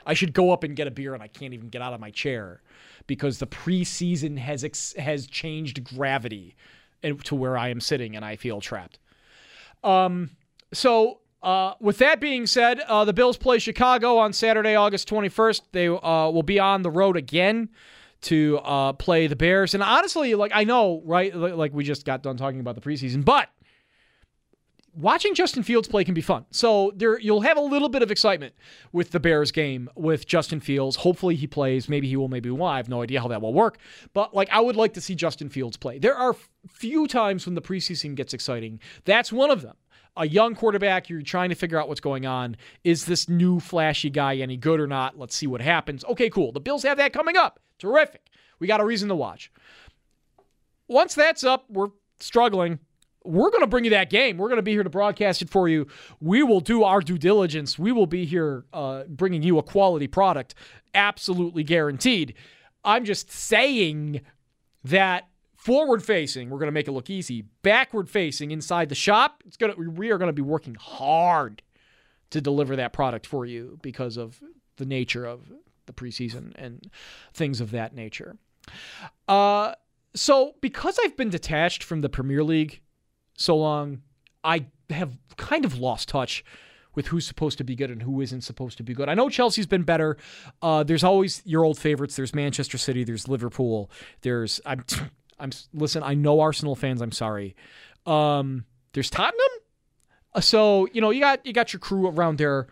I 0.08 0.14
should 0.14 0.34
go 0.34 0.52
up 0.52 0.64
and 0.64 0.76
get 0.76 0.88
a 0.88 0.92
beer, 0.92 1.14
and 1.14 1.22
I 1.22 1.28
can't 1.28 1.54
even 1.54 1.68
get 1.68 1.82
out 1.82 1.94
of 1.94 2.00
my 2.00 2.10
chair 2.10 2.62
because 3.06 3.38
the 3.38 3.48
preseason 3.48 4.38
has 4.38 4.64
ex- 4.64 4.96
has 4.98 5.28
changed 5.28 5.84
gravity 5.84 6.56
to 7.24 7.36
where 7.36 7.58
I 7.58 7.70
am 7.70 7.80
sitting 7.80 8.16
and 8.16 8.26
I 8.26 8.38
feel 8.38 8.60
trapped. 8.60 8.98
Um, 9.84 10.32
so 10.74 11.20
uh, 11.44 11.74
with 11.80 12.00
that 12.00 12.20
being 12.20 12.48
said, 12.48 12.80
uh, 12.82 13.06
the 13.06 13.14
Bills 13.14 13.38
play 13.38 13.60
Chicago 13.60 14.18
on 14.18 14.34
Saturday, 14.34 14.76
August 14.76 15.08
21st. 15.10 15.62
They 15.72 15.88
uh, 15.88 16.30
will 16.32 16.44
be 16.44 16.60
on 16.60 16.82
the 16.82 16.90
road 16.90 17.16
again 17.16 17.70
to 18.22 18.58
uh, 18.64 18.94
play 18.94 19.28
the 19.28 19.36
Bears. 19.36 19.74
And 19.74 19.84
honestly, 19.84 20.34
like 20.36 20.52
I 20.56 20.64
know, 20.64 21.02
right? 21.06 21.36
Like 21.36 21.74
we 21.74 21.84
just 21.84 22.06
got 22.06 22.24
done 22.24 22.38
talking 22.38 22.60
about 22.60 22.76
the 22.76 22.82
preseason, 22.82 23.24
but 23.24 23.50
watching 24.98 25.36
Justin 25.36 25.64
Fields 25.64 25.88
play 25.88 26.04
can 26.04 26.14
be 26.14 26.22
fun. 26.22 26.46
So 26.52 26.92
there 26.96 27.20
you'll 27.20 27.42
have 27.42 27.58
a 27.58 27.62
little 27.62 27.90
bit 27.90 28.02
of 28.02 28.12
excitement 28.12 28.56
with 28.92 29.12
the 29.12 29.20
Bears 29.20 29.52
game 29.52 29.90
with 29.96 30.26
Justin 30.26 30.60
Fields. 30.60 30.98
Hopefully 30.98 31.36
he 31.36 31.48
plays. 31.48 31.88
Maybe 31.88 32.08
he 32.08 32.18
will, 32.18 32.28
maybe 32.28 32.50
he 32.50 32.52
won't. 32.52 32.74
I 32.74 32.78
have 32.78 32.90
no 32.90 33.04
idea 33.04 33.22
how 33.22 33.28
that 33.28 33.42
will 33.42 33.54
work. 33.54 33.78
But 34.14 34.34
like 34.34 34.50
I 34.52 34.60
would 34.60 34.76
like 34.76 34.94
to 34.94 35.02
see 35.02 35.16
Justin 35.16 35.50
Fields 35.50 35.78
play. 35.78 36.00
There 36.00 36.16
are 36.16 36.36
few 36.68 37.08
times 37.08 37.46
when 37.46 37.56
the 37.56 37.62
preseason 37.62 38.16
gets 38.16 38.34
exciting. 38.34 38.80
That's 39.06 39.32
one 39.32 39.52
of 39.52 39.62
them. 39.62 39.76
A 40.18 40.28
young 40.28 40.56
quarterback, 40.56 41.10
you're 41.10 41.22
trying 41.22 41.50
to 41.50 41.56
figure 41.56 41.80
out 41.80 41.88
what's 41.88 42.02
going 42.02 42.26
on. 42.26 42.58
Is 42.84 43.06
this 43.06 43.30
new 43.30 43.60
flashy 43.60 44.10
guy 44.10 44.38
any 44.38 44.58
good 44.58 44.80
or 44.80 44.88
not? 44.88 45.18
Let's 45.18 45.36
see 45.36 45.46
what 45.46 45.62
happens. 45.62 46.04
Okay, 46.06 46.30
cool. 46.32 46.52
The 46.52 46.60
Bills 46.60 46.82
have 46.84 46.98
that 46.98 47.14
coming 47.14 47.38
up. 47.38 47.60
Terrific. 47.78 48.32
We 48.60 48.66
got 48.66 48.82
a 48.82 48.86
reason 48.86 49.10
to 49.10 49.16
watch. 49.16 49.52
Once 50.88 51.14
that's 51.14 51.44
up, 51.44 51.66
we're 51.70 51.90
struggling 52.20 52.80
we're 53.24 53.50
going 53.50 53.62
to 53.62 53.68
bring 53.68 53.84
you 53.84 53.90
that 53.92 54.10
game. 54.10 54.38
We're 54.38 54.48
going 54.48 54.58
to 54.58 54.64
be 54.64 54.72
here 54.72 54.84
to 54.84 54.90
broadcast 54.90 55.42
it 55.42 55.50
for 55.50 55.68
you. 55.68 55.88
We 56.22 56.44
will 56.44 56.62
do 56.62 56.84
our 56.84 57.02
due 57.02 57.18
diligence. 57.18 57.78
We 57.78 57.92
will 57.92 58.08
be 58.08 58.26
here 58.26 58.66
uh, 58.74 59.04
bringing 59.10 59.44
you 59.44 59.58
a 59.58 59.64
quality 59.64 60.08
product, 60.08 60.56
absolutely 60.94 61.64
guaranteed. 61.64 62.34
I'm 62.86 63.04
just 63.04 63.30
saying 63.30 64.22
that 64.84 65.28
forward 65.56 66.04
facing, 66.04 66.50
we're 66.50 66.60
going 66.60 66.68
to 66.68 66.74
make 66.74 66.88
it 66.88 66.94
look 66.94 67.10
easy. 67.10 67.44
Backward 67.62 68.10
facing 68.10 68.52
inside 68.52 68.90
the 68.90 68.96
shop, 68.96 69.44
it's 69.46 69.58
going 69.58 69.74
to 69.74 69.90
we 69.92 70.12
are 70.12 70.18
going 70.18 70.30
to 70.30 70.34
be 70.34 70.42
working 70.42 70.76
hard 70.76 71.62
to 72.30 72.40
deliver 72.40 72.76
that 72.76 72.94
product 72.94 73.26
for 73.26 73.46
you 73.46 73.78
because 73.82 74.18
of 74.18 74.40
the 74.78 74.86
nature 74.86 75.26
of 75.26 75.52
the 75.86 75.94
preseason 75.94 76.54
and 76.56 76.90
things 77.34 77.60
of 77.60 77.72
that 77.72 77.94
nature. 77.94 78.38
Uh, 79.28 79.74
so 80.14 80.56
because 80.62 81.00
I've 81.04 81.18
been 81.18 81.30
detached 81.30 81.84
from 81.84 82.02
the 82.02 82.10
Premier 82.10 82.44
League 82.44 82.82
so 83.38 83.56
long, 83.56 84.02
I 84.44 84.66
have 84.90 85.18
kind 85.38 85.64
of 85.64 85.78
lost 85.80 86.10
touch 86.10 86.44
with 86.96 87.08
who's 87.08 87.28
supposed 87.28 87.60
to 87.60 87.64
be 87.64 87.76
good 87.76 87.92
and 87.92 88.02
who 88.02 88.20
isn't 88.22 88.42
supposed 88.42 88.76
to 88.78 88.84
be 88.84 88.94
good. 88.94 89.08
I 89.08 89.14
know 89.14 89.30
Chelsea's 89.30 89.68
been 89.68 89.84
better. 89.84 90.18
Uh, 90.64 90.84
there's 90.84 91.04
always 91.04 91.44
your 91.46 91.64
old 91.64 91.78
favorites. 91.78 92.16
There's 92.16 92.34
Manchester 92.34 92.78
City. 92.80 93.04
There's 93.04 93.28
Liverpool. 93.28 93.90
There's 94.22 94.60
I'm 94.66 94.84
I'm 95.40 95.52
listen. 95.74 96.02
I 96.02 96.16
know 96.16 96.42
Arsenal 96.42 96.76
fans. 96.76 97.00
I'm 97.02 97.12
sorry. 97.12 97.56
Um, 98.08 98.66
there's 98.94 99.12
Tottenham. 99.12 99.38
Uh, 100.34 100.42
so 100.42 100.88
you 100.92 101.00
know 101.00 101.12
you 101.12 101.22
got 101.22 101.46
you 101.46 101.54
got 101.54 101.72
your 101.72 101.80
crew 101.80 102.08
around 102.08 102.40
there. 102.40 102.68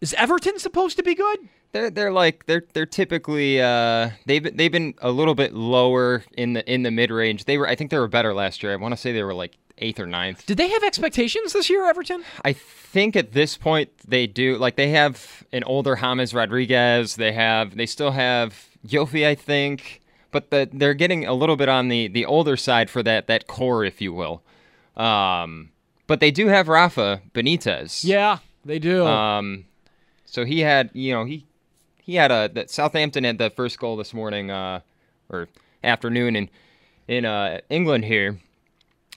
Is 0.00 0.14
Everton 0.14 0.60
supposed 0.60 0.96
to 0.98 1.02
be 1.02 1.16
good? 1.16 1.38
They're 1.72 1.90
they're 1.90 2.12
like 2.12 2.46
they're 2.46 2.64
they're 2.72 2.86
typically 2.86 3.60
uh 3.60 4.10
they've 4.26 4.56
they've 4.56 4.70
been 4.70 4.94
a 5.02 5.10
little 5.10 5.34
bit 5.34 5.52
lower 5.52 6.22
in 6.36 6.52
the 6.52 6.72
in 6.72 6.84
the 6.84 6.92
mid 6.92 7.10
range. 7.10 7.46
They 7.46 7.58
were 7.58 7.66
I 7.66 7.74
think 7.74 7.90
they 7.90 7.98
were 7.98 8.06
better 8.06 8.32
last 8.32 8.62
year. 8.62 8.72
I 8.72 8.76
want 8.76 8.92
to 8.92 8.96
say 8.96 9.12
they 9.12 9.24
were 9.24 9.34
like 9.34 9.56
eighth 9.78 10.00
or 10.00 10.06
ninth. 10.06 10.46
Did 10.46 10.56
they 10.56 10.68
have 10.68 10.82
expectations 10.82 11.52
this 11.52 11.68
year, 11.68 11.86
Everton? 11.88 12.24
I 12.44 12.52
think 12.52 13.16
at 13.16 13.32
this 13.32 13.56
point 13.56 13.90
they 14.06 14.26
do. 14.26 14.56
Like 14.56 14.76
they 14.76 14.90
have 14.90 15.44
an 15.52 15.64
older 15.64 15.96
James 15.96 16.34
Rodriguez. 16.34 17.16
They 17.16 17.32
have 17.32 17.76
they 17.76 17.86
still 17.86 18.12
have 18.12 18.66
Yofi, 18.86 19.26
I 19.26 19.34
think, 19.34 20.00
but 20.30 20.50
the, 20.50 20.68
they're 20.72 20.94
getting 20.94 21.26
a 21.26 21.34
little 21.34 21.56
bit 21.56 21.68
on 21.68 21.88
the 21.88 22.08
the 22.08 22.24
older 22.24 22.56
side 22.56 22.90
for 22.90 23.02
that 23.02 23.26
that 23.26 23.46
core, 23.46 23.84
if 23.84 24.00
you 24.00 24.12
will. 24.12 24.42
Um, 24.96 25.70
but 26.06 26.20
they 26.20 26.30
do 26.30 26.48
have 26.48 26.68
Rafa 26.68 27.20
Benitez. 27.34 28.04
Yeah, 28.04 28.38
they 28.64 28.78
do. 28.78 29.04
Um, 29.04 29.66
so 30.24 30.44
he 30.44 30.60
had 30.60 30.90
you 30.92 31.12
know 31.12 31.24
he 31.24 31.46
he 32.02 32.14
had 32.14 32.30
a 32.30 32.48
that 32.54 32.70
Southampton 32.70 33.24
had 33.24 33.38
the 33.38 33.50
first 33.50 33.78
goal 33.78 33.96
this 33.96 34.14
morning 34.14 34.50
uh, 34.50 34.80
or 35.28 35.48
afternoon 35.82 36.36
in 36.36 36.50
in 37.08 37.24
uh, 37.24 37.60
England 37.70 38.04
here, 38.04 38.38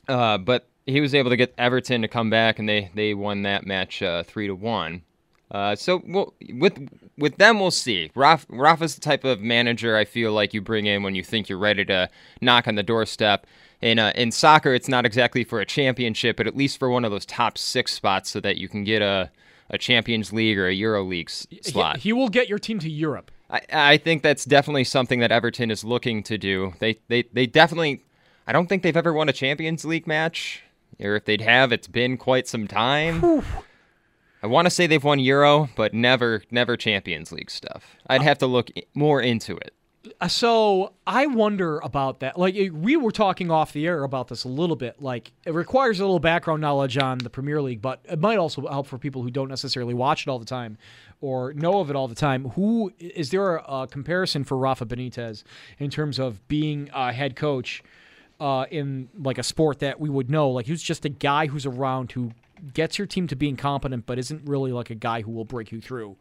uh, 0.10 0.38
but 0.38 0.68
he 0.86 1.00
was 1.00 1.16
able 1.16 1.30
to 1.30 1.38
get 1.38 1.54
Everton 1.58 2.02
to 2.02 2.08
come 2.08 2.30
back 2.30 2.60
and 2.60 2.68
they 2.68 2.92
they 2.94 3.14
won 3.14 3.44
that 3.44 3.66
match 3.66 4.02
uh, 4.02 4.24
three 4.24 4.48
to 4.48 4.56
one. 4.56 5.04
Uh, 5.52 5.76
so 5.76 6.02
we'll, 6.06 6.34
with 6.54 6.90
with 7.18 7.38
them, 7.38 7.60
we'll 7.60 7.72
see. 7.72 8.12
Raf, 8.14 8.46
Rafa's 8.50 8.96
the 8.96 9.02
type 9.02 9.24
of 9.24 9.42
manager 9.42 9.98
I 9.98 10.06
feel 10.06 10.32
like 10.32 10.54
you 10.54 10.62
bring 10.62 10.86
in 10.86 11.02
when 11.02 11.16
you 11.16 11.24
think 11.24 11.50
you're 11.50 11.58
ready 11.58 11.86
to 11.86 12.10
knock 12.42 12.68
on 12.68 12.76
the 12.76 12.84
doorstep. 12.84 13.48
In 13.82 13.98
uh, 13.98 14.12
in 14.16 14.32
soccer, 14.32 14.74
it's 14.74 14.90
not 14.90 15.06
exactly 15.06 15.44
for 15.44 15.60
a 15.60 15.66
championship, 15.66 16.38
but 16.38 16.48
at 16.48 16.56
least 16.56 16.78
for 16.78 16.90
one 16.90 17.06
of 17.06 17.12
those 17.12 17.26
top 17.26 17.58
six 17.58 17.94
spots, 17.94 18.30
so 18.30 18.40
that 18.42 18.58
you 18.58 18.68
can 18.68 18.84
get 18.84 19.02
a 19.02 19.32
a 19.70 19.78
Champions 19.78 20.34
League 20.34 20.58
or 20.58 20.68
a 20.68 20.74
Euro 20.74 21.04
League 21.04 21.30
s- 21.30 21.48
slot. 21.62 21.98
He, 21.98 22.10
he 22.10 22.14
will 22.14 22.30
get 22.30 22.50
your 22.50 22.60
team 22.60 22.80
to 22.80 22.90
Europe. 22.90 23.32
I, 23.50 23.62
I 23.72 23.98
think 23.98 24.22
that's 24.22 24.46
definitely 24.46 24.84
something 24.84 25.20
that 25.20 25.32
Everton 25.32 25.72
is 25.72 25.84
looking 25.84 26.24
to 26.24 26.38
do. 26.38 26.74
They 26.80 27.00
they 27.08 27.24
they 27.34 27.46
definitely. 27.48 28.04
I 28.50 28.52
don't 28.52 28.66
think 28.66 28.82
they've 28.82 28.98
ever 28.98 29.14
won 29.14 29.30
a 29.30 29.32
Champions 29.32 29.86
League 29.86 30.08
match, 30.08 30.64
or 31.00 31.16
if 31.16 31.26
they'd 31.26 31.42
have, 31.42 31.72
it's 31.72 31.86
been 31.86 32.18
quite 32.18 32.48
some 32.48 32.68
time. 32.68 33.44
I 34.42 34.48
want 34.48 34.66
to 34.66 34.72
say 34.72 34.88
they've 34.88 35.04
won 35.04 35.20
Euro, 35.20 35.70
but 35.76 35.94
never 35.94 36.42
never 36.50 36.76
Champions 36.76 37.32
League 37.32 37.52
stuff. 37.52 37.96
I'd 38.08 38.24
have 38.24 38.40
to 38.40 38.48
look 38.48 38.72
more 38.96 39.22
into 39.22 39.56
it. 39.56 39.76
Uh, 40.20 40.28
So 40.28 40.94
I 41.06 41.28
wonder 41.28 41.78
about 41.78 42.22
that. 42.22 42.40
Like 42.40 42.56
we 42.74 42.98
were 42.98 43.12
talking 43.12 43.52
off 43.52 43.72
the 43.72 43.86
air 43.86 44.04
about 44.04 44.30
this 44.30 44.46
a 44.46 44.50
little 44.50 44.76
bit. 44.76 45.00
Like 45.00 45.32
it 45.46 45.54
requires 45.54 46.00
a 46.00 46.04
little 46.04 46.20
background 46.20 46.60
knowledge 46.60 46.98
on 46.98 47.20
the 47.20 47.30
Premier 47.30 47.62
League, 47.62 47.84
but 47.84 48.00
it 48.06 48.18
might 48.18 48.40
also 48.40 48.66
help 48.66 48.88
for 48.88 48.98
people 48.98 49.22
who 49.22 49.30
don't 49.30 49.50
necessarily 49.50 49.94
watch 49.94 50.26
it 50.26 50.28
all 50.28 50.40
the 50.40 50.46
time 50.46 50.80
or 51.22 51.54
know 51.54 51.82
of 51.82 51.92
it 51.92 51.96
all 51.96 52.08
the 52.08 52.16
time. 52.16 52.46
Who 52.56 52.94
is 52.98 53.30
there 53.30 53.58
a 53.58 53.86
comparison 53.88 54.44
for 54.44 54.58
Rafa 54.58 54.88
Benitez 54.88 55.44
in 55.78 55.92
terms 55.92 56.18
of 56.18 56.48
being 56.48 56.90
a 56.96 57.14
head 57.14 57.36
coach 57.36 57.84
uh, 58.40 58.66
in 58.72 59.10
like 59.18 59.38
a 59.38 59.44
sport 59.44 59.80
that 59.80 60.00
we 60.00 60.10
would 60.10 60.30
know? 60.30 60.50
Like 60.50 60.68
who's 60.68 60.84
just 60.84 61.06
a 61.06 61.10
guy 61.10 61.48
who's 61.48 61.66
around 61.66 62.12
who 62.12 62.32
gets 62.74 62.98
your 62.98 63.08
team 63.08 63.28
to 63.28 63.36
being 63.36 63.56
competent, 63.56 64.06
but 64.06 64.20
isn't 64.20 64.48
really 64.48 64.72
like 64.72 64.90
a 64.90 64.96
guy 64.96 65.22
who 65.22 65.32
will 65.32 65.46
break 65.46 65.72
you 65.72 65.82
through 65.82 66.18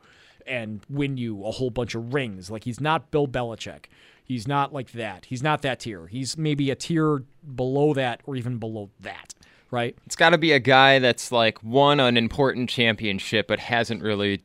and 0.47 0.81
win 0.89 1.17
you 1.17 1.45
a 1.45 1.51
whole 1.51 1.71
bunch 1.71 1.95
of 1.95 2.15
rings. 2.15 2.51
Like 2.51 2.65
he's 2.65 2.81
not 2.81 3.11
Bill 3.11 3.29
Belichick. 3.29 3.87
He's 4.25 4.47
not 4.47 4.73
like 4.73 4.93
that. 4.93 5.27
He's 5.27 5.43
not 5.43 5.63
that 5.63 5.81
tier. 5.81 6.07
He's 6.07 6.37
maybe 6.37 6.71
a 6.71 6.75
tier 6.75 7.25
below 7.55 7.95
that 7.95 8.21
or 8.27 8.37
even 8.37 8.59
below 8.59 8.91
that, 9.01 9.35
right? 9.71 9.97
It's 10.05 10.17
got 10.17 10.31
to 10.31 10.39
be 10.39 10.53
a 10.53 10.59
guy 10.59 10.99
that's 10.99 11.33
like 11.33 11.63
won 11.63 11.99
an 11.99 12.17
important 12.17 12.69
championship, 12.69 13.49
but 13.49 13.59
hasn't 13.59 14.03
really 14.03 14.43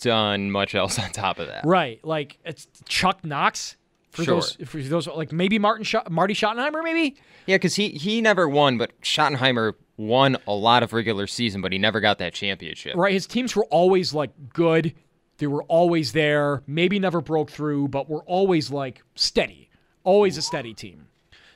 done 0.00 0.50
much 0.50 0.74
else 0.74 0.98
on 1.02 1.10
top 1.10 1.38
of 1.38 1.46
that. 1.46 1.64
Right. 1.64 2.04
Like 2.04 2.38
it's 2.44 2.68
Chuck 2.86 3.24
Knox 3.24 3.76
for 4.14 4.24
Sure. 4.24 4.34
those 4.36 4.56
for 4.64 4.78
those 4.80 5.06
like 5.08 5.32
maybe 5.32 5.58
Martin 5.58 5.84
Sch- 5.84 6.08
Marty 6.08 6.34
Schottenheimer 6.34 6.82
maybe? 6.82 7.16
Yeah, 7.46 7.56
because 7.56 7.74
he 7.74 7.90
he 7.90 8.20
never 8.20 8.48
won, 8.48 8.78
but 8.78 8.92
Schottenheimer 9.02 9.74
won 9.96 10.36
a 10.46 10.52
lot 10.54 10.82
of 10.82 10.92
regular 10.92 11.26
season, 11.26 11.60
but 11.60 11.72
he 11.72 11.78
never 11.78 12.00
got 12.00 12.18
that 12.18 12.32
championship. 12.34 12.96
Right. 12.96 13.12
His 13.12 13.26
teams 13.26 13.54
were 13.54 13.64
always 13.66 14.14
like 14.14 14.30
good. 14.52 14.94
They 15.38 15.46
were 15.48 15.64
always 15.64 16.12
there. 16.12 16.62
Maybe 16.66 16.98
never 16.98 17.20
broke 17.20 17.50
through, 17.50 17.88
but 17.88 18.08
were 18.08 18.22
always 18.22 18.70
like 18.70 19.02
steady. 19.16 19.68
Always 20.04 20.36
a 20.38 20.42
steady 20.42 20.74
team. 20.74 21.06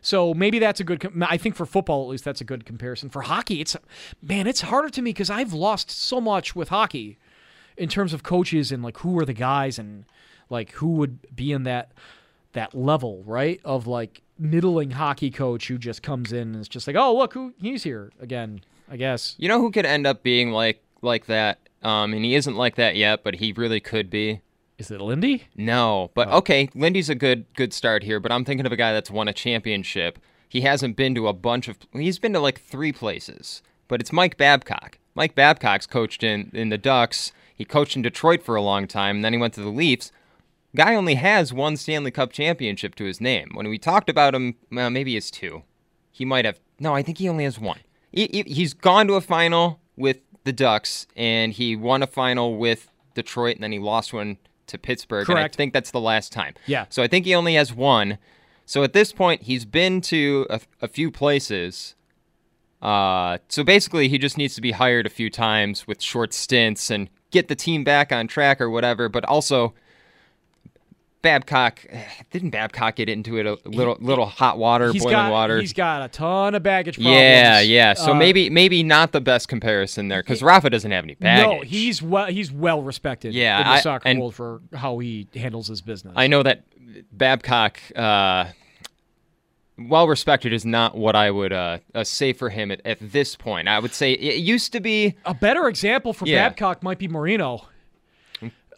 So 0.01 0.33
maybe 0.35 0.59
that's 0.59 0.81
a 0.81 0.85
good. 0.85 1.01
Com- 1.01 1.23
I 1.29 1.37
think 1.37 1.55
for 1.55 1.67
football 1.67 2.03
at 2.03 2.09
least 2.09 2.25
that's 2.25 2.41
a 2.41 2.45
good 2.45 2.65
comparison. 2.65 3.09
For 3.11 3.23
hockey, 3.23 3.61
it's 3.61 3.77
man, 4.23 4.47
it's 4.47 4.63
harder 4.63 4.89
to 4.91 5.03
me 5.03 5.11
because 5.11 5.31
I've 5.31 5.53
lost 5.53 5.91
so 5.91 6.21
much 6.21 6.57
with 6.57 6.69
hockey 6.71 7.19
in 7.77 7.89
terms 7.89 8.13
of 8.13 8.23
coaches 8.25 8.73
and 8.73 8.83
like 8.83 8.99
who 8.99 9.19
are 9.19 9.25
the 9.25 9.33
guys 9.33 9.79
and 9.79 10.05
like 10.51 10.73
who 10.73 10.89
would 10.95 11.35
be 11.37 11.53
in 11.53 11.63
that 11.65 11.93
that 12.59 12.75
level, 12.75 13.23
right? 13.27 13.61
Of 13.65 13.87
like 13.87 14.23
middling 14.39 14.91
hockey 14.91 15.31
coach 15.31 15.69
who 15.69 15.79
just 15.79 16.03
comes 16.03 16.33
in 16.33 16.55
and 16.55 16.57
is 16.57 16.69
just 16.69 16.87
like, 16.87 16.97
oh 16.97 17.17
look 17.17 17.35
who 17.35 17.55
he's 17.61 17.83
here 17.83 18.13
again. 18.21 18.61
I 18.91 18.97
guess. 18.97 19.35
You 19.39 19.49
know 19.49 19.61
who 19.61 19.71
could 19.71 19.87
end 19.87 20.07
up 20.07 20.23
being 20.23 20.51
like 20.51 20.83
like 21.03 21.27
that? 21.27 21.59
Um, 21.83 22.13
and 22.13 22.25
he 22.25 22.35
isn't 22.35 22.57
like 22.57 22.77
that 22.77 22.97
yet, 22.97 23.23
but 23.23 23.37
he 23.37 23.53
really 23.53 23.81
could 23.81 24.11
be. 24.11 24.41
Is 24.79 24.91
it 24.91 25.01
Lindy? 25.01 25.49
No, 25.57 26.11
but 26.15 26.29
okay, 26.29 26.69
Lindy's 26.75 27.11
a 27.11 27.15
good 27.15 27.47
good 27.55 27.73
start 27.73 28.03
here. 28.03 28.21
But 28.21 28.33
I'm 28.33 28.45
thinking 28.45 28.67
of 28.67 28.73
a 28.73 28.77
guy 28.77 28.93
that's 28.93 29.11
won 29.11 29.29
a 29.29 29.33
championship. 29.33 30.19
He 30.49 30.63
hasn't 30.63 30.97
been 30.97 31.15
to 31.17 31.29
a 31.29 31.33
bunch 31.33 31.69
of. 31.69 31.79
He's 31.93 32.19
been 32.19 32.33
to 32.33 32.41
like 32.41 32.61
three 32.61 32.93
places, 32.93 33.63
but 33.89 34.01
it's 34.01 34.13
Mike 34.13 34.37
Babcock. 34.37 34.99
Mike 35.15 35.35
Babcock's 35.35 35.87
coached 35.87 36.23
in 36.23 36.51
in 36.55 36.69
the 36.69 36.79
Ducks. 36.79 37.33
He 37.55 37.65
coached 37.65 37.97
in 37.97 38.03
Detroit 38.03 38.43
for 38.43 38.55
a 38.55 38.63
long 38.63 38.87
time, 38.87 39.17
and 39.17 39.25
then 39.25 39.33
he 39.33 39.39
went 39.39 39.55
to 39.55 39.61
the 39.61 39.69
Leafs. 39.69 40.13
Guy 40.77 40.95
only 40.95 41.15
has 41.15 41.53
one 41.53 41.77
Stanley 41.77 42.11
Cup 42.11 42.33
championship 42.33 42.95
to 42.97 43.05
his 43.05 43.21
name. 43.21 43.51
When 43.55 43.69
we 43.69 43.79
talked 43.79 44.09
about 44.11 44.35
him, 44.35 44.57
well, 44.71 44.91
maybe 44.91 45.17
it's 45.17 45.31
two. 45.31 45.63
He 46.11 46.25
might 46.25 46.45
have. 46.45 46.61
No, 46.79 46.95
I 46.95 47.03
think 47.03 47.19
he 47.19 47.29
only 47.29 47.45
has 47.45 47.59
one. 47.59 47.81
He, 48.13 48.29
he- 48.33 48.53
he's 48.55 48.75
gone 48.75 49.07
to 49.09 49.15
a 49.15 49.21
final 49.21 49.81
with 49.97 50.19
the 50.45 50.53
Ducks, 50.53 51.07
and 51.17 51.53
he 51.53 51.75
won 51.77 52.03
a 52.03 52.07
final 52.07 52.57
with 52.59 52.91
Detroit, 53.15 53.57
and 53.57 53.63
then 53.65 53.73
he 53.73 53.79
lost 53.79 54.13
one 54.13 54.37
to 54.67 54.79
Pittsburgh. 54.79 55.29
And 55.29 55.39
I 55.39 55.49
think 55.49 55.73
that's 55.73 55.91
the 55.91 56.01
last 56.01 56.33
time. 56.33 56.55
Yeah. 56.67 56.87
So 56.91 57.03
I 57.03 57.09
think 57.09 57.25
he 57.25 57.35
only 57.35 57.55
has 57.55 57.73
one. 57.75 58.19
So 58.67 58.83
at 58.85 58.93
this 58.93 59.13
point, 59.13 59.43
he's 59.43 59.65
been 59.65 60.01
to 60.03 60.47
a, 60.51 60.61
a 60.83 60.89
few 60.89 61.11
places. 61.11 61.95
Uh, 62.81 63.39
so 63.49 63.65
basically, 63.65 64.09
he 64.09 64.19
just 64.19 64.37
needs 64.39 64.55
to 64.55 64.61
be 64.61 64.73
hired 64.73 65.07
a 65.07 65.11
few 65.11 65.31
times 65.31 65.87
with 65.87 66.01
short 66.03 66.33
stints 66.33 66.91
and 66.91 67.09
get 67.31 67.49
the 67.49 67.57
team 67.57 67.83
back 67.83 68.13
on 68.13 68.29
track 68.29 68.61
or 68.61 68.71
whatever. 68.71 69.09
But 69.09 69.25
also, 69.25 69.75
Babcock 71.23 71.81
didn't 72.31 72.51
Babcock 72.51 72.97
get 72.97 73.09
into 73.09 73.39
it 73.39 73.47
a 73.47 73.59
little 73.69 73.97
little 74.01 74.27
hot 74.27 74.59
water, 74.59 74.93
He's 74.93 75.03
boiling 75.03 75.17
got 75.17 75.33
water. 75.33 75.61
he's 75.61 75.73
got 75.73 76.03
a 76.03 76.09
ton 76.09 76.55
of 76.55 76.63
baggage 76.63 76.95
problems. 76.97 77.17
yeah, 77.17 77.61
yeah. 77.61 77.95
So 77.95 78.13
Uh, 78.13 78.15
maybe 78.15 78.51
maybe 78.51 78.83
not 78.83 79.13
the 79.13 79.21
best 79.21 79.49
comparison 79.49 80.09
there 80.09 80.23
because 80.23 80.43
Rafa 80.43 80.71
doesn't 80.71 80.91
have 80.91 81.05
any 81.05 81.15
baggage. 81.15 81.47
No, 81.47 81.61
he's 81.63 82.01
well 82.03 82.27
he's 82.27 82.53
well 82.53 82.83
respected 82.83 83.35
Yeah, 83.35 83.59
in 83.59 83.65
the 83.65 83.71
I- 83.71 83.81
soccer 83.81 84.15
world 84.19 84.35
for 84.35 84.61
how 84.75 84.99
he 84.99 85.27
handles 85.35 85.69
his 85.69 85.81
business. 85.81 86.15
I 86.17 86.27
know 86.29 86.43
that 86.43 86.63
Babcock, 87.13 87.79
uh, 87.97 88.47
well 89.79 90.09
respected, 90.09 90.53
is 90.53 90.65
not 90.65 90.97
what 90.97 91.15
I 91.15 91.31
would 91.31 91.53
uh, 91.53 91.79
uh, 91.95 92.05
say 92.05 92.33
for 92.33 92.49
him 92.51 92.71
at, 92.71 92.81
at 92.85 92.99
this 93.01 93.37
point. 93.37 93.69
I 93.69 93.79
would 93.79 93.93
say 93.93 94.13
it 94.13 94.39
used 94.39 94.73
to 94.73 94.81
be. 94.81 95.15
A 95.25 95.35
better 95.35 95.69
example 95.69 96.13
for 96.13 96.27
Yeah. 96.27 96.49
Babcock 96.49 96.83
might 96.83 96.99
be 96.99 97.07
Mourinho, 97.09 97.65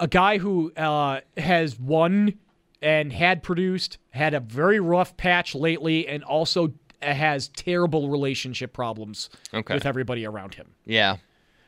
a 0.01 0.09
guy 0.09 0.39
who 0.39 0.73
uh, 0.75 1.21
has 1.37 1.79
won 1.79 2.35
and 2.83 3.13
had 3.13 3.43
produced, 3.43 3.99
had 4.11 4.35
a 4.35 4.41
very 4.41 4.81
rough 4.81 5.17
patch 5.17 5.55
lately, 5.55 6.09
and 6.09 6.25
also 6.25 6.73
has 7.03 7.49
terrible 7.49 8.09
relationship 8.09 8.73
problems 8.73 9.31
Okay. 9.55 9.75
with 9.75 9.87
everybody 9.87 10.27
around 10.27 10.55
him. 10.55 10.73
Yeah. 10.85 11.17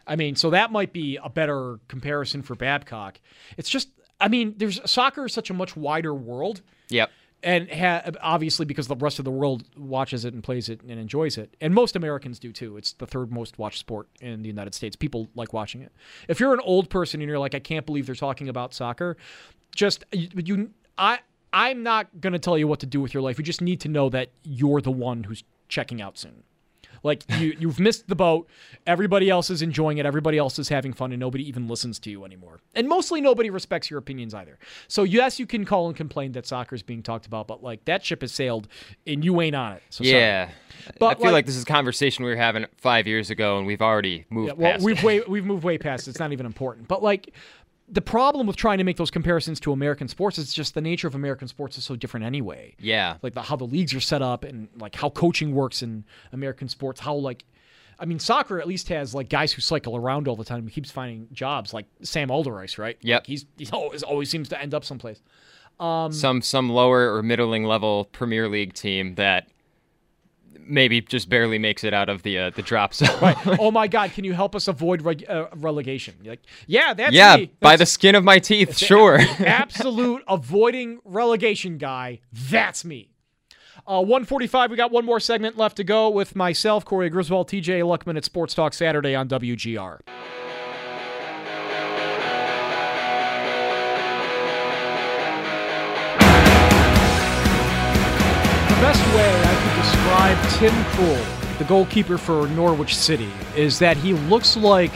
I 0.06 0.16
mean, 0.16 0.34
so 0.36 0.50
that 0.50 0.72
might 0.72 0.92
be 0.92 1.18
a 1.22 1.28
better 1.30 1.78
comparison 1.88 2.42
for 2.42 2.54
Babcock. 2.56 3.20
It's 3.56 3.68
just, 3.70 3.88
I 4.20 4.28
mean, 4.28 4.54
there's 4.56 4.80
soccer 4.90 5.26
is 5.26 5.32
such 5.32 5.48
a 5.50 5.54
much 5.54 5.76
wider 5.76 6.12
world. 6.12 6.60
Yep. 6.88 7.10
And 7.42 7.70
ha- 7.70 8.02
obviously 8.20 8.64
because 8.66 8.88
the 8.88 8.96
rest 8.96 9.18
of 9.18 9.24
the 9.24 9.30
world 9.30 9.64
watches 9.76 10.24
it 10.24 10.34
and 10.34 10.42
plays 10.42 10.68
it 10.68 10.80
and 10.82 10.98
enjoys 10.98 11.38
it, 11.38 11.56
and 11.60 11.74
most 11.74 11.96
Americans 11.96 12.38
do 12.38 12.52
too. 12.52 12.76
It's 12.76 12.92
the 12.94 13.06
third 13.06 13.32
most 13.32 13.58
watched 13.58 13.78
sport 13.78 14.08
in 14.20 14.42
the 14.42 14.48
United 14.48 14.74
States. 14.74 14.96
People 14.96 15.28
like 15.34 15.52
watching 15.52 15.82
it. 15.82 15.92
If 16.28 16.40
you're 16.40 16.54
an 16.54 16.60
old 16.60 16.90
person 16.90 17.20
and 17.20 17.28
you're 17.28 17.38
like, 17.38 17.54
I 17.54 17.60
can't 17.60 17.86
believe 17.86 18.06
they're 18.06 18.14
talking 18.14 18.48
about 18.48 18.74
soccer, 18.74 19.16
just 19.74 20.04
you, 20.12 20.28
you 20.36 20.70
I. 20.96 21.20
I'm 21.54 21.82
not 21.82 22.08
going 22.18 22.32
to 22.32 22.38
tell 22.38 22.56
you 22.56 22.66
what 22.66 22.80
to 22.80 22.86
do 22.86 22.98
with 23.02 23.12
your 23.12 23.22
life. 23.22 23.36
You 23.36 23.44
just 23.44 23.60
need 23.60 23.80
to 23.80 23.88
know 23.88 24.08
that 24.08 24.30
you're 24.42 24.80
the 24.80 24.90
one 24.90 25.22
who's 25.22 25.44
checking 25.68 26.00
out 26.00 26.16
soon. 26.16 26.44
Like 27.02 27.24
you, 27.38 27.56
you've 27.58 27.80
missed 27.80 28.08
the 28.08 28.14
boat. 28.14 28.48
Everybody 28.86 29.28
else 29.30 29.50
is 29.50 29.62
enjoying 29.62 29.98
it. 29.98 30.06
Everybody 30.06 30.38
else 30.38 30.58
is 30.58 30.68
having 30.68 30.92
fun, 30.92 31.12
and 31.12 31.18
nobody 31.20 31.46
even 31.48 31.66
listens 31.68 31.98
to 32.00 32.10
you 32.10 32.24
anymore. 32.24 32.60
And 32.74 32.88
mostly 32.88 33.20
nobody 33.20 33.50
respects 33.50 33.90
your 33.90 33.98
opinions 33.98 34.34
either. 34.34 34.58
So 34.88 35.02
yes, 35.02 35.38
you 35.40 35.46
can 35.46 35.64
call 35.64 35.88
and 35.88 35.96
complain 35.96 36.32
that 36.32 36.46
soccer 36.46 36.74
is 36.74 36.82
being 36.82 37.02
talked 37.02 37.26
about, 37.26 37.46
but 37.48 37.62
like 37.62 37.84
that 37.86 38.04
ship 38.04 38.20
has 38.22 38.32
sailed, 38.32 38.68
and 39.06 39.24
you 39.24 39.40
ain't 39.40 39.56
on 39.56 39.72
it. 39.74 39.82
So 39.90 40.04
sorry. 40.04 40.16
yeah. 40.18 40.50
But, 40.98 41.06
I 41.06 41.14
feel 41.14 41.24
like- 41.26 41.32
like, 41.32 41.46
this 41.46 41.56
is 41.56 41.62
a 41.62 41.66
conversation 41.66 42.24
we 42.24 42.30
were 42.30 42.36
having 42.36 42.66
five 42.76 43.06
years 43.06 43.30
ago, 43.30 43.58
and 43.58 43.66
we've 43.66 43.82
already 43.82 44.24
moved 44.30 44.48
Yeah, 44.48 44.54
well, 44.54 44.72
past 44.72 44.84
we've 44.84 44.98
it. 44.98 45.04
way 45.04 45.20
we've 45.28 45.44
moved 45.44 45.64
way 45.64 45.78
past. 45.78 46.06
it. 46.06 46.10
It's 46.10 46.18
not 46.20 46.32
even 46.32 46.46
important. 46.46 46.88
But 46.88 47.02
like 47.02 47.32
the 47.88 48.00
problem 48.00 48.46
with 48.46 48.56
trying 48.56 48.78
to 48.78 48.84
make 48.84 48.96
those 48.96 49.10
comparisons 49.10 49.60
to 49.60 49.72
American 49.72 50.08
sports 50.08 50.38
is 50.38 50.52
just 50.52 50.74
the 50.74 50.80
nature 50.80 51.06
of 51.06 51.14
American 51.14 51.48
sports 51.48 51.76
is 51.76 51.84
so 51.84 51.96
different 51.96 52.24
anyway. 52.24 52.74
Yeah. 52.78 53.16
Like 53.22 53.34
the, 53.34 53.42
how 53.42 53.56
the 53.56 53.64
leagues 53.64 53.94
are 53.94 54.00
set 54.00 54.22
up 54.22 54.44
and 54.44 54.68
like 54.78 54.94
how 54.94 55.10
coaching 55.10 55.54
works 55.54 55.82
in 55.82 56.04
American 56.32 56.68
sports. 56.68 57.00
How 57.00 57.14
like 57.14 57.44
I 57.98 58.04
mean, 58.04 58.18
soccer 58.18 58.60
at 58.60 58.66
least 58.66 58.88
has 58.88 59.14
like 59.14 59.28
guys 59.28 59.52
who 59.52 59.60
cycle 59.60 59.96
around 59.96 60.26
all 60.26 60.36
the 60.36 60.44
time. 60.44 60.66
He 60.66 60.72
keeps 60.72 60.90
finding 60.90 61.28
jobs, 61.32 61.72
like 61.72 61.86
Sam 62.02 62.30
Allardyce, 62.30 62.78
right? 62.78 62.96
Yeah. 63.00 63.16
Like 63.16 63.26
he's 63.26 63.46
he 63.58 63.68
always 63.72 64.02
always 64.02 64.30
seems 64.30 64.48
to 64.48 64.60
end 64.60 64.74
up 64.74 64.84
someplace. 64.84 65.20
Um, 65.78 66.12
some 66.12 66.42
some 66.42 66.68
lower 66.68 67.14
or 67.14 67.22
middling 67.22 67.64
level 67.64 68.06
Premier 68.06 68.48
League 68.48 68.74
team 68.74 69.14
that 69.16 69.48
maybe 70.60 71.00
just 71.00 71.28
barely 71.28 71.58
makes 71.58 71.84
it 71.84 71.94
out 71.94 72.08
of 72.08 72.22
the 72.22 72.38
uh, 72.38 72.50
the 72.50 72.62
drop 72.62 72.94
zone. 72.94 73.08
right. 73.20 73.36
Oh 73.60 73.70
my 73.70 73.86
God! 73.86 74.12
Can 74.12 74.24
you 74.24 74.32
help 74.32 74.54
us 74.54 74.68
avoid 74.68 75.02
reg- 75.02 75.24
uh, 75.28 75.46
relegation? 75.56 76.14
You're 76.22 76.32
like, 76.32 76.42
yeah, 76.66 76.94
that's 76.94 77.12
yeah, 77.12 77.36
me. 77.36 77.52
by 77.60 77.76
the 77.76 77.86
skin 77.86 78.14
of 78.14 78.24
my 78.24 78.38
teeth, 78.38 78.76
sure. 78.78 79.18
absolute 79.38 80.22
avoiding 80.28 81.00
relegation 81.04 81.78
guy. 81.78 82.20
That's 82.32 82.84
me. 82.84 83.10
Uh, 83.86 84.00
145. 84.00 84.70
We 84.70 84.76
got 84.76 84.92
one 84.92 85.04
more 85.04 85.18
segment 85.18 85.56
left 85.56 85.76
to 85.78 85.84
go 85.84 86.08
with 86.08 86.36
myself, 86.36 86.84
Corey 86.84 87.10
Griswold, 87.10 87.48
TJ 87.48 87.82
Luckman 87.82 88.16
at 88.16 88.24
Sports 88.24 88.54
Talk 88.54 88.74
Saturday 88.74 89.14
on 89.14 89.28
WGR. 89.28 89.98
The 98.68 98.80
best 98.80 99.14
way 99.14 99.51
describe 100.02 100.48
Tim 100.54 100.72
Krul, 100.86 101.58
the 101.58 101.64
goalkeeper 101.64 102.18
for 102.18 102.48
Norwich 102.48 102.96
City, 102.96 103.30
is 103.54 103.78
that 103.78 103.96
he 103.96 104.14
looks 104.14 104.56
like 104.56 104.90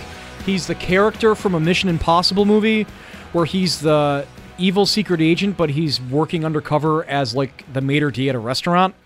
he's 0.45 0.67
the 0.67 0.75
character 0.75 1.37
from 1.37 1.55
a 1.55 1.61
Mission 1.61 1.89
Impossible 1.89 2.45
movie 2.45 2.89
where 3.33 3.45
he's 3.45 3.81
the 3.81 4.27
evil 4.59 4.85
secret 4.85 5.21
agent, 5.21 5.57
but 5.57 5.71
he's 5.71 6.01
working 6.01 6.45
undercover 6.45 7.05
as 7.05 7.37
like 7.37 7.73
the 7.73 7.81
maitre 7.81 8.11
d' 8.11 8.29
at 8.29 8.35
a 8.35 8.39
restaurant. 8.41 8.97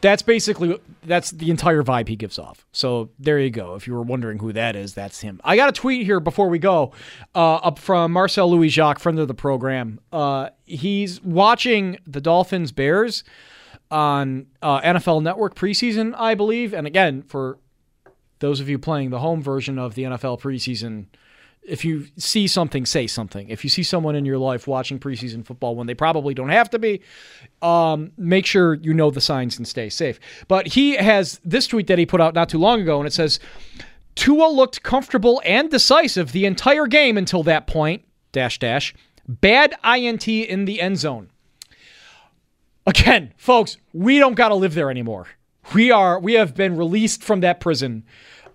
That's 0.00 0.22
basically 0.22 0.78
that's 1.04 1.30
the 1.30 1.50
entire 1.50 1.82
vibe 1.82 2.08
he 2.08 2.16
gives 2.16 2.38
off. 2.38 2.64
So 2.72 3.10
there 3.18 3.38
you 3.38 3.50
go. 3.50 3.74
If 3.74 3.86
you 3.86 3.92
were 3.92 4.02
wondering 4.02 4.38
who 4.38 4.54
that 4.54 4.76
is, 4.76 4.94
that's 4.94 5.20
him. 5.20 5.42
I 5.44 5.56
got 5.56 5.68
a 5.68 5.72
tweet 5.72 6.06
here 6.06 6.20
before 6.20 6.48
we 6.48 6.58
go, 6.58 6.92
uh, 7.34 7.56
up 7.56 7.78
from 7.78 8.12
Marcel 8.12 8.50
Louis 8.50 8.70
Jacques, 8.70 8.98
friend 8.98 9.18
of 9.18 9.28
the 9.28 9.34
program. 9.34 10.00
Uh, 10.10 10.48
he's 10.64 11.22
watching 11.22 11.98
the 12.06 12.22
Dolphins 12.22 12.72
Bears 12.72 13.24
on 13.92 14.46
uh, 14.62 14.80
NFL 14.80 15.22
Network 15.22 15.54
preseason, 15.54 16.14
I 16.16 16.34
believe. 16.34 16.72
And 16.72 16.86
again, 16.86 17.22
for 17.22 17.58
those 18.38 18.58
of 18.58 18.68
you 18.68 18.78
playing 18.78 19.10
the 19.10 19.20
home 19.20 19.42
version 19.42 19.78
of 19.78 19.94
the 19.94 20.02
NFL 20.04 20.40
preseason, 20.40 21.06
if 21.62 21.84
you 21.84 22.06
see 22.16 22.48
something, 22.48 22.86
say 22.86 23.06
something. 23.06 23.48
If 23.48 23.62
you 23.62 23.70
see 23.70 23.82
someone 23.82 24.16
in 24.16 24.24
your 24.24 24.38
life 24.38 24.66
watching 24.66 24.98
preseason 24.98 25.44
football 25.44 25.76
when 25.76 25.86
they 25.86 25.94
probably 25.94 26.34
don't 26.34 26.48
have 26.48 26.70
to 26.70 26.78
be, 26.78 27.02
um, 27.60 28.12
make 28.16 28.46
sure 28.46 28.74
you 28.74 28.94
know 28.94 29.10
the 29.10 29.20
signs 29.20 29.58
and 29.58 29.68
stay 29.68 29.88
safe. 29.88 30.18
But 30.48 30.66
he 30.68 30.96
has 30.96 31.40
this 31.44 31.66
tweet 31.66 31.86
that 31.86 31.98
he 31.98 32.06
put 32.06 32.20
out 32.20 32.34
not 32.34 32.48
too 32.48 32.58
long 32.58 32.80
ago, 32.80 32.98
and 32.98 33.06
it 33.06 33.12
says, 33.12 33.38
Tua 34.14 34.48
looked 34.48 34.82
comfortable 34.82 35.40
and 35.44 35.70
decisive 35.70 36.32
the 36.32 36.46
entire 36.46 36.86
game 36.86 37.16
until 37.16 37.42
that 37.44 37.66
point, 37.66 38.04
dash, 38.32 38.58
dash. 38.58 38.94
Bad 39.28 39.74
INT 39.84 40.26
in 40.26 40.64
the 40.64 40.80
end 40.80 40.98
zone. 40.98 41.30
Again, 42.86 43.32
folks, 43.36 43.76
we 43.92 44.18
don't 44.18 44.34
got 44.34 44.48
to 44.48 44.54
live 44.54 44.74
there 44.74 44.90
anymore. 44.90 45.26
We 45.74 45.90
are 45.90 46.18
we 46.18 46.34
have 46.34 46.54
been 46.54 46.76
released 46.76 47.22
from 47.22 47.40
that 47.40 47.60
prison 47.60 48.04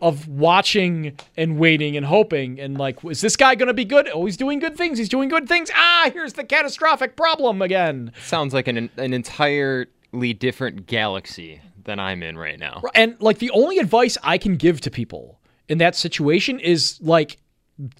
of 0.01 0.27
watching 0.27 1.17
and 1.35 1.57
waiting 1.57 1.97
and 1.97 2.05
hoping 2.05 2.59
and 2.59 2.77
like 2.77 3.03
is 3.05 3.21
this 3.21 3.35
guy 3.35 3.55
going 3.55 3.67
to 3.67 3.73
be 3.73 3.85
good? 3.85 4.09
Oh, 4.13 4.25
he's 4.25 4.37
doing 4.37 4.59
good 4.59 4.75
things. 4.77 4.97
He's 4.97 5.09
doing 5.09 5.29
good 5.29 5.47
things. 5.47 5.71
Ah, 5.73 6.09
here's 6.13 6.33
the 6.33 6.43
catastrophic 6.43 7.15
problem 7.15 7.61
again. 7.61 8.11
Sounds 8.25 8.53
like 8.53 8.67
an 8.67 8.89
an 8.97 9.13
entirely 9.13 10.33
different 10.33 10.85
galaxy 10.85 11.61
than 11.85 11.99
I'm 11.99 12.21
in 12.21 12.37
right 12.37 12.59
now. 12.59 12.83
And 12.93 13.15
like 13.21 13.39
the 13.39 13.51
only 13.51 13.79
advice 13.79 14.17
I 14.21 14.37
can 14.37 14.57
give 14.57 14.81
to 14.81 14.91
people 14.91 15.39
in 15.69 15.77
that 15.77 15.95
situation 15.95 16.59
is 16.59 16.99
like 17.01 17.37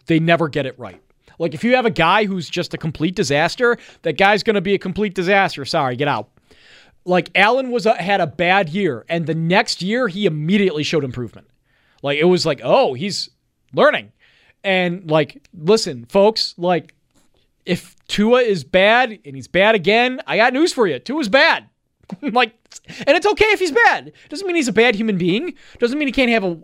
they 0.07 0.19
never 0.19 0.49
get 0.49 0.65
it 0.65 0.77
right. 0.77 1.01
Like 1.39 1.53
if 1.53 1.63
you 1.63 1.75
have 1.75 1.85
a 1.85 1.91
guy 1.91 2.25
who's 2.25 2.49
just 2.49 2.73
a 2.73 2.77
complete 2.77 3.15
disaster, 3.15 3.77
that 4.01 4.13
guy's 4.17 4.43
going 4.43 4.55
to 4.55 4.61
be 4.61 4.73
a 4.73 4.79
complete 4.79 5.13
disaster. 5.13 5.65
Sorry, 5.65 5.95
get 5.95 6.07
out. 6.07 6.29
Like 7.05 7.29
Allen 7.35 7.71
was 7.71 7.85
a, 7.85 7.93
had 7.95 8.21
a 8.21 8.27
bad 8.27 8.69
year, 8.69 9.05
and 9.07 9.25
the 9.25 9.35
next 9.35 9.81
year 9.81 10.07
he 10.07 10.25
immediately 10.25 10.83
showed 10.83 11.03
improvement. 11.03 11.47
Like 12.03 12.17
it 12.17 12.25
was 12.25 12.45
like, 12.45 12.61
oh, 12.63 12.93
he's 12.93 13.29
learning, 13.73 14.11
and 14.63 15.09
like, 15.09 15.47
listen, 15.53 16.05
folks, 16.05 16.53
like 16.57 16.93
if 17.65 17.95
Tua 18.07 18.41
is 18.41 18.63
bad 18.63 19.19
and 19.25 19.35
he's 19.35 19.47
bad 19.47 19.75
again, 19.75 20.21
I 20.25 20.37
got 20.37 20.53
news 20.53 20.73
for 20.73 20.87
you. 20.87 20.99
Tua's 20.99 21.29
bad. 21.29 21.65
like, 22.21 22.53
and 23.05 23.17
it's 23.17 23.27
okay 23.27 23.45
if 23.47 23.59
he's 23.59 23.71
bad. 23.71 24.13
Doesn't 24.29 24.47
mean 24.47 24.55
he's 24.55 24.69
a 24.69 24.73
bad 24.73 24.95
human 24.95 25.17
being. 25.17 25.53
Doesn't 25.79 25.99
mean 25.99 26.07
he 26.07 26.11
can't 26.13 26.31
have 26.31 26.45
a, 26.45 26.57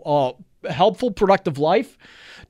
a 0.64 0.72
helpful, 0.72 1.10
productive 1.10 1.58
life. 1.58 1.98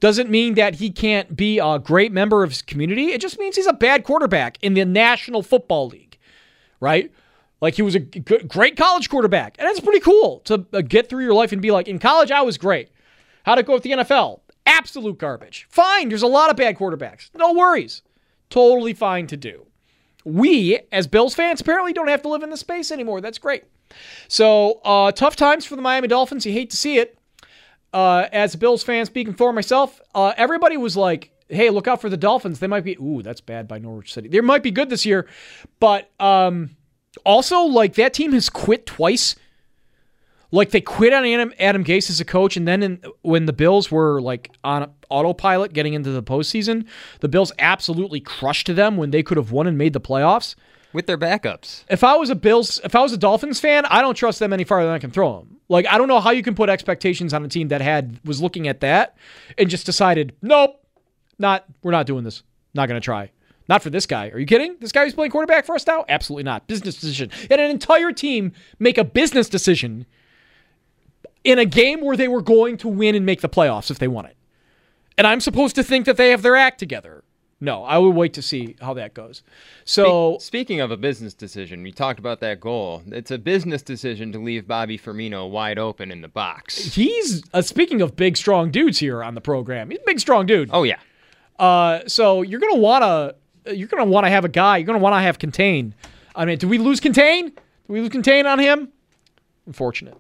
Doesn't 0.01 0.31
mean 0.31 0.55
that 0.55 0.77
he 0.77 0.91
can't 0.91 1.37
be 1.37 1.59
a 1.59 1.79
great 1.79 2.13
member 2.13 2.43
of 2.43 2.51
his 2.51 2.63
community. 2.63 3.13
It 3.13 3.21
just 3.21 3.39
means 3.39 3.57
he's 3.57 3.67
a 3.67 3.73
bad 3.73 4.05
quarterback 4.05 4.59
in 4.63 4.75
the 4.75 4.85
National 4.85 5.43
Football 5.43 5.89
League, 5.89 6.19
right? 6.81 7.11
Like 7.61 7.75
he 7.75 7.83
was 7.83 7.95
a 7.95 8.01
great 8.01 8.77
college 8.77 9.09
quarterback, 9.09 9.57
and 9.59 9.67
that's 9.67 9.81
pretty 9.81 10.01
cool 10.01 10.41
to 10.41 10.67
uh, 10.73 10.83
get 10.83 11.09
through 11.09 11.25
your 11.25 11.35
life 11.35 11.53
and 11.53 11.63
be 11.63 11.71
like, 11.71 11.89
in 11.89 11.99
college 11.99 12.31
I 12.31 12.43
was 12.43 12.59
great. 12.59 12.91
How'd 13.45 13.59
it 13.59 13.67
go 13.67 13.75
with 13.75 13.83
the 13.83 13.93
NFL? 13.93 14.41
Absolute 14.67 15.19
garbage. 15.19 15.67
Fine. 15.71 16.09
There's 16.09 16.23
a 16.23 16.27
lot 16.27 16.51
of 16.51 16.57
bad 16.57 16.77
quarterbacks. 16.77 17.31
No 17.35 17.53
worries. 17.53 18.03
Totally 18.51 18.95
fine 18.95 19.27
to 19.29 19.37
do. 19.37 19.67
We, 20.25 20.81
as 20.91 21.07
Bills 21.07 21.35
fans, 21.35 21.61
apparently 21.61 21.93
don't 21.93 22.09
have 22.09 22.23
to 22.23 22.29
live 22.29 22.43
in 22.43 22.51
this 22.51 22.61
space 22.61 22.91
anymore. 22.91 23.21
That's 23.21 23.39
great. 23.39 23.65
So, 24.29 24.81
uh, 24.85 25.13
tough 25.13 25.37
times 25.37 25.67
for 25.67 25.77
the 25.77 25.83
Miami 25.83 26.09
Dolphins. 26.09 26.47
You 26.47 26.53
hate 26.53 26.71
to 26.71 26.77
see 26.77 26.99
it. 26.99 27.19
Uh, 27.95 28.29
as 28.33 28.57
Bills 28.57 28.83
fan, 28.83 29.07
speaking 29.07 29.35
for 29.35 29.53
myself, 29.53 30.01
uh, 30.17 30.33
everybody 30.37 30.77
was 30.77 30.97
like, 30.97 31.31
hey, 31.49 31.71
look 31.71 31.87
out 31.87 32.01
for 32.01 32.11
the 32.11 32.17
Dolphins. 32.17 32.59
They 32.59 32.67
might 32.67 32.83
be, 32.83 32.97
ooh, 32.97 33.23
that's 33.23 33.41
bad 33.41 33.69
by 33.69 33.79
Norwich 33.79 34.13
City. 34.13 34.29
They 34.29 34.41
might 34.41 34.65
be 34.65 34.73
good 34.73 34.91
this 34.91 35.07
year. 35.07 35.29
But 35.79 36.11
um, 36.19 36.77
also, 37.25 37.61
like, 37.61 37.95
that 37.95 38.13
team 38.13 38.33
has 38.33 38.51
quit 38.51 38.85
twice. 38.85 39.37
Like, 40.51 40.71
they 40.71 40.81
quit 40.81 41.13
on 41.13 41.25
Adam, 41.25 41.55
Adam 41.61 41.85
Gase 41.85 42.11
as 42.11 42.21
a 42.21 42.25
coach. 42.25 42.57
And 42.57 42.67
then 42.67 42.83
in, 42.83 43.01
when 43.23 43.47
the 43.47 43.53
Bills 43.53 43.93
were, 43.93 44.21
like, 44.21 44.51
on 44.65 44.93
autopilot 45.09 45.73
getting 45.73 45.95
into 45.95 46.11
the 46.11 46.23
postseason, 46.23 46.87
the 47.21 47.29
Bills 47.29 47.53
absolutely 47.61 48.19
crushed 48.19 48.75
them 48.75 48.97
when 48.97 49.13
they 49.13 49.23
could 49.23 49.37
have 49.37 49.53
won 49.53 49.69
and 49.69 49.79
made 49.79 49.93
the 49.93 50.01
playoffs. 50.01 50.57
With 50.95 51.07
their 51.07 51.19
backups. 51.19 51.85
If 51.91 52.03
I 52.03 52.17
was 52.17 52.31
a 52.31 52.35
Bills, 52.35 52.81
if 52.85 52.95
I 52.95 53.03
was 53.03 53.13
a 53.13 53.19
Dolphins 53.19 53.61
fan, 53.61 53.85
I 53.87 54.01
don't 54.01 54.15
trust 54.15 54.39
them 54.39 54.53
any 54.53 54.65
farther 54.65 54.87
than 54.87 54.95
I 54.95 55.01
can 55.01 55.11
throw 55.11 55.41
them. 55.41 55.59
Like 55.69 55.87
I 55.87 55.99
don't 55.99 56.09
know 56.09 56.21
how 56.21 56.31
you 56.31 56.43
can 56.43 56.55
put 56.55 56.71
expectations 56.71 57.35
on 57.35 57.45
a 57.45 57.49
team 57.49 57.69
that 57.69 57.83
had 57.83 58.21
was 58.25 58.41
looking 58.41 58.69
at 58.69 58.81
that 58.81 59.17
and 59.59 59.69
just 59.69 59.85
decided, 59.85 60.35
nope, 60.41 60.81
not 61.39 61.65
we're 61.83 61.93
not 61.93 62.07
doing 62.07 62.25
this. 62.25 62.43
Not 62.75 62.89
going 62.89 63.01
to 63.01 63.05
try. 63.05 63.31
Not 63.69 63.83
for 63.83 63.91
this 63.91 64.07
guy. 64.07 64.29
Are 64.29 64.39
you 64.39 64.47
kidding? 64.47 64.77
This 64.81 64.93
guy 64.93 65.05
who's 65.05 65.15
playing 65.15 65.31
quarterback 65.33 65.65
for 65.65 65.75
us 65.75 65.87
now? 65.87 66.05
Absolutely 66.09 66.45
not. 66.45 66.67
Business 66.67 66.97
decision. 66.97 67.31
And 67.51 67.61
an 67.61 67.71
entire 67.71 68.13
team 68.13 68.53
make 68.79 68.99
a 68.99 69.05
business 69.05 69.49
decision 69.49 70.07
in 71.45 71.59
a 71.59 71.65
game 71.65 72.03
where 72.03 72.17
they 72.17 72.29
were 72.29 72.43
going 72.43 72.77
to 72.79 72.89
win 72.89 73.15
and 73.15 73.27
make 73.27 73.41
the 73.41 73.49
playoffs 73.49 73.91
if 73.91 73.99
they 73.99 74.09
won 74.09 74.27
it. 74.27 74.37
And 75.17 75.27
I'm 75.27 75.41
supposed 75.41 75.75
to 75.77 75.83
think 75.83 76.07
that 76.07 76.17
they 76.17 76.31
have 76.31 76.43
their 76.43 76.57
act 76.57 76.79
together. 76.79 77.24
No, 77.65 77.83
I 77.83 77.97
will 77.97 78.13
wait 78.13 78.35
to 78.35 78.43
see 78.43 78.77
how 78.83 78.93
that 78.95 79.15
goes. 79.15 79.43
So, 79.87 80.37
Spe- 80.39 80.45
speaking 80.47 80.81
of 80.83 80.91
a 80.91 80.99
business 80.99 81.33
decision, 81.33 81.83
we 81.83 81.93
talked 81.93 82.19
about 82.19 82.41
that 82.41 82.61
goal. 82.61 83.03
It's 83.07 83.31
a 83.31 83.39
business 83.39 83.81
decision 83.81 84.33
to 84.33 84.39
leave 84.39 84.69
Bobby 84.69 84.99
Firmino 84.99 85.49
wide 85.49 85.79
open 85.79 86.11
in 86.11 86.21
the 86.21 86.29
box. 86.29 86.77
he's 86.95 87.43
uh, 87.55 87.63
speaking 87.63 88.03
of 88.03 88.17
big, 88.17 88.37
strong 88.37 88.71
dudes 88.71 88.99
here 88.99 89.23
on 89.23 89.35
the 89.35 89.41
program. 89.41 89.89
He's 89.89 89.99
a 89.99 90.03
big, 90.05 90.21
strong 90.21 90.45
dude. 90.45 90.69
Oh 90.75 90.83
yeah. 90.83 90.99
Uh, 91.59 92.01
so 92.07 92.43
you're 92.43 92.61
gonna 92.61 92.77
wanna 92.77 93.35
you're 93.73 93.89
gonna 93.89 94.05
wanna 94.05 94.29
have 94.29 94.45
a 94.45 94.49
guy. 94.51 94.77
You're 94.77 94.87
gonna 94.87 94.99
wanna 94.99 95.23
have 95.23 95.39
contain. 95.39 95.95
I 96.37 96.45
mean, 96.45 96.59
do 96.59 96.69
we 96.69 96.77
lose 96.77 97.01
contain? 97.01 97.49
Do 97.49 97.55
we 97.89 98.01
lose 98.03 98.11
contain 98.11 98.45
on 98.45 98.59
him? 98.59 98.89
Unfortunate. 99.67 100.19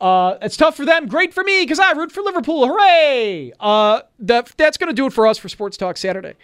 Uh, 0.00 0.38
it's 0.40 0.56
tough 0.56 0.76
for 0.76 0.84
them, 0.84 1.06
great 1.06 1.34
for 1.34 1.44
me 1.44 1.62
because 1.62 1.78
I 1.78 1.92
root 1.92 2.10
for 2.10 2.22
Liverpool. 2.22 2.66
Hooray! 2.66 3.52
Uh, 3.60 4.00
that, 4.18 4.52
that's 4.56 4.78
going 4.78 4.88
to 4.88 4.94
do 4.94 5.06
it 5.06 5.12
for 5.12 5.26
us 5.26 5.36
for 5.36 5.48
Sports 5.48 5.76
Talk 5.76 5.96
Saturday. 5.96 6.34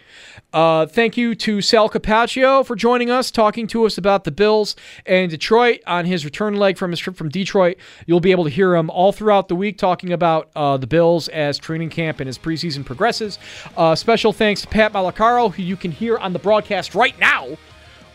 Uh, 0.52 0.86
thank 0.86 1.16
you 1.16 1.34
to 1.34 1.60
Sal 1.60 1.88
Capaccio 1.88 2.64
for 2.66 2.76
joining 2.76 3.10
us, 3.10 3.30
talking 3.30 3.66
to 3.68 3.86
us 3.86 3.96
about 3.96 4.24
the 4.24 4.30
Bills 4.30 4.76
and 5.06 5.30
Detroit 5.30 5.80
on 5.86 6.04
his 6.04 6.24
return 6.24 6.56
leg 6.56 6.76
from 6.76 6.90
his 6.90 7.00
trip 7.00 7.16
from 7.16 7.28
Detroit. 7.28 7.76
You'll 8.06 8.20
be 8.20 8.30
able 8.30 8.44
to 8.44 8.50
hear 8.50 8.74
him 8.74 8.90
all 8.90 9.12
throughout 9.12 9.48
the 9.48 9.56
week 9.56 9.78
talking 9.78 10.12
about 10.12 10.50
uh, 10.54 10.76
the 10.76 10.86
Bills 10.86 11.28
as 11.28 11.58
training 11.58 11.90
camp 11.90 12.20
and 12.20 12.28
as 12.28 12.38
preseason 12.38 12.84
progresses. 12.84 13.38
Uh, 13.76 13.94
special 13.94 14.32
thanks 14.32 14.60
to 14.62 14.66
Pat 14.66 14.92
Malacaro, 14.92 15.52
who 15.52 15.62
you 15.62 15.76
can 15.76 15.92
hear 15.92 16.18
on 16.18 16.32
the 16.32 16.38
broadcast 16.38 16.94
right 16.94 17.18
now 17.18 17.56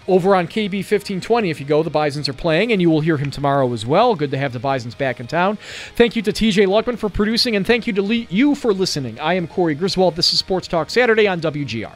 over 0.07 0.35
on 0.35 0.47
KB 0.47 0.71
1520. 0.77 1.49
If 1.49 1.59
you 1.59 1.65
go, 1.65 1.83
the 1.83 1.89
Bisons 1.89 2.27
are 2.29 2.33
playing, 2.33 2.71
and 2.71 2.81
you 2.81 2.89
will 2.89 3.01
hear 3.01 3.17
him 3.17 3.31
tomorrow 3.31 3.71
as 3.73 3.85
well. 3.85 4.15
Good 4.15 4.31
to 4.31 4.37
have 4.37 4.53
the 4.53 4.59
Bisons 4.59 4.95
back 4.95 5.19
in 5.19 5.27
town. 5.27 5.57
Thank 5.95 6.15
you 6.15 6.21
to 6.21 6.31
TJ 6.31 6.67
Luckman 6.67 6.97
for 6.97 7.09
producing, 7.09 7.55
and 7.55 7.65
thank 7.65 7.87
you 7.87 7.93
to 7.93 8.01
le- 8.01 8.15
you 8.29 8.55
for 8.55 8.73
listening. 8.73 9.19
I 9.19 9.33
am 9.35 9.47
Corey 9.47 9.75
Griswold. 9.75 10.15
This 10.15 10.33
is 10.33 10.39
Sports 10.39 10.67
Talk 10.67 10.89
Saturday 10.89 11.27
on 11.27 11.39
WGR. 11.41 11.95